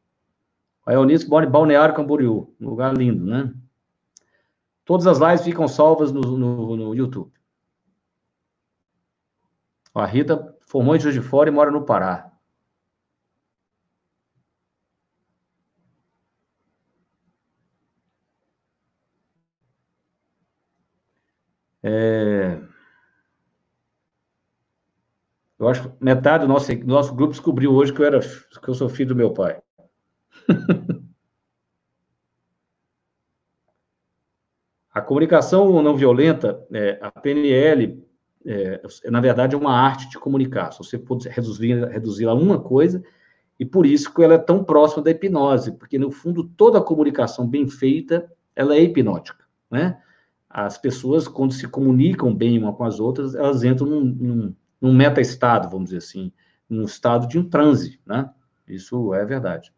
A 0.86 0.94
Eunice 0.94 1.28
Balneário 1.28 1.96
Camboriú, 1.96 2.54
um 2.60 2.70
lugar 2.70 2.96
lindo, 2.96 3.26
né? 3.26 3.54
Todas 4.84 5.08
as 5.08 5.18
lives 5.18 5.44
ficam 5.44 5.68
salvas 5.68 6.12
no, 6.12 6.22
no, 6.22 6.76
no 6.76 6.96
YouTube. 6.96 7.32
A 9.94 10.06
Rita 10.06 10.56
formou 10.62 10.96
em 10.96 11.00
Juiz 11.00 11.16
de 11.16 11.22
Fora 11.22 11.50
e 11.50 11.54
mora 11.54 11.72
no 11.72 11.86
Pará. 11.86 12.32
É... 21.88 22.60
Eu 25.60 25.68
acho 25.68 25.88
que 25.88 26.04
metade 26.04 26.44
do 26.44 26.48
nosso, 26.48 26.76
do 26.76 26.88
nosso 26.88 27.14
grupo 27.14 27.32
descobriu 27.32 27.72
hoje 27.74 27.94
que 27.94 28.02
eu, 28.02 28.06
era, 28.06 28.20
que 28.20 28.68
eu 28.68 28.74
sou 28.74 28.90
filho 28.90 29.10
do 29.10 29.16
meu 29.16 29.32
pai. 29.32 29.62
a 34.92 35.00
comunicação 35.00 35.82
não 35.84 35.96
violenta, 35.96 36.66
é, 36.74 36.98
a 37.02 37.12
PNL, 37.12 38.04
é, 38.46 38.82
na 39.06 39.22
verdade, 39.22 39.54
é 39.56 39.58
uma 39.58 39.80
arte 39.80 40.10
de 40.10 40.18
comunicar. 40.18 40.72
Se 40.72 40.80
você 40.80 40.98
pode 40.98 41.30
reduzir, 41.30 41.88
reduzir 41.88 42.26
a 42.26 42.34
uma 42.34 42.60
coisa, 42.60 43.04
e 43.60 43.66
por 43.66 43.86
isso 43.86 44.12
que 44.12 44.24
ela 44.24 44.34
é 44.34 44.40
tão 44.40 44.64
próxima 44.64 45.04
da 45.04 45.12
hipnose, 45.12 45.72
porque, 45.74 46.00
no 46.00 46.10
fundo, 46.10 46.44
toda 46.44 46.80
a 46.80 46.84
comunicação 46.84 47.48
bem 47.48 47.68
feita, 47.70 48.30
ela 48.56 48.76
é 48.76 48.82
hipnótica, 48.82 49.46
né? 49.70 50.02
As 50.50 50.78
pessoas, 50.78 51.28
quando 51.28 51.54
se 51.54 51.68
comunicam 51.68 52.34
bem 52.34 52.58
uma 52.60 52.74
com 52.74 52.84
as 52.84 53.00
outras, 53.00 53.36
elas 53.36 53.64
entram 53.64 53.88
num, 53.88 54.02
num, 54.06 54.56
num 54.82 54.94
meta-estado, 54.94 55.70
vamos 55.70 55.86
dizer 55.86 55.98
assim, 55.98 56.32
num 56.70 56.84
estado 56.84 57.28
de 57.28 57.38
um 57.40 57.48
transe, 57.50 58.00
né? 58.06 58.30
Isso 58.68 59.14
é 59.14 59.26
verdade. 59.26 59.74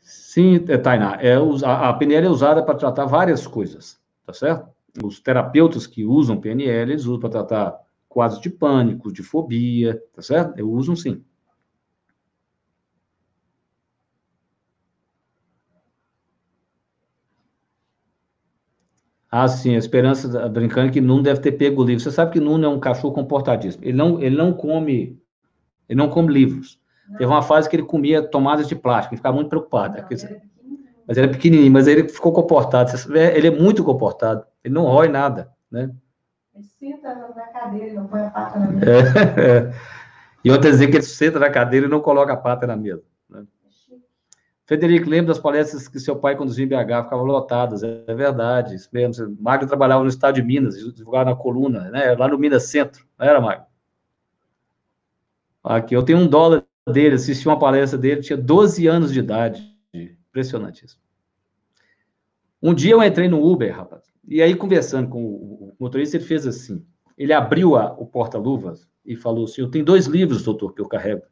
Sim, 0.00 0.64
é, 0.68 0.78
Tainá, 0.78 1.16
é, 1.20 1.34
a 1.64 1.92
PNL 1.92 2.26
é 2.26 2.30
usada 2.30 2.62
para 2.62 2.74
tratar 2.74 3.04
várias 3.04 3.46
coisas, 3.46 4.00
tá 4.24 4.32
certo? 4.32 4.68
Os 5.04 5.20
terapeutas 5.20 5.86
que 5.86 6.04
usam 6.04 6.40
PNL, 6.40 6.92
eles 6.92 7.04
usam 7.04 7.20
para 7.20 7.30
tratar 7.30 7.78
quadros 8.08 8.40
de 8.40 8.48
pânico, 8.50 9.12
de 9.12 9.22
fobia, 9.22 10.02
tá 10.14 10.22
certo? 10.22 10.58
Eu 10.58 10.70
uso 10.70 10.96
sim. 10.96 11.22
Ah, 19.30 19.46
sim, 19.46 19.74
a 19.74 19.78
esperança, 19.78 20.48
brincando 20.48 20.90
que 20.90 21.00
Nuno 21.00 21.22
deve 21.22 21.40
ter 21.40 21.52
pego 21.52 21.82
o 21.82 21.84
livro. 21.84 22.02
Você 22.02 22.10
sabe 22.10 22.32
que 22.32 22.40
Nuno 22.40 22.64
é 22.64 22.68
um 22.68 22.80
cachorro 22.80 23.12
comportadíssimo. 23.12 23.84
Ele 23.84 23.96
não, 23.96 24.20
ele 24.20 24.36
não 24.36 24.52
come, 24.54 25.20
ele 25.88 25.98
não 25.98 26.08
come 26.08 26.32
livros. 26.32 26.80
Não. 27.08 27.18
Teve 27.18 27.30
uma 27.30 27.42
fase 27.42 27.68
que 27.68 27.76
ele 27.76 27.82
comia 27.82 28.22
tomadas 28.22 28.66
de 28.66 28.74
plástico, 28.74 29.14
ele 29.14 29.18
ficava 29.18 29.36
muito 29.36 29.50
preocupado. 29.50 29.98
Não, 29.98 30.08
mas 31.06 31.16
ele 31.16 31.26
é 31.26 31.30
pequenininho, 31.30 31.72
mas 31.72 31.86
ele 31.86 32.06
ficou 32.06 32.32
comportado. 32.32 32.90
Ele 33.14 33.46
é 33.46 33.50
muito 33.50 33.82
comportado. 33.82 34.44
Ele 34.62 34.74
não 34.74 34.84
rói 34.84 35.08
nada, 35.08 35.50
né? 35.70 35.90
Ele 36.54 36.64
senta 36.64 37.14
na 37.14 37.46
cadeira, 37.46 37.94
não 37.94 38.06
põe 38.06 38.20
a 38.20 38.30
pata 38.30 38.58
na 38.58 38.66
mesa. 38.72 38.90
É, 38.90 39.68
é. 39.68 39.72
E 40.44 40.50
outra 40.50 40.70
dizer 40.70 40.88
que 40.88 40.96
ele 40.96 41.02
senta 41.02 41.38
na 41.38 41.50
cadeira 41.50 41.86
e 41.86 41.88
não 41.88 42.00
coloca 42.00 42.32
a 42.32 42.36
pata 42.36 42.66
na 42.66 42.76
mesa. 42.76 43.02
Frederico, 44.68 45.08
lembra 45.08 45.28
das 45.28 45.38
palestras 45.38 45.88
que 45.88 45.98
seu 45.98 46.14
pai 46.14 46.36
conduzia 46.36 46.62
em 46.62 46.68
BH, 46.68 47.04
ficavam 47.04 47.24
lotadas, 47.24 47.82
é 47.82 48.14
verdade, 48.14 48.74
isso 48.74 48.90
mesmo. 48.92 49.34
Magno 49.40 49.66
trabalhava 49.66 50.02
no 50.02 50.10
estado 50.10 50.34
de 50.34 50.42
Minas, 50.42 50.76
divulgava 50.94 51.30
na 51.30 51.34
coluna, 51.34 51.90
né? 51.90 52.14
lá 52.14 52.28
no 52.28 52.36
Minas 52.36 52.64
Centro, 52.64 53.06
não 53.18 53.26
era, 53.26 53.40
Magno? 53.40 53.64
Aqui, 55.64 55.96
eu 55.96 56.02
tenho 56.02 56.18
um 56.18 56.26
dólar 56.26 56.66
dele, 56.86 57.14
assisti 57.14 57.48
uma 57.48 57.58
palestra 57.58 57.98
dele, 57.98 58.20
tinha 58.20 58.36
12 58.36 58.86
anos 58.86 59.10
de 59.10 59.20
idade, 59.20 59.74
impressionante 60.28 60.84
isso. 60.84 61.00
Um 62.62 62.74
dia 62.74 62.92
eu 62.92 63.02
entrei 63.02 63.26
no 63.26 63.42
Uber, 63.42 63.74
rapaz, 63.74 64.04
e 64.22 64.42
aí 64.42 64.54
conversando 64.54 65.08
com 65.08 65.24
o 65.24 65.74
motorista, 65.80 66.18
ele 66.18 66.24
fez 66.24 66.46
assim, 66.46 66.84
ele 67.16 67.32
abriu 67.32 67.74
a, 67.74 67.94
o 67.94 68.04
porta-luvas 68.04 68.86
e 69.02 69.16
falou 69.16 69.44
assim, 69.44 69.62
eu 69.62 69.70
tenho 69.70 69.86
dois 69.86 70.04
livros, 70.04 70.42
doutor, 70.42 70.74
que 70.74 70.82
eu 70.82 70.88
carrego. 70.88 71.22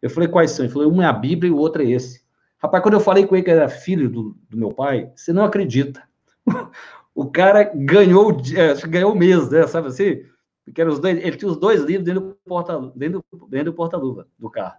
Eu 0.00 0.08
falei, 0.08 0.28
quais 0.28 0.52
são? 0.52 0.64
Ele 0.64 0.72
falou, 0.72 0.92
um 0.92 1.02
é 1.02 1.06
a 1.06 1.12
Bíblia 1.12 1.50
e 1.50 1.52
o 1.52 1.58
outro 1.58 1.82
é 1.82 1.86
esse. 1.86 2.27
Rapaz, 2.60 2.82
quando 2.82 2.94
eu 2.94 3.00
falei 3.00 3.26
com 3.26 3.36
ele 3.36 3.44
que 3.44 3.50
era 3.50 3.68
filho 3.68 4.10
do, 4.10 4.36
do 4.48 4.56
meu 4.56 4.72
pai, 4.72 5.12
você 5.14 5.32
não 5.32 5.44
acredita. 5.44 6.02
o 7.14 7.30
cara 7.30 7.64
ganhou, 7.64 8.32
é, 8.56 8.74
ganhou 8.86 9.14
mês, 9.14 9.50
né? 9.50 9.66
Sabe 9.66 9.88
assim? 9.88 10.24
Porque 10.64 10.82
os 10.82 10.98
dois, 10.98 11.18
ele 11.18 11.36
tinha 11.36 11.50
os 11.50 11.56
dois 11.58 11.82
livros 11.82 12.04
dentro 12.04 12.20
do 12.20 12.34
porta-luva 12.44 12.92
dentro, 12.96 13.24
dentro 13.48 13.72
do, 13.72 13.74
porta 13.74 13.98
do 13.98 14.50
carro. 14.50 14.76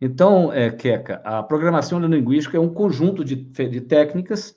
Então, 0.00 0.52
é, 0.52 0.70
Keka, 0.70 1.22
a 1.24 1.42
programação 1.42 1.98
linguística 1.98 2.56
é 2.56 2.60
um 2.60 2.72
conjunto 2.72 3.24
de, 3.24 3.34
de 3.34 3.80
técnicas 3.80 4.56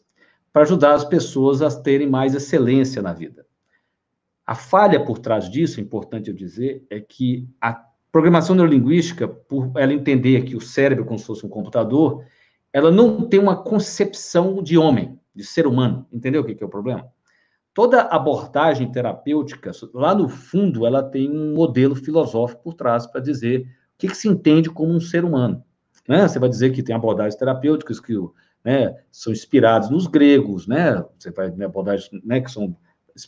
para 0.51 0.63
ajudar 0.63 0.93
as 0.93 1.05
pessoas 1.05 1.61
a 1.61 1.81
terem 1.81 2.09
mais 2.09 2.35
excelência 2.35 3.01
na 3.01 3.13
vida. 3.13 3.48
A 4.49 4.55
falha 4.55 4.99
por 5.05 5.19
trás 5.19 5.47
disso, 5.47 5.79
é 5.79 5.83
importante 5.83 6.27
eu 6.27 6.35
dizer, 6.35 6.83
é 6.89 6.99
que 6.99 7.47
a 7.61 7.85
programação 8.11 8.55
neurolinguística, 8.55 9.27
por 9.27 9.71
ela 9.75 9.93
entender 9.93 10.41
que 10.41 10.55
o 10.55 10.59
cérebro 10.59 11.03
é 11.03 11.07
como 11.07 11.19
se 11.19 11.25
fosse 11.27 11.45
um 11.45 11.49
computador, 11.49 12.25
ela 12.73 12.89
não 12.89 13.29
tem 13.29 13.39
uma 13.39 13.61
concepção 13.61 14.63
de 14.63 14.75
homem, 14.75 15.19
de 15.35 15.43
ser 15.43 15.67
humano. 15.67 16.07
Entendeu 16.11 16.41
o 16.41 16.43
que 16.43 16.63
é 16.63 16.65
o 16.65 16.67
problema? 16.69 17.07
Toda 17.75 18.01
abordagem 18.01 18.91
terapêutica, 18.91 19.69
lá 19.93 20.15
no 20.15 20.27
fundo, 20.27 20.83
ela 20.83 21.03
tem 21.03 21.29
um 21.29 21.53
modelo 21.53 21.93
filosófico 21.93 22.63
por 22.63 22.73
trás 22.73 23.05
para 23.05 23.21
dizer 23.21 23.61
o 23.61 23.65
que, 23.99 24.07
que, 24.07 24.17
se 24.17 24.27
entende 24.27 24.67
como 24.67 24.91
um 24.91 24.99
ser 24.99 25.23
humano. 25.23 25.63
Né? 26.07 26.27
Você 26.27 26.39
vai 26.39 26.49
dizer 26.49 26.71
que 26.71 26.81
tem 26.81 26.95
abordagens 26.95 27.35
terapêuticas 27.35 27.99
que 27.99 28.15
né, 28.65 28.95
são 29.11 29.31
inspiradas 29.31 29.91
nos 29.91 30.07
gregos, 30.07 30.65
né? 30.65 31.05
Você 31.19 31.29
vai 31.29 31.51
ter 31.51 31.63
abordagens 31.63 32.09
né, 32.25 32.41
que 32.41 32.49
são 32.49 32.75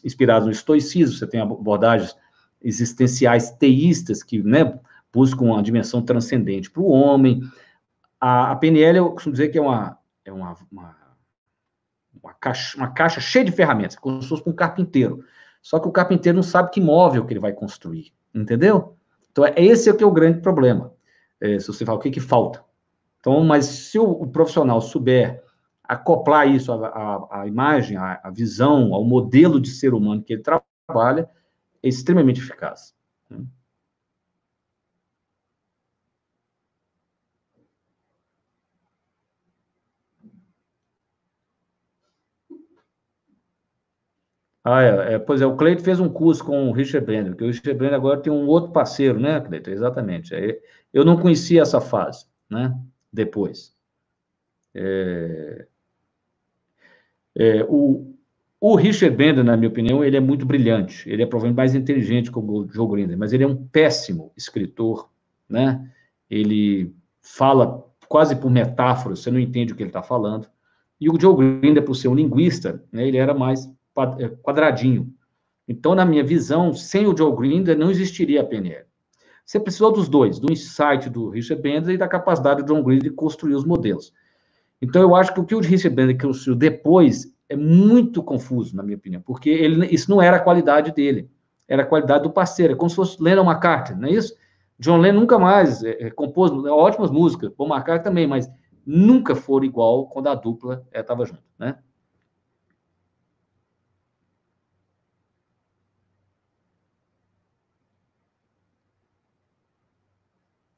inspirados 0.04 0.46
no 0.46 0.52
estoicismo, 0.52 1.16
você 1.16 1.28
tem 1.28 1.40
abordagens 1.40 2.16
existenciais 2.62 3.52
teístas 3.52 4.22
que 4.24 4.42
né, 4.42 4.80
buscam 5.12 5.46
uma 5.46 5.64
dimensão 5.64 6.02
transcendente 6.02 6.70
para 6.70 6.82
o 6.82 6.90
homem. 6.90 7.42
A, 8.20 8.52
a, 8.52 8.56
PNL, 8.56 8.98
eu 8.98 9.12
costumo 9.12 9.34
dizer 9.34 9.50
que 9.50 9.58
é 9.58 9.62
uma, 9.62 9.98
é 10.24 10.32
uma, 10.32 10.56
uma, 10.72 10.96
uma, 12.22 12.34
caixa, 12.34 12.78
uma 12.78 12.92
caixa 12.92 13.20
cheia 13.20 13.46
de 13.46 13.52
ferramentas, 13.52 13.96
como 13.96 14.22
se 14.22 14.30
fosse 14.30 14.48
um 14.48 14.54
carpinteiro. 14.54 15.24
Só 15.62 15.80
que 15.80 15.88
o 15.88 15.92
carpinteiro 15.92 16.36
não 16.36 16.44
sabe 16.44 16.72
que 16.72 16.82
móvel 16.82 17.26
que 17.26 17.34
ele 17.34 17.40
vai 17.40 17.54
construir, 17.54 18.14
entendeu? 18.34 18.96
Então, 19.32 19.46
é, 19.46 19.54
esse 19.58 19.90
é, 19.90 19.94
que 19.94 20.04
é 20.04 20.08
o 20.08 20.12
grande 20.12 20.40
problema. 20.40 20.94
É, 21.40 21.58
se 21.60 21.68
você 21.68 21.86
fala, 21.86 21.98
o 21.98 22.02
que, 22.02 22.12
que 22.12 22.20
falta? 22.20 22.64
Então, 23.20 23.44
mas 23.44 23.66
se 23.66 24.00
o, 24.00 24.04
o 24.04 24.28
profissional 24.28 24.82
souber 24.82 25.44
acoplar 25.92 26.48
isso 26.48 26.72
à, 26.72 26.88
à, 26.88 27.42
à 27.42 27.48
imagem, 27.48 27.98
à, 27.98 28.22
à, 28.24 28.30
visão, 28.32 28.94
ao 28.94 29.04
modelo 29.04 29.60
de 29.60 29.70
ser 29.70 29.94
humano 29.94 30.24
que 30.24 30.34
ele 30.34 30.44
trabalha, 30.44 31.30
é 31.84 31.90
extremamente 31.90 32.40
eficaz. 32.40 32.96
Né? 33.30 33.46
Ah, 44.64 44.82
é, 44.84 45.14
é, 45.16 45.20
pois 45.20 45.42
é, 45.42 45.46
o 45.46 45.58
Cleito 45.58 45.84
fez 45.84 46.00
um 46.00 46.08
curso 46.08 46.46
com 46.46 46.70
o 46.70 46.72
Richard 46.72 47.06
Brenner, 47.06 47.36
que 47.36 47.44
o 47.44 47.48
Richard 47.48 47.74
Brenner 47.74 47.96
agora 47.98 48.22
tem 48.22 48.32
um 48.32 48.48
outro 48.48 48.72
parceiro, 48.72 49.20
né, 49.20 49.42
Cleito? 49.42 49.70
Exatamente. 49.72 50.34
É, 50.36 50.60
eu 50.94 51.04
não 51.04 51.20
conhecia 51.20 51.62
essa 51.64 51.82
fase, 51.82 52.28
né, 52.50 52.74
depois. 53.12 53.76
É, 54.74 55.68
é, 57.36 57.66
o, 57.68 58.16
o 58.60 58.76
Richard 58.76 59.16
Bender, 59.16 59.44
na 59.44 59.58
minha 59.58 59.70
opinião, 59.70 60.04
ele 60.04 60.18
é 60.18 60.20
muito 60.20 60.46
brilhante. 60.46 61.10
Ele 61.10 61.24
é 61.24 61.26
provavelmente 61.26 61.58
mais 61.58 61.76
inteligente 61.76 62.32
que 62.32 62.38
o 62.38 62.68
Joe 62.72 62.88
Grinder, 62.88 63.18
mas 63.18 63.34
ele 63.34 63.44
é 63.44 63.48
um 63.48 63.56
péssimo 63.56 64.32
escritor, 64.36 65.10
né? 65.50 65.90
Ele 66.30 66.94
fala 67.22 67.86
quase 68.08 68.36
por 68.36 68.52
metáfora, 68.52 69.16
você 69.16 69.32
não 69.32 69.40
entende 69.40 69.74
o 69.74 69.76
que 69.76 69.84
ele 69.84 69.90
está 69.90 70.04
falando. 70.04 70.48
E 71.00 71.10
o 71.10 71.20
Joe 71.20 71.36
Grinder, 71.36 71.84
por 71.84 71.96
ser 71.96 72.10
um 72.10 72.16
linguista, 72.16 72.84
né, 72.92 73.08
ele 73.08 73.18
era 73.18 73.34
mais 73.34 73.66
é, 74.20 74.28
quadradinho. 74.44 75.12
Então, 75.68 75.96
na 75.96 76.06
minha 76.06 76.24
visão, 76.24 76.74
sem 76.74 77.08
o 77.08 77.18
Joe 77.18 77.36
Grinder, 77.36 77.78
não 77.78 77.90
existiria 77.90 78.42
a 78.42 78.44
PNL. 78.44 78.86
Você 79.46 79.60
precisou 79.60 79.92
dos 79.92 80.08
dois, 80.08 80.40
do 80.40 80.52
insight 80.52 81.10
do 81.10 81.30
Richard 81.30 81.62
Bender 81.62 81.96
e 81.96 81.98
da 81.98 82.08
capacidade 82.08 82.62
do 82.64 82.74
John 82.74 82.84
Grinder 82.84 83.10
de 83.10 83.16
construir 83.16 83.56
os 83.56 83.66
modelos. 83.66 84.14
Então, 84.82 85.02
eu 85.02 85.16
acho 85.16 85.34
que 85.34 85.40
o 85.40 85.46
que 85.46 85.56
o 85.56 85.60
Richard 85.60 85.96
Bender 85.96 86.20
construiu 86.20 86.58
depois 86.58 87.32
é 87.48 87.56
muito 87.56 88.24
confuso, 88.24 88.76
na 88.76 88.82
minha 88.82 88.98
opinião, 88.98 89.22
porque 89.22 89.50
ele, 89.50 89.86
isso 89.88 90.10
não 90.10 90.22
era 90.22 90.38
a 90.38 90.40
qualidade 90.40 90.92
dele, 90.94 91.30
era 91.68 91.84
a 91.84 91.86
qualidade 91.86 92.24
do 92.24 92.32
parceiro, 92.32 92.74
é 92.74 92.76
como 92.76 92.90
se 92.90 92.96
fosse 92.96 93.22
Lennon 93.22 93.44
McCartney, 93.44 94.00
não 94.00 94.08
é 94.08 94.12
isso? 94.12 94.36
John 94.80 94.98
Lennon 94.98 95.20
nunca 95.20 95.38
mais 95.38 95.84
é, 95.84 96.08
é, 96.08 96.10
compôs 96.10 96.52
ótimas 96.52 97.12
músicas, 97.12 97.52
Paul 97.54 97.70
McCartney 97.70 98.04
também, 98.04 98.28
mas 98.28 98.50
nunca 98.86 99.36
foram 99.36 99.66
igual 99.66 100.08
quando 100.08 100.28
a 100.28 100.36
dupla 100.36 100.86
estava 100.94 101.24
é, 101.24 101.26
junto, 101.28 101.44
né? 101.60 101.78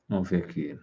Vamos 0.09 0.29
ver 0.29 0.43
aqui. 0.43 0.77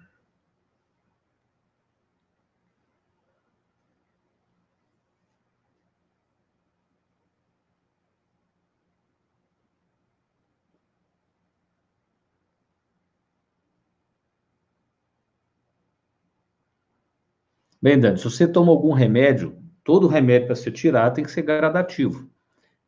Bem, 17.82 17.98
Dani, 17.98 18.18
se 18.18 18.24
você 18.24 18.46
toma 18.46 18.70
algum 18.70 18.92
remédio, 18.92 19.56
todo 19.82 20.06
remédio 20.06 20.48
para 20.48 20.56
você 20.56 20.70
tirar 20.70 21.10
tem 21.12 21.24
que 21.24 21.30
ser 21.30 21.42
gradativo. 21.42 22.28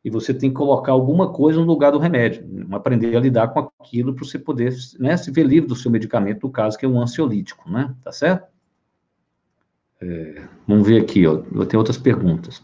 E 0.05 0.09
você 0.09 0.33
tem 0.33 0.49
que 0.49 0.55
colocar 0.55 0.91
alguma 0.91 1.31
coisa 1.31 1.59
no 1.59 1.65
lugar 1.65 1.91
do 1.91 1.97
remédio, 1.97 2.45
aprender 2.71 3.15
a 3.15 3.19
lidar 3.19 3.47
com 3.47 3.71
aquilo 3.79 4.13
para 4.13 4.25
você 4.25 4.37
poder 4.37 4.73
né, 4.99 5.15
se 5.15 5.31
ver 5.31 5.43
livre 5.43 5.67
do 5.67 5.75
seu 5.75 5.89
medicamento, 5.89 6.45
no 6.45 6.51
caso 6.51 6.77
que 6.77 6.85
é 6.85 6.89
um 6.89 7.01
ansiolítico, 7.01 7.69
né? 7.71 7.95
Tá 8.03 8.11
certo? 8.11 8.51
É, 10.01 10.45
vamos 10.67 10.85
ver 10.85 11.01
aqui, 11.01 11.25
ó. 11.25 11.41
Eu 11.51 11.79
outras 11.79 11.97
perguntas. 11.97 12.61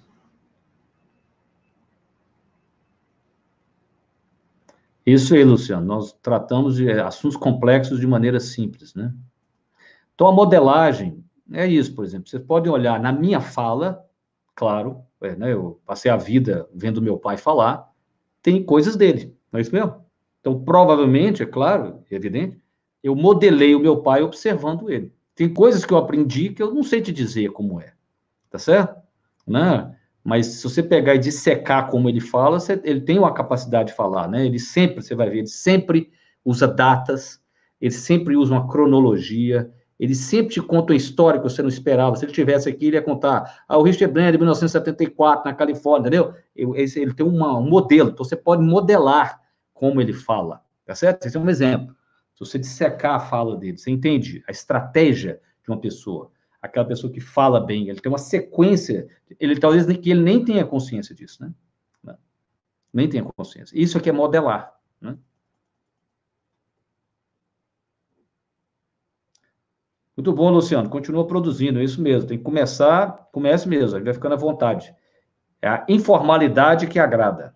Isso 5.06 5.34
aí, 5.34 5.44
Luciano. 5.44 5.86
Nós 5.86 6.12
tratamos 6.22 6.76
de 6.76 6.92
assuntos 6.92 7.38
complexos 7.38 8.00
de 8.00 8.06
maneira 8.06 8.40
simples, 8.40 8.94
né? 8.94 9.14
Então, 10.14 10.28
a 10.28 10.32
modelagem 10.32 11.24
é 11.54 11.68
isso, 11.68 11.94
por 11.96 12.06
exemplo. 12.06 12.30
Vocês 12.30 12.44
podem 12.44 12.72
olhar 12.72 13.00
na 13.00 13.12
minha 13.12 13.42
fala, 13.42 14.06
claro, 14.56 15.02
é, 15.22 15.36
né, 15.36 15.54
eu 15.54 15.82
passei 15.86 16.10
a 16.10 16.18
vida 16.18 16.68
vendo 16.74 17.02
meu 17.02 17.18
pai 17.18 17.38
falar, 17.38 17.90
tem 18.42 18.64
coisas 18.64 18.96
dele, 18.96 19.36
não 19.52 19.58
é 19.58 19.62
isso 19.62 19.74
mesmo? 19.74 20.04
Então, 20.40 20.64
provavelmente, 20.64 21.44
é 21.44 21.46
claro, 21.46 22.04
é 22.10 22.16
evidente, 22.16 22.60
eu 23.04 23.16
modelei 23.16 23.76
o 23.76 23.80
meu 23.80 24.02
pai 24.02 24.22
observando 24.22 24.90
ele. 24.90 25.14
Tem 25.36 25.54
coisas 25.54 25.86
que 25.86 25.94
eu 25.94 25.98
aprendi 25.98 26.50
que 26.50 26.62
eu 26.62 26.74
não 26.74 26.84
sei 26.84 27.02
te 27.02 27.12
dizer 27.12 27.52
como 27.52 27.80
é. 27.80 27.94
tá 28.50 28.60
certo? 28.60 29.02
Né? 29.48 29.96
Mas 30.24 30.46
se 30.48 30.64
você 30.64 30.84
pegar 30.84 31.16
e 31.16 31.20
dissecar 31.20 31.90
como 31.90 32.10
ele 32.10 32.20
fala, 32.20 32.60
você, 32.60 32.80
ele 32.84 33.02
tem 33.02 33.18
uma 33.18 33.34
capacidade 33.34 33.90
de 33.90 33.96
falar, 33.96 34.28
né? 34.28 34.46
Ele 34.46 34.60
sempre, 34.60 35.02
você 35.02 35.16
vai 35.16 35.30
ver, 35.30 35.40
ele 35.40 35.48
sempre 35.48 36.12
usa 36.44 36.68
datas, 36.68 37.42
ele 37.80 37.94
sempre 37.94 38.36
usa 38.36 38.54
uma 38.54 38.68
cronologia, 38.68 39.72
ele 40.00 40.16
sempre 40.16 40.54
te 40.54 40.62
conta 40.62 40.94
uma 40.94 40.98
história 40.98 41.40
que 41.40 41.44
você 41.44 41.62
não 41.62 41.70
esperava. 41.70 42.16
Se 42.16 42.24
ele 42.24 42.32
tivesse 42.32 42.70
aqui, 42.70 42.88
ele 42.88 42.96
ia 42.96 43.02
contar. 43.02 43.64
Ah, 43.68 43.78
o 43.78 43.84
Richard 43.84 44.14
Brand, 44.14 44.34
1974, 44.36 45.44
na 45.46 45.54
Califórnia, 45.54 46.08
entendeu? 46.08 46.34
Ele, 46.56 47.14
tem 47.14 47.26
uma, 47.26 47.58
um 47.58 47.70
modelo, 47.70 48.12
então 48.12 48.24
você 48.24 48.36
pode 48.36 48.62
modelar 48.62 49.42
como 49.74 50.00
ele 50.00 50.14
fala, 50.14 50.62
tá 50.86 50.96
certo? 50.96 51.26
Esse 51.26 51.36
é 51.36 51.40
um 51.40 51.50
exemplo. 51.50 51.96
Se 52.34 52.40
você 52.40 52.58
dissecar 52.58 53.16
a 53.16 53.20
fala 53.20 53.58
dele, 53.58 53.78
você 53.78 53.92
entende 53.92 54.44
a 54.48 54.52
estratégia 54.52 55.42
de 55.64 55.70
uma 55.70 55.80
pessoa 55.80 56.32
aquela 56.62 56.86
pessoa 56.86 57.12
que 57.12 57.22
fala 57.22 57.60
bem, 57.60 57.90
ele 57.90 58.00
tem 58.00 58.12
uma 58.12 58.18
sequência, 58.18 59.08
ele 59.40 59.58
talvez 59.60 59.86
que 59.86 60.12
ele 60.12 60.22
nem 60.22 60.44
tenha 60.44 60.66
consciência 60.66 61.16
disso, 61.16 61.42
né? 61.42 61.54
Nem 62.92 63.08
tenha 63.08 63.24
consciência. 63.24 63.80
Isso 63.80 63.98
aqui 63.98 64.10
é 64.10 64.12
modelar, 64.12 64.74
né? 65.00 65.18
Muito 70.20 70.34
bom, 70.34 70.50
Luciano. 70.50 70.90
Continua 70.90 71.26
produzindo, 71.26 71.80
é 71.80 71.84
isso 71.86 72.02
mesmo. 72.02 72.28
Tem 72.28 72.38
que 72.38 72.44
começar, 72.44 73.30
comece 73.32 73.70
mesmo, 73.70 73.98
ele 73.98 74.04
vai 74.04 74.14
ficando 74.14 74.34
à 74.34 74.38
vontade. 74.38 74.94
É 75.62 75.70
a 75.70 75.86
informalidade 75.88 76.88
que 76.88 77.00
agrada. 77.00 77.56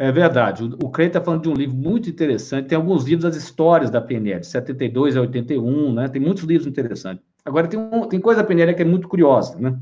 É 0.00 0.10
verdade. 0.10 0.64
O, 0.82 0.88
Creio 0.88 1.08
está 1.08 1.20
falando 1.20 1.42
de 1.42 1.50
um 1.50 1.52
livro 1.52 1.76
muito 1.76 2.08
interessante. 2.08 2.68
Tem 2.68 2.76
alguns 2.76 3.04
livros 3.04 3.22
das 3.22 3.36
histórias 3.36 3.90
da 3.90 4.00
PNL, 4.00 4.40
de 4.40 4.46
72 4.46 5.14
a 5.14 5.20
81, 5.20 5.92
né? 5.92 6.08
Tem 6.08 6.22
muitos 6.22 6.42
livros 6.44 6.66
interessantes. 6.66 7.22
Agora, 7.44 7.68
tem, 7.68 7.78
um, 7.78 8.08
tem 8.08 8.18
coisa 8.18 8.40
da 8.40 8.46
PNL 8.48 8.74
que 8.74 8.80
é 8.80 8.84
muito 8.86 9.06
curiosa, 9.06 9.58
né? 9.58 9.78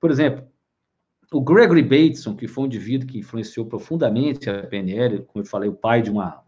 Por 0.00 0.08
exemplo, 0.08 0.46
o 1.32 1.40
Gregory 1.40 1.82
Bateson, 1.82 2.36
que 2.36 2.46
foi 2.46 2.62
um 2.62 2.66
indivíduo 2.68 3.08
que 3.08 3.18
influenciou 3.18 3.66
profundamente 3.66 4.48
a 4.48 4.62
PNL, 4.62 5.22
como 5.22 5.42
eu 5.44 5.48
falei, 5.48 5.68
o 5.68 5.74
pai 5.74 6.00
de 6.00 6.12
uma. 6.12 6.44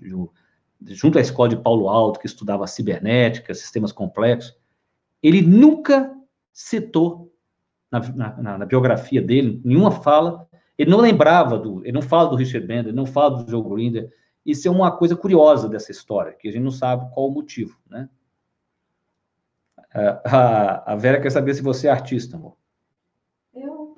De, 0.00 0.94
junto 0.94 1.18
à 1.18 1.20
escola 1.20 1.50
de 1.50 1.56
Paulo 1.58 1.90
Alto, 1.90 2.18
que 2.18 2.26
estudava 2.26 2.66
cibernética, 2.66 3.52
sistemas 3.52 3.92
complexos, 3.92 4.56
ele 5.22 5.42
nunca 5.42 6.10
citou 6.54 7.30
na, 7.92 8.00
na, 8.40 8.58
na 8.58 8.64
biografia 8.64 9.20
dele, 9.20 9.60
nenhuma 9.62 9.90
fala, 9.90 10.48
ele 10.78 10.90
não 10.90 11.00
lembrava 11.00 11.58
do, 11.58 11.82
ele 11.84 11.92
não 11.92 12.02
fala 12.02 12.28
do 12.28 12.36
Richard 12.36 12.66
Bender, 12.66 12.88
ele 12.88 12.96
não 12.96 13.06
fala 13.06 13.42
do 13.42 13.50
Joe 13.50 13.62
Grinder. 13.62 14.10
Isso 14.44 14.68
é 14.68 14.70
uma 14.70 14.90
coisa 14.92 15.16
curiosa 15.16 15.68
dessa 15.68 15.90
história, 15.90 16.32
que 16.32 16.48
a 16.48 16.52
gente 16.52 16.62
não 16.62 16.70
sabe 16.70 17.10
qual 17.12 17.28
o 17.28 17.32
motivo, 17.32 17.76
né? 17.88 18.08
A, 19.92 20.92
a 20.92 20.96
Vera 20.96 21.20
quer 21.20 21.30
saber 21.30 21.54
se 21.54 21.62
você 21.62 21.88
é 21.88 21.90
artista, 21.90 22.36
amor. 22.36 22.56
Eu? 23.54 23.96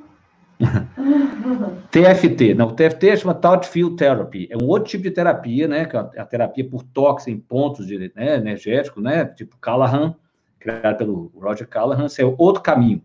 TFT, 1.91 2.55
não, 2.55 2.75
TFT 2.75 3.17
chama 3.17 3.35
Touch 3.35 3.69
Field 3.69 3.97
Therapy, 3.97 4.49
é 4.51 4.57
um 4.57 4.67
outro 4.67 4.91
tipo 4.91 5.05
de 5.05 5.11
terapia, 5.11 5.67
né, 5.67 5.85
que 5.87 5.97
é 5.97 6.21
a 6.21 6.27
terapia 6.27 6.69
por 6.69 6.83
toque 6.83 7.31
em 7.31 7.39
pontos 7.39 7.87
de, 7.87 8.13
né, 8.15 8.37
energéticos, 8.37 9.03
né, 9.03 9.25
tipo 9.25 9.57
Callahan, 9.59 10.15
criado 10.59 10.99
pelo 10.99 11.33
Roger 11.35 11.67
Callahan, 11.67 12.07
é 12.07 12.25
outro 12.37 12.63
caminho, 12.63 13.03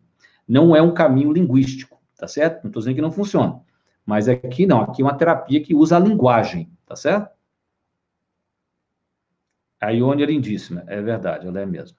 não 0.47 0.75
é 0.75 0.81
um 0.81 0.93
caminho 0.93 1.31
linguístico, 1.31 1.97
tá 2.23 2.27
certo? 2.27 2.63
Não 2.63 2.69
estou 2.69 2.79
dizendo 2.79 2.95
que 2.95 3.01
não 3.01 3.11
funciona. 3.11 3.61
Mas 4.05 4.29
aqui 4.29 4.65
não, 4.65 4.79
aqui 4.81 5.01
é 5.01 5.05
uma 5.05 5.17
terapia 5.17 5.61
que 5.61 5.75
usa 5.75 5.97
a 5.97 5.99
linguagem, 5.99 6.71
tá 6.85 6.95
certo? 6.95 7.29
A 9.81 9.89
Ione 9.89 10.23
é 10.23 10.25
lindíssima, 10.25 10.85
é 10.87 11.01
verdade, 11.01 11.45
ela 11.45 11.59
é 11.59 11.65
mesmo. 11.65 11.97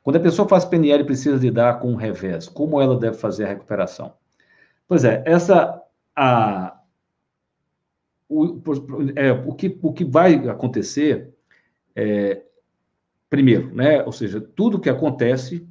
Quando 0.00 0.14
a 0.14 0.20
pessoa 0.20 0.48
faz 0.48 0.64
PNL 0.64 1.02
precisa 1.02 1.36
lidar 1.36 1.80
com 1.80 1.92
o 1.92 1.96
revés, 1.96 2.48
como 2.48 2.80
ela 2.80 2.96
deve 2.96 3.16
fazer 3.16 3.46
a 3.46 3.48
recuperação? 3.48 4.14
Pois 4.86 5.02
é, 5.04 5.24
essa 5.26 5.82
a 6.14 6.80
o, 8.28 8.62
é, 9.16 9.32
o, 9.32 9.52
que, 9.56 9.76
o 9.82 9.92
que 9.92 10.04
vai 10.04 10.48
acontecer 10.48 11.34
é, 11.96 12.44
primeiro, 13.30 13.72
né? 13.74 14.02
Ou 14.02 14.12
seja, 14.12 14.40
tudo 14.40 14.80
que 14.80 14.90
acontece, 14.90 15.66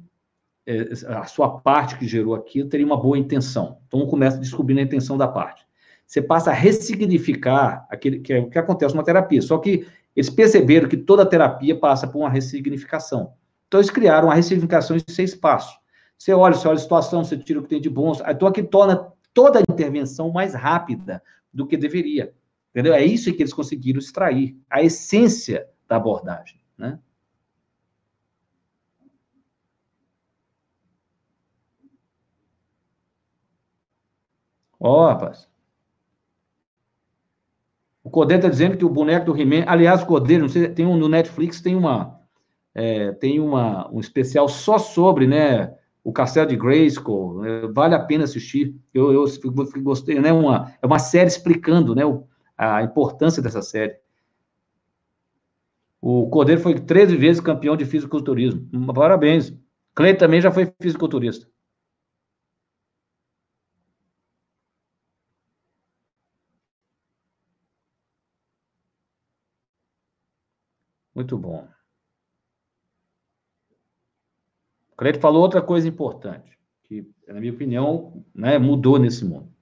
é, 0.66 0.88
a 1.06 1.26
sua 1.26 1.60
parte 1.60 1.98
que 1.98 2.08
gerou 2.08 2.34
aquilo 2.34 2.68
teria 2.68 2.86
uma 2.86 3.00
boa 3.00 3.18
intenção. 3.18 3.78
Então, 3.86 4.06
começa 4.06 4.38
descobrindo 4.38 4.80
a 4.80 4.84
intenção 4.84 5.18
da 5.18 5.28
parte. 5.28 5.66
Você 6.06 6.22
passa 6.22 6.50
a 6.50 6.54
ressignificar 6.54 7.86
aquele 7.88 8.18
que 8.18 8.32
é 8.32 8.42
que 8.42 8.58
acontece 8.58 8.94
numa 8.94 9.04
terapia. 9.04 9.42
Só 9.42 9.58
que 9.58 9.86
eles 10.16 10.30
perceberam 10.30 10.88
que 10.88 10.96
toda 10.96 11.24
terapia 11.24 11.78
passa 11.78 12.08
por 12.08 12.18
uma 12.18 12.30
ressignificação. 12.30 13.34
Então, 13.68 13.78
eles 13.78 13.90
criaram 13.90 14.28
uma 14.28 14.34
ressignificação 14.34 14.96
em 14.96 15.02
seis 15.08 15.34
passos. 15.34 15.78
Você 16.18 16.32
olha, 16.32 16.54
você 16.54 16.66
olha 16.66 16.76
a 16.76 16.80
situação, 16.80 17.22
você 17.22 17.36
tira 17.36 17.60
o 17.60 17.62
que 17.62 17.68
tem 17.68 17.80
de 17.80 17.88
bom. 17.88 18.12
Então, 18.26 18.48
aqui 18.48 18.62
torna 18.62 19.12
toda 19.32 19.60
a 19.60 19.62
intervenção 19.62 20.32
mais 20.32 20.54
rápida 20.54 21.22
do 21.52 21.66
que 21.66 21.76
deveria. 21.76 22.32
Entendeu? 22.70 22.94
É 22.94 23.04
isso 23.04 23.32
que 23.32 23.42
eles 23.42 23.52
conseguiram 23.52 23.98
extrair, 23.98 24.56
a 24.68 24.82
essência 24.82 25.66
da 25.88 25.96
abordagem, 25.96 26.60
né? 26.78 26.98
Ó, 34.80 35.04
oh, 35.04 35.08
rapaz. 35.08 35.46
O 38.02 38.08
Cordeiro 38.08 38.40
está 38.40 38.48
dizendo 38.48 38.78
que 38.78 38.84
o 38.84 38.88
boneco 38.88 39.26
do 39.26 39.38
He-Man. 39.38 39.64
Aliás, 39.66 40.02
Cordeiro, 40.02 40.42
não 40.42 40.48
sei, 40.48 40.68
tem 40.68 40.86
um 40.86 40.96
no 40.96 41.08
Netflix, 41.08 41.60
tem 41.60 41.76
uma. 41.76 42.18
É, 42.74 43.12
tem 43.12 43.38
uma, 43.40 43.90
um 43.92 44.00
especial 44.00 44.48
só 44.48 44.78
sobre, 44.78 45.26
né? 45.26 45.74
O 46.02 46.12
Castelo 46.12 46.48
de 46.48 46.56
Grayskull. 46.56 47.44
É, 47.44 47.66
vale 47.68 47.94
a 47.94 48.00
pena 48.00 48.24
assistir. 48.24 48.74
Eu, 48.94 49.12
eu, 49.12 49.26
eu 49.26 49.82
gostei, 49.82 50.18
né? 50.18 50.32
Uma, 50.32 50.72
é 50.80 50.86
uma 50.86 50.98
série 50.98 51.28
explicando, 51.28 51.94
né? 51.94 52.06
O, 52.06 52.24
a 52.56 52.82
importância 52.82 53.42
dessa 53.42 53.60
série. 53.60 53.96
O 56.00 56.30
Cordeiro 56.30 56.62
foi 56.62 56.80
13 56.80 57.16
vezes 57.16 57.42
campeão 57.42 57.76
de 57.76 57.84
fisiculturismo. 57.84 58.66
Parabéns. 58.94 59.52
Clay 59.94 60.14
também 60.14 60.40
já 60.40 60.50
foi 60.50 60.72
fisiculturista. 60.80 61.46
Muito 71.20 71.36
bom. 71.36 71.68
O 74.90 74.96
Cleito 74.96 75.20
falou 75.20 75.42
outra 75.42 75.60
coisa 75.60 75.86
importante, 75.86 76.58
que, 76.84 77.06
na 77.28 77.38
minha 77.38 77.52
opinião, 77.52 78.24
né, 78.34 78.58
mudou 78.58 78.98
nesse 78.98 79.22
mundo. 79.22 79.52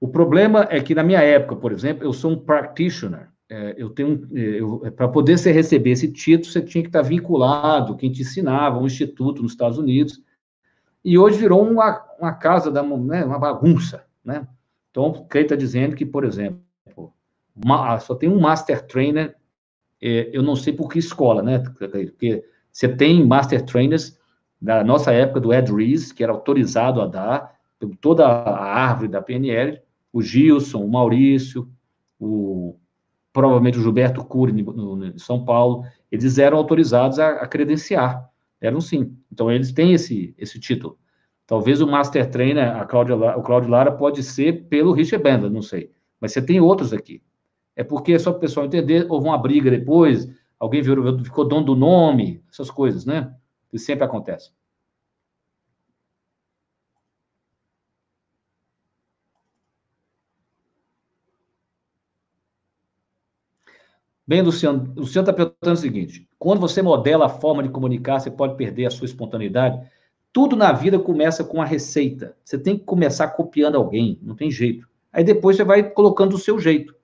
O 0.00 0.08
problema 0.08 0.66
é 0.70 0.82
que, 0.82 0.92
na 0.92 1.04
minha 1.04 1.20
época, 1.20 1.54
por 1.54 1.70
exemplo, 1.70 2.02
eu 2.02 2.12
sou 2.12 2.32
um 2.32 2.44
practitioner. 2.44 3.28
É, 3.48 3.76
eu 3.78 3.90
tenho 3.90 4.28
é, 4.84 4.90
para 4.90 5.06
poder 5.06 5.38
você 5.38 5.52
receber 5.52 5.90
esse 5.92 6.10
título, 6.10 6.50
você 6.50 6.60
tinha 6.60 6.82
que 6.82 6.88
estar 6.88 7.02
vinculado, 7.02 7.96
quem 7.96 8.10
te 8.10 8.22
ensinava, 8.22 8.80
um 8.80 8.86
instituto 8.86 9.40
nos 9.40 9.52
Estados 9.52 9.78
Unidos. 9.78 10.20
E 11.04 11.16
hoje 11.16 11.38
virou 11.38 11.62
uma, 11.62 12.04
uma 12.18 12.32
casa 12.32 12.72
da 12.72 12.82
né, 12.82 13.24
uma 13.24 13.38
bagunça, 13.38 14.04
né? 14.24 14.48
Então, 14.90 15.24
Cleito 15.30 15.54
está 15.54 15.56
dizendo 15.56 15.94
que, 15.94 16.04
por 16.04 16.24
exemplo, 16.24 16.60
uma, 17.54 18.00
só 18.00 18.16
tem 18.16 18.28
um 18.28 18.40
master 18.40 18.84
trainer 18.84 19.36
é, 20.02 20.30
eu 20.32 20.42
não 20.42 20.56
sei 20.56 20.72
por 20.72 20.88
que 20.88 20.98
escola, 20.98 21.42
né? 21.42 21.60
Porque 21.60 22.44
você 22.72 22.88
tem 22.88 23.24
master 23.24 23.64
trainers 23.64 24.18
da 24.60 24.82
nossa 24.82 25.12
época 25.12 25.40
do 25.40 25.52
Ed 25.52 25.72
Rees, 25.72 26.10
que 26.10 26.24
era 26.24 26.32
autorizado 26.32 27.00
a 27.00 27.06
dar 27.06 27.52
toda 28.00 28.26
a 28.26 28.64
árvore 28.64 29.08
da 29.08 29.22
PNL, 29.22 29.80
o 30.12 30.20
Gilson, 30.22 30.84
o 30.84 30.90
Maurício, 30.90 31.68
o 32.18 32.76
provavelmente 33.32 33.78
o 33.78 33.82
Gilberto 33.82 34.22
Cury 34.22 34.52
no, 34.52 35.18
São 35.18 35.42
Paulo, 35.44 35.84
eles 36.10 36.36
eram 36.36 36.58
autorizados 36.58 37.18
a, 37.18 37.30
a, 37.30 37.46
credenciar, 37.46 38.28
eram 38.60 38.78
sim. 38.80 39.16
Então 39.32 39.50
eles 39.50 39.72
têm 39.72 39.94
esse 39.94 40.34
esse 40.36 40.60
título. 40.60 40.98
Talvez 41.46 41.80
o 41.80 41.86
master 41.86 42.30
trainer, 42.30 42.76
a 42.76 42.84
Cláudia, 42.84 43.16
o 43.16 43.42
Cláudio 43.42 43.70
Lara 43.70 43.90
pode 43.90 44.22
ser 44.22 44.64
pelo 44.68 44.92
Richard 44.92 45.22
Benda, 45.22 45.50
não 45.50 45.62
sei. 45.62 45.90
Mas 46.20 46.32
você 46.32 46.42
tem 46.42 46.60
outros 46.60 46.92
aqui. 46.92 47.22
É 47.76 47.82
porque, 47.82 48.18
só 48.18 48.30
para 48.30 48.38
o 48.38 48.40
pessoal 48.40 48.66
entender, 48.66 49.06
houve 49.10 49.26
uma 49.26 49.38
briga 49.38 49.70
depois, 49.70 50.28
alguém 50.58 50.82
virou, 50.82 51.18
ficou 51.24 51.46
dono 51.46 51.64
do 51.66 51.74
nome, 51.76 52.42
essas 52.50 52.70
coisas, 52.70 53.04
né? 53.04 53.34
Que 53.70 53.78
sempre 53.78 54.04
acontece. 54.04 54.50
Bem, 64.26 64.40
Luciano, 64.40 64.92
Luciano 64.96 65.28
está 65.28 65.32
perguntando 65.32 65.72
o 65.74 65.76
seguinte: 65.76 66.28
quando 66.38 66.60
você 66.60 66.80
modela 66.80 67.26
a 67.26 67.28
forma 67.28 67.62
de 67.62 67.68
comunicar, 67.70 68.20
você 68.20 68.30
pode 68.30 68.56
perder 68.56 68.86
a 68.86 68.90
sua 68.90 69.04
espontaneidade. 69.04 69.80
Tudo 70.32 70.56
na 70.56 70.72
vida 70.72 70.98
começa 70.98 71.44
com 71.44 71.60
a 71.60 71.64
receita. 71.64 72.36
Você 72.44 72.58
tem 72.58 72.78
que 72.78 72.84
começar 72.84 73.28
copiando 73.28 73.76
alguém, 73.76 74.18
não 74.22 74.34
tem 74.34 74.50
jeito. 74.50 74.88
Aí 75.12 75.24
depois 75.24 75.56
você 75.56 75.64
vai 75.64 75.82
colocando 75.90 76.34
o 76.34 76.38
seu 76.38 76.58
jeito. 76.58 76.94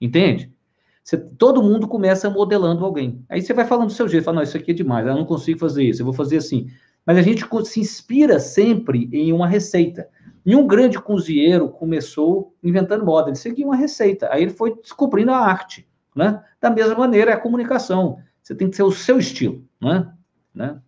Entende? 0.00 0.52
Você, 1.02 1.16
todo 1.16 1.62
mundo 1.62 1.86
começa 1.86 2.28
modelando 2.28 2.84
alguém. 2.84 3.24
Aí 3.28 3.40
você 3.40 3.54
vai 3.54 3.64
falando 3.64 3.86
do 3.86 3.92
seu 3.92 4.08
jeito, 4.08 4.24
fala, 4.24 4.36
não, 4.36 4.42
isso 4.42 4.56
aqui 4.56 4.72
é 4.72 4.74
demais, 4.74 5.06
eu 5.06 5.14
não 5.14 5.24
consigo 5.24 5.58
fazer 5.58 5.84
isso, 5.84 6.02
eu 6.02 6.04
vou 6.04 6.14
fazer 6.14 6.38
assim. 6.38 6.68
Mas 7.06 7.16
a 7.16 7.22
gente 7.22 7.46
se 7.64 7.80
inspira 7.80 8.40
sempre 8.40 9.08
em 9.12 9.32
uma 9.32 9.46
receita. 9.46 10.08
E 10.44 10.56
um 10.56 10.66
grande 10.66 10.98
cozinheiro 10.98 11.68
começou 11.68 12.54
inventando 12.62 13.04
moda, 13.04 13.28
ele 13.28 13.36
seguia 13.36 13.64
uma 13.64 13.76
receita, 13.76 14.28
aí 14.32 14.42
ele 14.42 14.50
foi 14.50 14.74
descobrindo 14.76 15.30
a 15.30 15.38
arte. 15.38 15.88
Né? 16.14 16.42
Da 16.60 16.70
mesma 16.70 16.96
maneira, 16.96 17.30
é 17.30 17.34
a 17.34 17.40
comunicação. 17.40 18.18
Você 18.42 18.54
tem 18.54 18.68
que 18.68 18.76
ser 18.76 18.82
o 18.82 18.90
seu 18.90 19.18
estilo. 19.18 19.64
Né? 19.80 20.12
Né? 20.52 20.80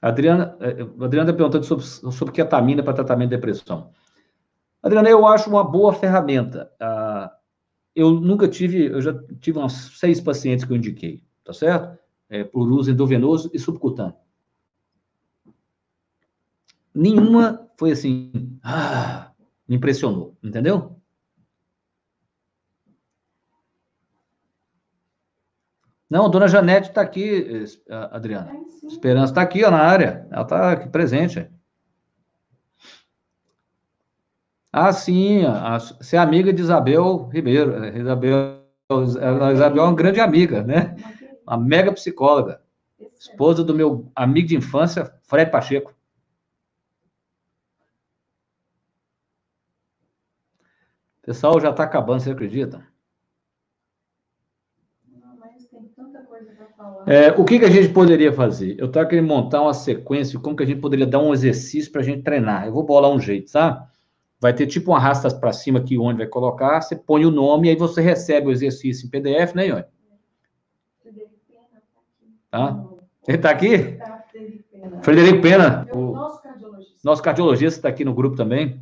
Adriana, 0.00 0.56
eh, 0.60 0.82
Adriana 1.04 1.30
está 1.30 1.32
perguntando 1.32 1.64
sobre, 1.64 1.84
sobre 1.84 2.32
ketamina 2.32 2.82
para 2.82 2.94
tratamento 2.94 3.30
de 3.30 3.36
depressão. 3.36 3.90
Adriana, 4.86 5.08
eu 5.08 5.26
acho 5.26 5.50
uma 5.50 5.64
boa 5.64 5.92
ferramenta. 5.92 6.72
Ah, 6.80 7.36
eu 7.94 8.12
nunca 8.12 8.46
tive, 8.46 8.86
eu 8.86 9.02
já 9.02 9.12
tive 9.40 9.58
uns 9.58 9.98
seis 9.98 10.20
pacientes 10.20 10.64
que 10.64 10.72
eu 10.72 10.76
indiquei, 10.76 11.24
tá 11.44 11.52
certo? 11.52 11.98
É, 12.28 12.44
por 12.44 12.70
uso 12.70 12.90
endovenoso 12.90 13.50
e 13.52 13.58
subcutâneo. 13.58 14.14
Nenhuma 16.94 17.68
foi 17.76 17.90
assim, 17.90 18.58
ah, 18.62 19.32
me 19.68 19.74
impressionou, 19.74 20.36
entendeu? 20.42 20.96
Não, 26.08 26.30
dona 26.30 26.46
Janete 26.46 26.90
está 26.90 27.00
aqui, 27.00 27.66
Adriana. 27.90 28.52
Esperança 28.84 29.32
está 29.32 29.42
aqui 29.42 29.64
ó, 29.64 29.70
na 29.72 29.80
área. 29.80 30.28
Ela 30.30 30.42
está 30.42 30.70
aqui 30.70 30.88
presente. 30.88 31.50
Ah, 34.78 34.92
sim. 34.92 35.40
Você 35.98 36.16
é 36.16 36.18
amiga 36.18 36.52
de 36.52 36.60
Isabel 36.60 37.30
Ribeiro. 37.32 37.82
É, 37.82 37.98
Isabel, 37.98 38.60
Isabel 39.54 39.82
é 39.82 39.86
uma 39.86 39.94
grande 39.94 40.20
amiga, 40.20 40.62
né? 40.62 40.94
Uma 41.46 41.56
mega 41.56 41.90
psicóloga. 41.94 42.60
Esposa 43.18 43.64
do 43.64 43.74
meu 43.74 44.12
amigo 44.14 44.48
de 44.48 44.54
infância, 44.54 45.10
Fred 45.22 45.50
Pacheco. 45.50 45.94
O 51.22 51.26
pessoal 51.26 51.58
já 51.58 51.70
está 51.70 51.84
acabando, 51.84 52.20
você 52.20 52.32
acredita? 52.32 52.86
É, 57.06 57.30
o 57.32 57.46
que, 57.46 57.58
que 57.58 57.64
a 57.64 57.70
gente 57.70 57.94
poderia 57.94 58.30
fazer? 58.30 58.78
Eu 58.78 58.88
estava 58.88 59.08
querendo 59.08 59.26
montar 59.26 59.62
uma 59.62 59.72
sequência, 59.72 60.38
como 60.38 60.54
que 60.54 60.64
a 60.64 60.66
gente 60.66 60.82
poderia 60.82 61.06
dar 61.06 61.20
um 61.20 61.32
exercício 61.32 61.90
para 61.90 62.02
a 62.02 62.04
gente 62.04 62.22
treinar. 62.22 62.66
Eu 62.66 62.74
vou 62.74 62.84
bolar 62.84 63.10
um 63.10 63.18
jeito, 63.18 63.50
tá? 63.50 63.90
Vai 64.38 64.52
ter 64.52 64.66
tipo 64.66 64.90
uma 64.90 64.98
arrasta 64.98 65.34
para 65.34 65.52
cima 65.52 65.78
aqui 65.78 65.98
onde 65.98 66.18
vai 66.18 66.26
colocar, 66.26 66.80
você 66.80 66.94
põe 66.94 67.24
o 67.24 67.30
nome 67.30 67.68
e 67.68 67.70
aí 67.70 67.76
você 67.76 68.02
recebe 68.02 68.48
o 68.48 68.52
exercício 68.52 69.06
em 69.06 69.10
PDF, 69.10 69.54
né, 69.54 69.66
Ione? 69.66 69.84
Tá? 72.50 72.84
Ele 73.26 73.36
está 73.36 73.50
aqui? 73.50 73.98
Frederico 75.02 75.42
Pena. 75.42 75.86
O 75.92 76.12
nosso 76.12 76.42
cardiologista. 76.42 77.00
Nosso 77.04 77.22
cardiologista 77.22 77.78
está 77.78 77.88
aqui 77.88 78.04
no 78.04 78.14
grupo 78.14 78.36
também. 78.36 78.80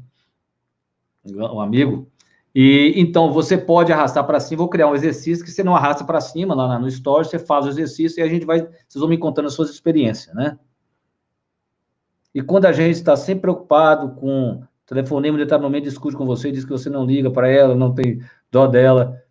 Um 1.24 1.60
amigo. 1.60 2.10
E 2.54 2.92
então 2.96 3.32
você 3.32 3.58
pode 3.58 3.92
arrastar 3.92 4.24
para 4.24 4.38
cima. 4.38 4.58
Vou 4.58 4.68
criar 4.68 4.88
um 4.88 4.94
exercício 4.94 5.44
que 5.44 5.50
você 5.50 5.64
não 5.64 5.74
arrasta 5.74 6.04
para 6.04 6.20
cima 6.20 6.54
lá 6.54 6.78
no 6.78 6.86
Story, 6.86 7.26
você 7.26 7.38
faz 7.38 7.66
o 7.66 7.68
exercício 7.68 8.20
e 8.20 8.22
a 8.22 8.28
gente 8.28 8.46
vai. 8.46 8.60
Vocês 8.60 9.00
vão 9.00 9.08
me 9.08 9.18
contando 9.18 9.46
as 9.46 9.54
suas 9.54 9.70
experiências, 9.70 10.34
né? 10.34 10.58
E 12.34 12.42
quando 12.42 12.66
a 12.66 12.72
gente 12.72 12.96
está 12.96 13.16
sempre 13.16 13.42
preocupado 13.42 14.14
com 14.14 14.62
telefonema, 14.86 15.36
ele 15.36 15.44
está 15.44 15.58
no 15.58 15.70
meio 15.70 15.84
discute 15.84 16.16
com 16.16 16.26
você, 16.26 16.52
diz 16.52 16.64
que 16.64 16.70
você 16.70 16.90
não 16.90 17.04
liga 17.06 17.30
para 17.30 17.48
ela, 17.48 17.74
não 17.74 17.94
tem 17.94 18.20
dó 18.50 18.66
dela. 18.66 19.22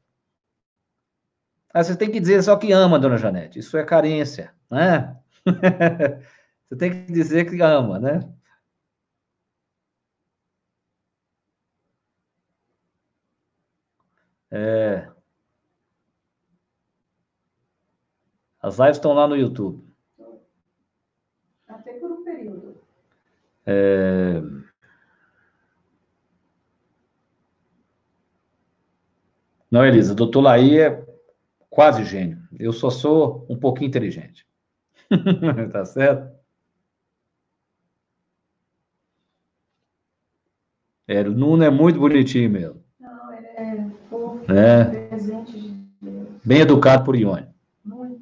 Aí 1.74 1.84
você 1.84 1.96
tem 1.96 2.12
que 2.12 2.20
dizer 2.20 2.44
só 2.44 2.56
que 2.56 2.72
ama, 2.72 3.00
dona 3.00 3.18
Janete. 3.18 3.60
Isso 3.60 3.78
é 3.78 3.84
carência, 3.84 4.54
né? 4.70 5.18
você 6.70 6.76
tem 6.78 7.06
que 7.06 7.12
dizer 7.12 7.46
que 7.50 7.62
ama, 7.62 8.00
né? 8.00 8.20
É... 14.52 15.08
As 18.62 18.78
lives 18.78 18.98
estão 18.98 19.14
lá 19.14 19.28
no 19.28 19.36
YouTube. 19.36 19.84
Até 21.68 21.94
por 21.94 22.12
um 22.12 22.24
período. 22.24 22.78
É... 23.66 24.42
Não, 29.74 29.84
Elisa, 29.84 30.14
doutor 30.14 30.42
Laí 30.42 30.78
é 30.78 31.04
quase 31.68 32.04
gênio. 32.06 32.38
Eu 32.60 32.72
só 32.72 32.92
sou 32.92 33.44
um 33.50 33.58
pouquinho 33.58 33.88
inteligente. 33.88 34.46
tá 35.74 35.84
certo? 35.84 36.32
É, 41.08 41.22
o 41.22 41.32
Nuno 41.32 41.64
é 41.64 41.72
muito 41.72 42.00
bonitinho 42.00 42.52
mesmo. 42.52 42.84
É. 44.48 45.10
Bem 46.46 46.62
educado 46.62 47.04
por 47.04 47.16
Ione. 47.16 47.48
Muito. 47.84 48.22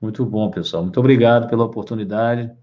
Muito 0.00 0.24
bom, 0.24 0.50
pessoal. 0.50 0.82
Muito 0.82 0.98
obrigado 0.98 1.46
pela 1.46 1.64
oportunidade. 1.64 2.56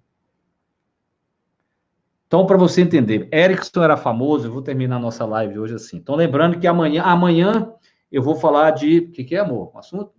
Então, 2.33 2.47
para 2.47 2.57
você 2.57 2.81
entender, 2.81 3.29
Erickson 3.31 3.83
era 3.83 3.95
famoso, 3.95 4.47
eu 4.47 4.51
vou 4.51 4.63
terminar 4.63 4.95
a 4.95 4.99
nossa 4.99 5.23
live 5.23 5.59
hoje 5.59 5.75
assim. 5.75 5.97
Então, 5.97 6.15
lembrando 6.15 6.57
que 6.57 6.65
amanhã, 6.65 7.03
amanhã 7.03 7.71
eu 8.11 8.23
vou 8.23 8.33
falar 8.33 8.71
de. 8.71 9.01
O 9.01 9.11
que, 9.11 9.23
que 9.23 9.35
é, 9.35 9.39
amor? 9.39 9.71
Um 9.71 9.77
assunto? 9.77 10.11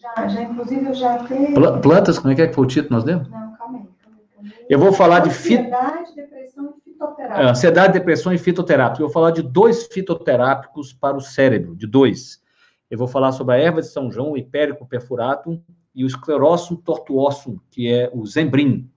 Já, 0.00 0.28
já, 0.28 0.42
inclusive, 0.42 0.86
eu 0.86 0.94
já 0.94 1.18
tenho. 1.24 1.80
Plantas, 1.82 2.20
como 2.20 2.32
é 2.32 2.36
que, 2.36 2.42
é 2.42 2.46
que 2.46 2.54
foi 2.54 2.64
o 2.64 2.68
título 2.68 2.86
que 2.86 2.92
nós 2.92 3.02
demos? 3.02 3.28
Não, 3.28 3.56
calma 3.56 3.78
aí. 3.78 3.88
Calma 4.00 4.18
aí, 4.38 4.66
Eu 4.70 4.78
vou 4.78 4.92
falar 4.92 5.18
de. 5.18 5.30
Ansiedade, 5.30 6.14
depressão 6.14 6.72
e 6.76 6.80
fitoterápica. 6.80 7.42
É, 7.42 7.50
ansiedade, 7.50 7.92
depressão 7.92 8.32
e 8.32 8.38
fitoterápica. 8.38 9.02
Eu 9.02 9.08
vou 9.08 9.12
falar 9.12 9.32
de 9.32 9.42
dois 9.42 9.88
fitoterápicos 9.88 10.92
para 10.92 11.16
o 11.16 11.20
cérebro, 11.20 11.74
de 11.74 11.88
dois. 11.88 12.40
Eu 12.88 12.98
vou 12.98 13.08
falar 13.08 13.32
sobre 13.32 13.56
a 13.56 13.58
erva 13.58 13.80
de 13.80 13.88
São 13.88 14.12
João, 14.12 14.30
o 14.30 14.36
hipérico 14.36 14.86
perfuratum, 14.86 15.60
e 15.92 16.04
o 16.04 16.06
esclerósum 16.06 16.76
tortuosum, 16.76 17.58
que 17.68 17.92
é 17.92 18.08
o 18.14 18.24
zembrim. 18.24 18.88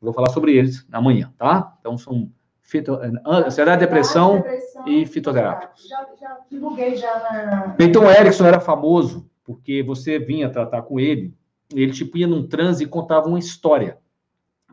Vou 0.00 0.12
falar 0.12 0.30
sobre 0.30 0.56
eles 0.56 0.86
amanhã, 0.90 1.32
tá? 1.36 1.76
Então, 1.80 1.98
são 1.98 2.30
fito... 2.62 2.98
ansiedade, 3.26 3.80
depressão, 3.80 4.36
depressão 4.36 4.86
e 4.86 5.04
fitoterápicos. 5.06 5.86
Já, 5.88 6.06
já 6.18 6.38
divulguei 6.50 6.96
já 6.96 7.18
na... 7.18 7.76
Então, 7.78 8.04
o 8.04 8.10
Erickson 8.10 8.46
era 8.46 8.60
famoso 8.60 9.28
porque 9.44 9.82
você 9.82 10.18
vinha 10.18 10.48
tratar 10.48 10.82
com 10.82 11.00
ele, 11.00 11.34
ele 11.74 11.92
tipo 11.92 12.16
ia 12.16 12.26
num 12.26 12.46
transe 12.46 12.84
e 12.84 12.86
contava 12.86 13.26
uma 13.26 13.38
história. 13.38 13.98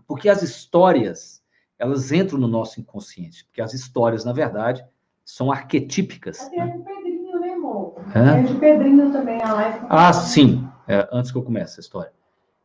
Porque 0.07 0.29
as 0.29 0.41
histórias, 0.43 1.43
elas 1.79 2.11
entram 2.11 2.39
no 2.39 2.47
nosso 2.47 2.79
inconsciente, 2.79 3.43
porque 3.45 3.61
as 3.61 3.73
histórias, 3.73 4.23
na 4.23 4.31
verdade, 4.31 4.85
são 5.25 5.51
arquetípicas. 5.51 6.41
Até 6.41 6.57
né? 6.57 6.77
de 6.77 6.83
Pedrinho, 6.83 7.39
né, 7.39 7.53
amor? 7.53 7.95
É 8.13 8.41
de 8.43 8.53
Pedrinho 8.55 9.11
também, 9.11 9.41
a 9.41 9.53
live. 9.53 9.85
Ah, 9.89 10.13
sim. 10.13 10.67
É, 10.87 11.07
antes 11.11 11.31
que 11.31 11.37
eu 11.37 11.43
comece 11.43 11.79
a 11.79 11.81
história. 11.81 12.13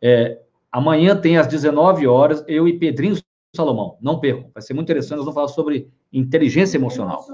É, 0.00 0.40
amanhã 0.72 1.14
tem 1.14 1.36
às 1.36 1.46
19 1.46 2.06
horas, 2.06 2.42
eu 2.48 2.66
e 2.66 2.78
Pedrinho 2.78 3.16
Salomão. 3.54 3.98
Não 4.00 4.18
percam, 4.18 4.50
vai 4.52 4.62
ser 4.62 4.72
muito 4.72 4.86
interessante. 4.86 5.18
Nós 5.18 5.26
vamos 5.26 5.34
falar 5.34 5.48
sobre 5.48 5.88
inteligência 6.12 6.78
emocional. 6.78 7.24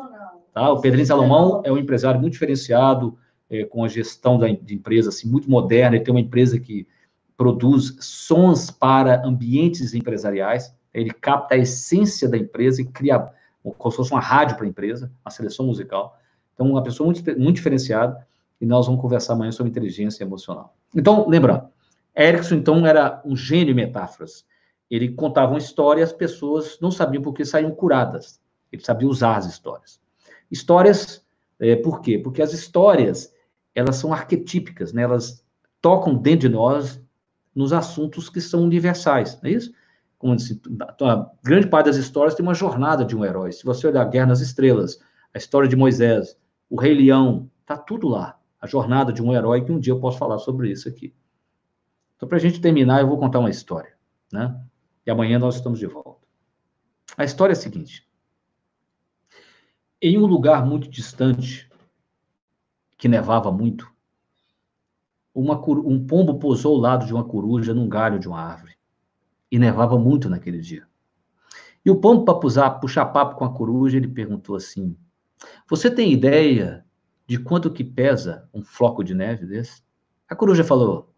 Tá? 0.53 0.73
O 0.73 0.81
Pedrinho 0.81 1.07
Salomão 1.07 1.63
é 1.65 1.71
um 1.71 1.79
empresário 1.79 2.21
muito 2.21 2.33
diferenciado, 2.33 3.17
é, 3.49 3.65
com 3.65 3.85
a 3.85 3.89
gestão 3.89 4.39
da, 4.39 4.49
de 4.49 4.75
empresa 4.75 5.09
assim, 5.09 5.29
muito 5.29 5.51
moderna, 5.51 5.97
ele 5.97 6.05
tem 6.05 6.13
uma 6.13 6.21
empresa 6.21 6.59
que 6.59 6.87
produz 7.37 7.97
sons 8.01 8.71
para 8.71 9.25
ambientes 9.25 9.95
empresariais, 9.95 10.75
ele 10.93 11.11
capta 11.11 11.55
a 11.55 11.59
essência 11.59 12.29
da 12.29 12.37
empresa 12.37 12.83
e 12.83 12.85
cria 12.85 13.31
como 13.63 13.91
se 13.91 13.97
fosse 13.97 14.13
uma 14.13 14.21
rádio 14.21 14.57
para 14.57 14.67
a 14.67 14.69
empresa, 14.69 15.11
uma 15.25 15.31
seleção 15.31 15.67
musical. 15.67 16.19
Então, 16.55 16.71
uma 16.71 16.83
pessoa 16.83 17.07
muito, 17.07 17.25
muito 17.39 17.57
diferenciada, 17.57 18.27
e 18.61 18.67
nós 18.67 18.87
vamos 18.87 19.01
conversar 19.01 19.35
amanhã 19.35 19.53
sobre 19.53 19.71
inteligência 19.71 20.25
emocional. 20.25 20.75
Então, 20.95 21.29
lembrando, 21.29 21.69
Erickson, 22.17 22.57
então, 22.57 22.87
era 22.87 23.23
um 23.25 23.37
gênio 23.37 23.73
em 23.73 23.77
metáforas. 23.77 24.45
Ele 24.91 25.13
contava 25.13 25.53
uma 25.53 25.59
história 25.59 26.01
e 26.01 26.05
as 26.05 26.13
pessoas 26.13 26.79
não 26.81 26.91
sabiam 26.91 27.23
por 27.23 27.33
que 27.33 27.45
saíam 27.45 27.71
curadas. 27.71 28.41
Ele 28.73 28.83
sabia 28.83 29.09
usar 29.09 29.37
as 29.37 29.47
histórias. 29.47 30.01
Histórias, 30.51 31.25
é, 31.59 31.77
por 31.77 32.01
quê? 32.01 32.19
Porque 32.19 32.43
as 32.43 32.53
histórias, 32.53 33.33
elas 33.75 33.97
são 33.97 34.13
arquetípicas, 34.13 34.93
né? 34.93 35.03
Elas 35.03 35.45
tocam 35.81 36.15
dentro 36.15 36.49
de 36.49 36.55
nós 36.55 37.01
nos 37.55 37.73
assuntos 37.73 38.31
que 38.31 38.41
são 38.41 38.63
universais, 38.63 39.39
não 39.43 39.51
é 39.51 39.55
isso? 39.55 39.73
Como 40.19 40.35
disse, 40.35 40.61
a 41.01 41.31
grande 41.43 41.69
parte 41.69 41.87
das 41.87 41.97
histórias 41.97 42.35
tem 42.35 42.45
uma 42.45 42.55
jornada 42.55 43.05
de 43.05 43.17
um 43.17 43.25
herói. 43.25 43.53
Se 43.53 43.65
você 43.65 43.87
olhar 43.87 44.05
Guerra 44.05 44.27
nas 44.27 44.41
Estrelas, 44.41 44.99
a 45.33 45.39
história 45.39 45.69
de 45.69 45.77
Moisés, 45.77 46.37
o 46.69 46.81
Rei 46.81 46.95
Leão, 46.95 47.49
tá 47.65 47.77
tudo 47.77 48.09
lá. 48.09 48.37
A 48.61 48.67
jornada 48.67 49.13
de 49.13 49.23
um 49.23 49.33
herói, 49.33 49.65
que 49.65 49.71
um 49.71 49.79
dia 49.79 49.93
eu 49.93 50.01
posso 50.01 50.19
falar 50.19 50.39
sobre 50.39 50.71
isso 50.71 50.89
aqui. 50.89 51.15
Então, 52.19 52.29
para 52.29 52.37
a 52.37 52.41
gente 52.41 52.61
terminar, 52.61 53.01
eu 53.01 53.07
vou 53.07 53.17
contar 53.17 53.39
uma 53.39 53.49
história, 53.49 53.97
né? 54.33 54.61
E 55.07 55.11
amanhã 55.11 55.39
nós 55.39 55.55
estamos 55.55 55.79
de 55.79 55.87
volta. 55.87 56.27
A 57.17 57.25
história 57.25 57.53
é 57.53 57.57
a 57.57 57.57
seguinte: 57.57 58.05
em 60.03 60.19
um 60.19 60.27
lugar 60.27 60.67
muito 60.67 60.89
distante, 60.89 61.71
que 62.99 63.07
nevava 63.07 63.53
muito, 63.53 63.89
uma, 65.33 65.55
um 65.65 66.05
pombo 66.05 66.41
pousou 66.41 66.75
ao 66.75 66.81
lado 66.81 67.07
de 67.07 67.15
uma 67.15 67.23
coruja 67.23 67.73
num 67.73 67.89
galho 67.89 68.19
de 68.19 68.27
uma 68.27 68.41
árvore. 68.41 68.77
E 69.51 69.59
nevava 69.59 69.97
muito 69.97 70.29
naquele 70.29 70.61
dia. 70.61 70.87
E 71.85 71.91
o 71.91 72.01
pombo, 72.01 72.25
para 72.25 72.71
puxar 72.71 73.07
papo 73.07 73.37
com 73.37 73.45
a 73.45 73.55
coruja, 73.55 73.97
ele 73.97 74.09
perguntou 74.09 74.57
assim: 74.57 74.97
Você 75.71 75.89
tem 75.89 76.13
ideia 76.13 76.85
de 77.29 77.39
quanto 77.39 77.73
que 77.73 77.85
pesa 77.85 78.49
um 78.53 78.65
floco 78.65 79.05
de 79.05 79.15
neve 79.15 79.47
desse? 79.47 79.85
A 80.29 80.35
coruja 80.35 80.65
falou: 80.65 81.15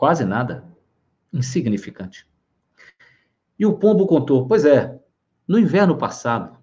quase 0.00 0.24
nada. 0.24 0.64
Insignificante. 1.30 2.26
E 3.58 3.66
o 3.66 3.76
pombo 3.76 4.06
contou: 4.06 4.48
Pois 4.48 4.64
é, 4.64 4.98
no 5.46 5.58
inverno 5.58 5.98
passado, 5.98 6.56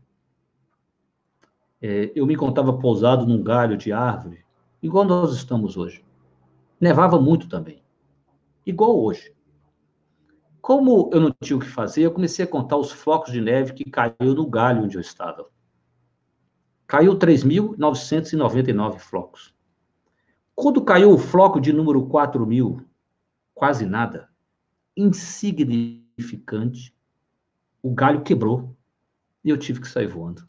é, 1.79 2.11
eu 2.15 2.25
me 2.25 2.33
encontrava 2.33 2.79
pousado 2.79 3.27
num 3.27 3.43
galho 3.43 3.77
de 3.77 3.93
árvore, 3.93 4.43
igual 4.81 5.05
nós 5.05 5.35
estamos 5.35 5.77
hoje. 5.77 6.03
Nevava 6.81 7.21
muito 7.21 7.47
também, 7.47 7.83
igual 8.65 8.99
hoje. 8.99 9.31
Como 10.59 11.11
eu 11.13 11.21
não 11.21 11.31
tinha 11.39 11.57
o 11.57 11.59
que 11.59 11.67
fazer, 11.67 12.01
eu 12.01 12.11
comecei 12.11 12.43
a 12.43 12.47
contar 12.47 12.77
os 12.77 12.91
flocos 12.91 13.31
de 13.31 13.39
neve 13.39 13.73
que 13.73 13.87
caiu 13.87 14.33
no 14.33 14.49
galho 14.49 14.83
onde 14.83 14.97
eu 14.97 15.01
estava. 15.01 15.47
Caiu 16.87 17.15
3.999 17.15 18.97
flocos. 18.97 19.53
Quando 20.55 20.83
caiu 20.83 21.11
o 21.11 21.19
floco 21.19 21.61
de 21.61 21.71
número 21.71 22.07
4.000, 22.07 22.86
quase 23.57 23.85
nada, 23.87 24.29
insignificante, 24.95 26.95
o 27.81 27.91
galho 27.91 28.21
quebrou 28.21 28.77
e 29.43 29.49
eu 29.49 29.57
tive 29.57 29.81
que 29.81 29.87
sair 29.87 30.05
voando. 30.05 30.47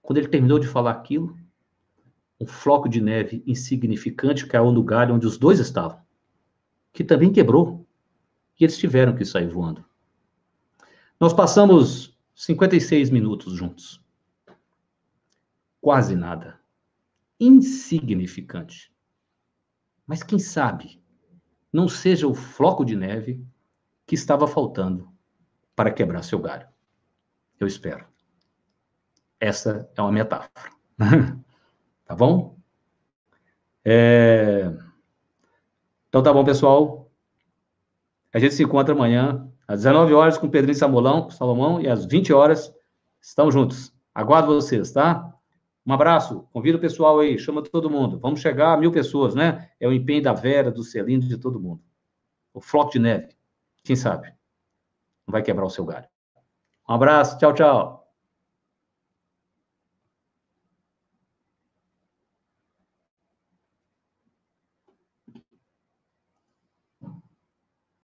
Quando 0.00 0.18
ele 0.18 0.28
terminou 0.28 0.60
de 0.60 0.68
falar 0.68 0.92
aquilo, 0.92 1.36
um 2.40 2.46
floco 2.46 2.88
de 2.88 3.00
neve 3.00 3.42
insignificante 3.44 4.46
caiu 4.46 4.70
no 4.70 4.84
galho 4.84 5.16
onde 5.16 5.26
os 5.26 5.36
dois 5.36 5.58
estavam, 5.58 6.00
que 6.92 7.02
também 7.02 7.32
quebrou, 7.32 7.84
e 8.58 8.64
eles 8.64 8.78
tiveram 8.78 9.16
que 9.16 9.24
sair 9.24 9.48
voando. 9.48 9.84
Nós 11.18 11.32
passamos 11.32 12.16
56 12.36 13.10
minutos 13.10 13.54
juntos. 13.54 14.00
Quase 15.80 16.14
nada. 16.14 16.60
Insignificante. 17.40 18.92
Mas 20.06 20.22
quem 20.22 20.38
sabe 20.38 21.01
não 21.72 21.88
seja 21.88 22.26
o 22.26 22.34
floco 22.34 22.84
de 22.84 22.94
neve 22.94 23.44
que 24.06 24.14
estava 24.14 24.46
faltando 24.46 25.08
para 25.74 25.90
quebrar 25.90 26.22
seu 26.22 26.38
galho. 26.38 26.68
Eu 27.58 27.66
espero. 27.66 28.04
Essa 29.40 29.88
é 29.96 30.02
uma 30.02 30.12
metáfora. 30.12 30.70
tá 32.04 32.14
bom? 32.14 32.56
É... 33.84 34.70
Então 36.08 36.22
tá 36.22 36.32
bom, 36.32 36.44
pessoal. 36.44 37.10
A 38.32 38.38
gente 38.38 38.54
se 38.54 38.62
encontra 38.62 38.94
amanhã, 38.94 39.50
às 39.66 39.80
19 39.80 40.12
horas, 40.14 40.38
com 40.38 40.48
Pedrinho 40.48 40.76
Samolão, 40.76 41.30
Salomão, 41.30 41.80
e 41.80 41.88
às 41.88 42.04
20 42.04 42.32
horas, 42.32 42.72
estamos 43.20 43.54
juntos. 43.54 43.92
Aguardo 44.14 44.54
vocês, 44.54 44.92
tá? 44.92 45.32
Um 45.84 45.92
abraço, 45.92 46.46
convido 46.52 46.78
o 46.78 46.80
pessoal 46.80 47.18
aí, 47.18 47.38
chama 47.38 47.62
todo 47.62 47.90
mundo. 47.90 48.18
Vamos 48.18 48.40
chegar 48.40 48.72
a 48.72 48.76
mil 48.76 48.92
pessoas, 48.92 49.34
né? 49.34 49.70
É 49.80 49.88
o 49.88 49.92
empenho 49.92 50.22
da 50.22 50.32
Vera, 50.32 50.70
do 50.70 50.84
Celino, 50.84 51.26
de 51.26 51.36
todo 51.36 51.60
mundo. 51.60 51.82
O 52.54 52.60
floco 52.60 52.92
de 52.92 53.00
neve, 53.00 53.34
quem 53.82 53.96
sabe? 53.96 54.28
Não 55.26 55.32
vai 55.32 55.42
quebrar 55.42 55.64
o 55.64 55.70
seu 55.70 55.84
galho. 55.84 56.06
Um 56.88 56.94
abraço, 56.94 57.38
tchau, 57.38 57.52
tchau. 57.52 58.01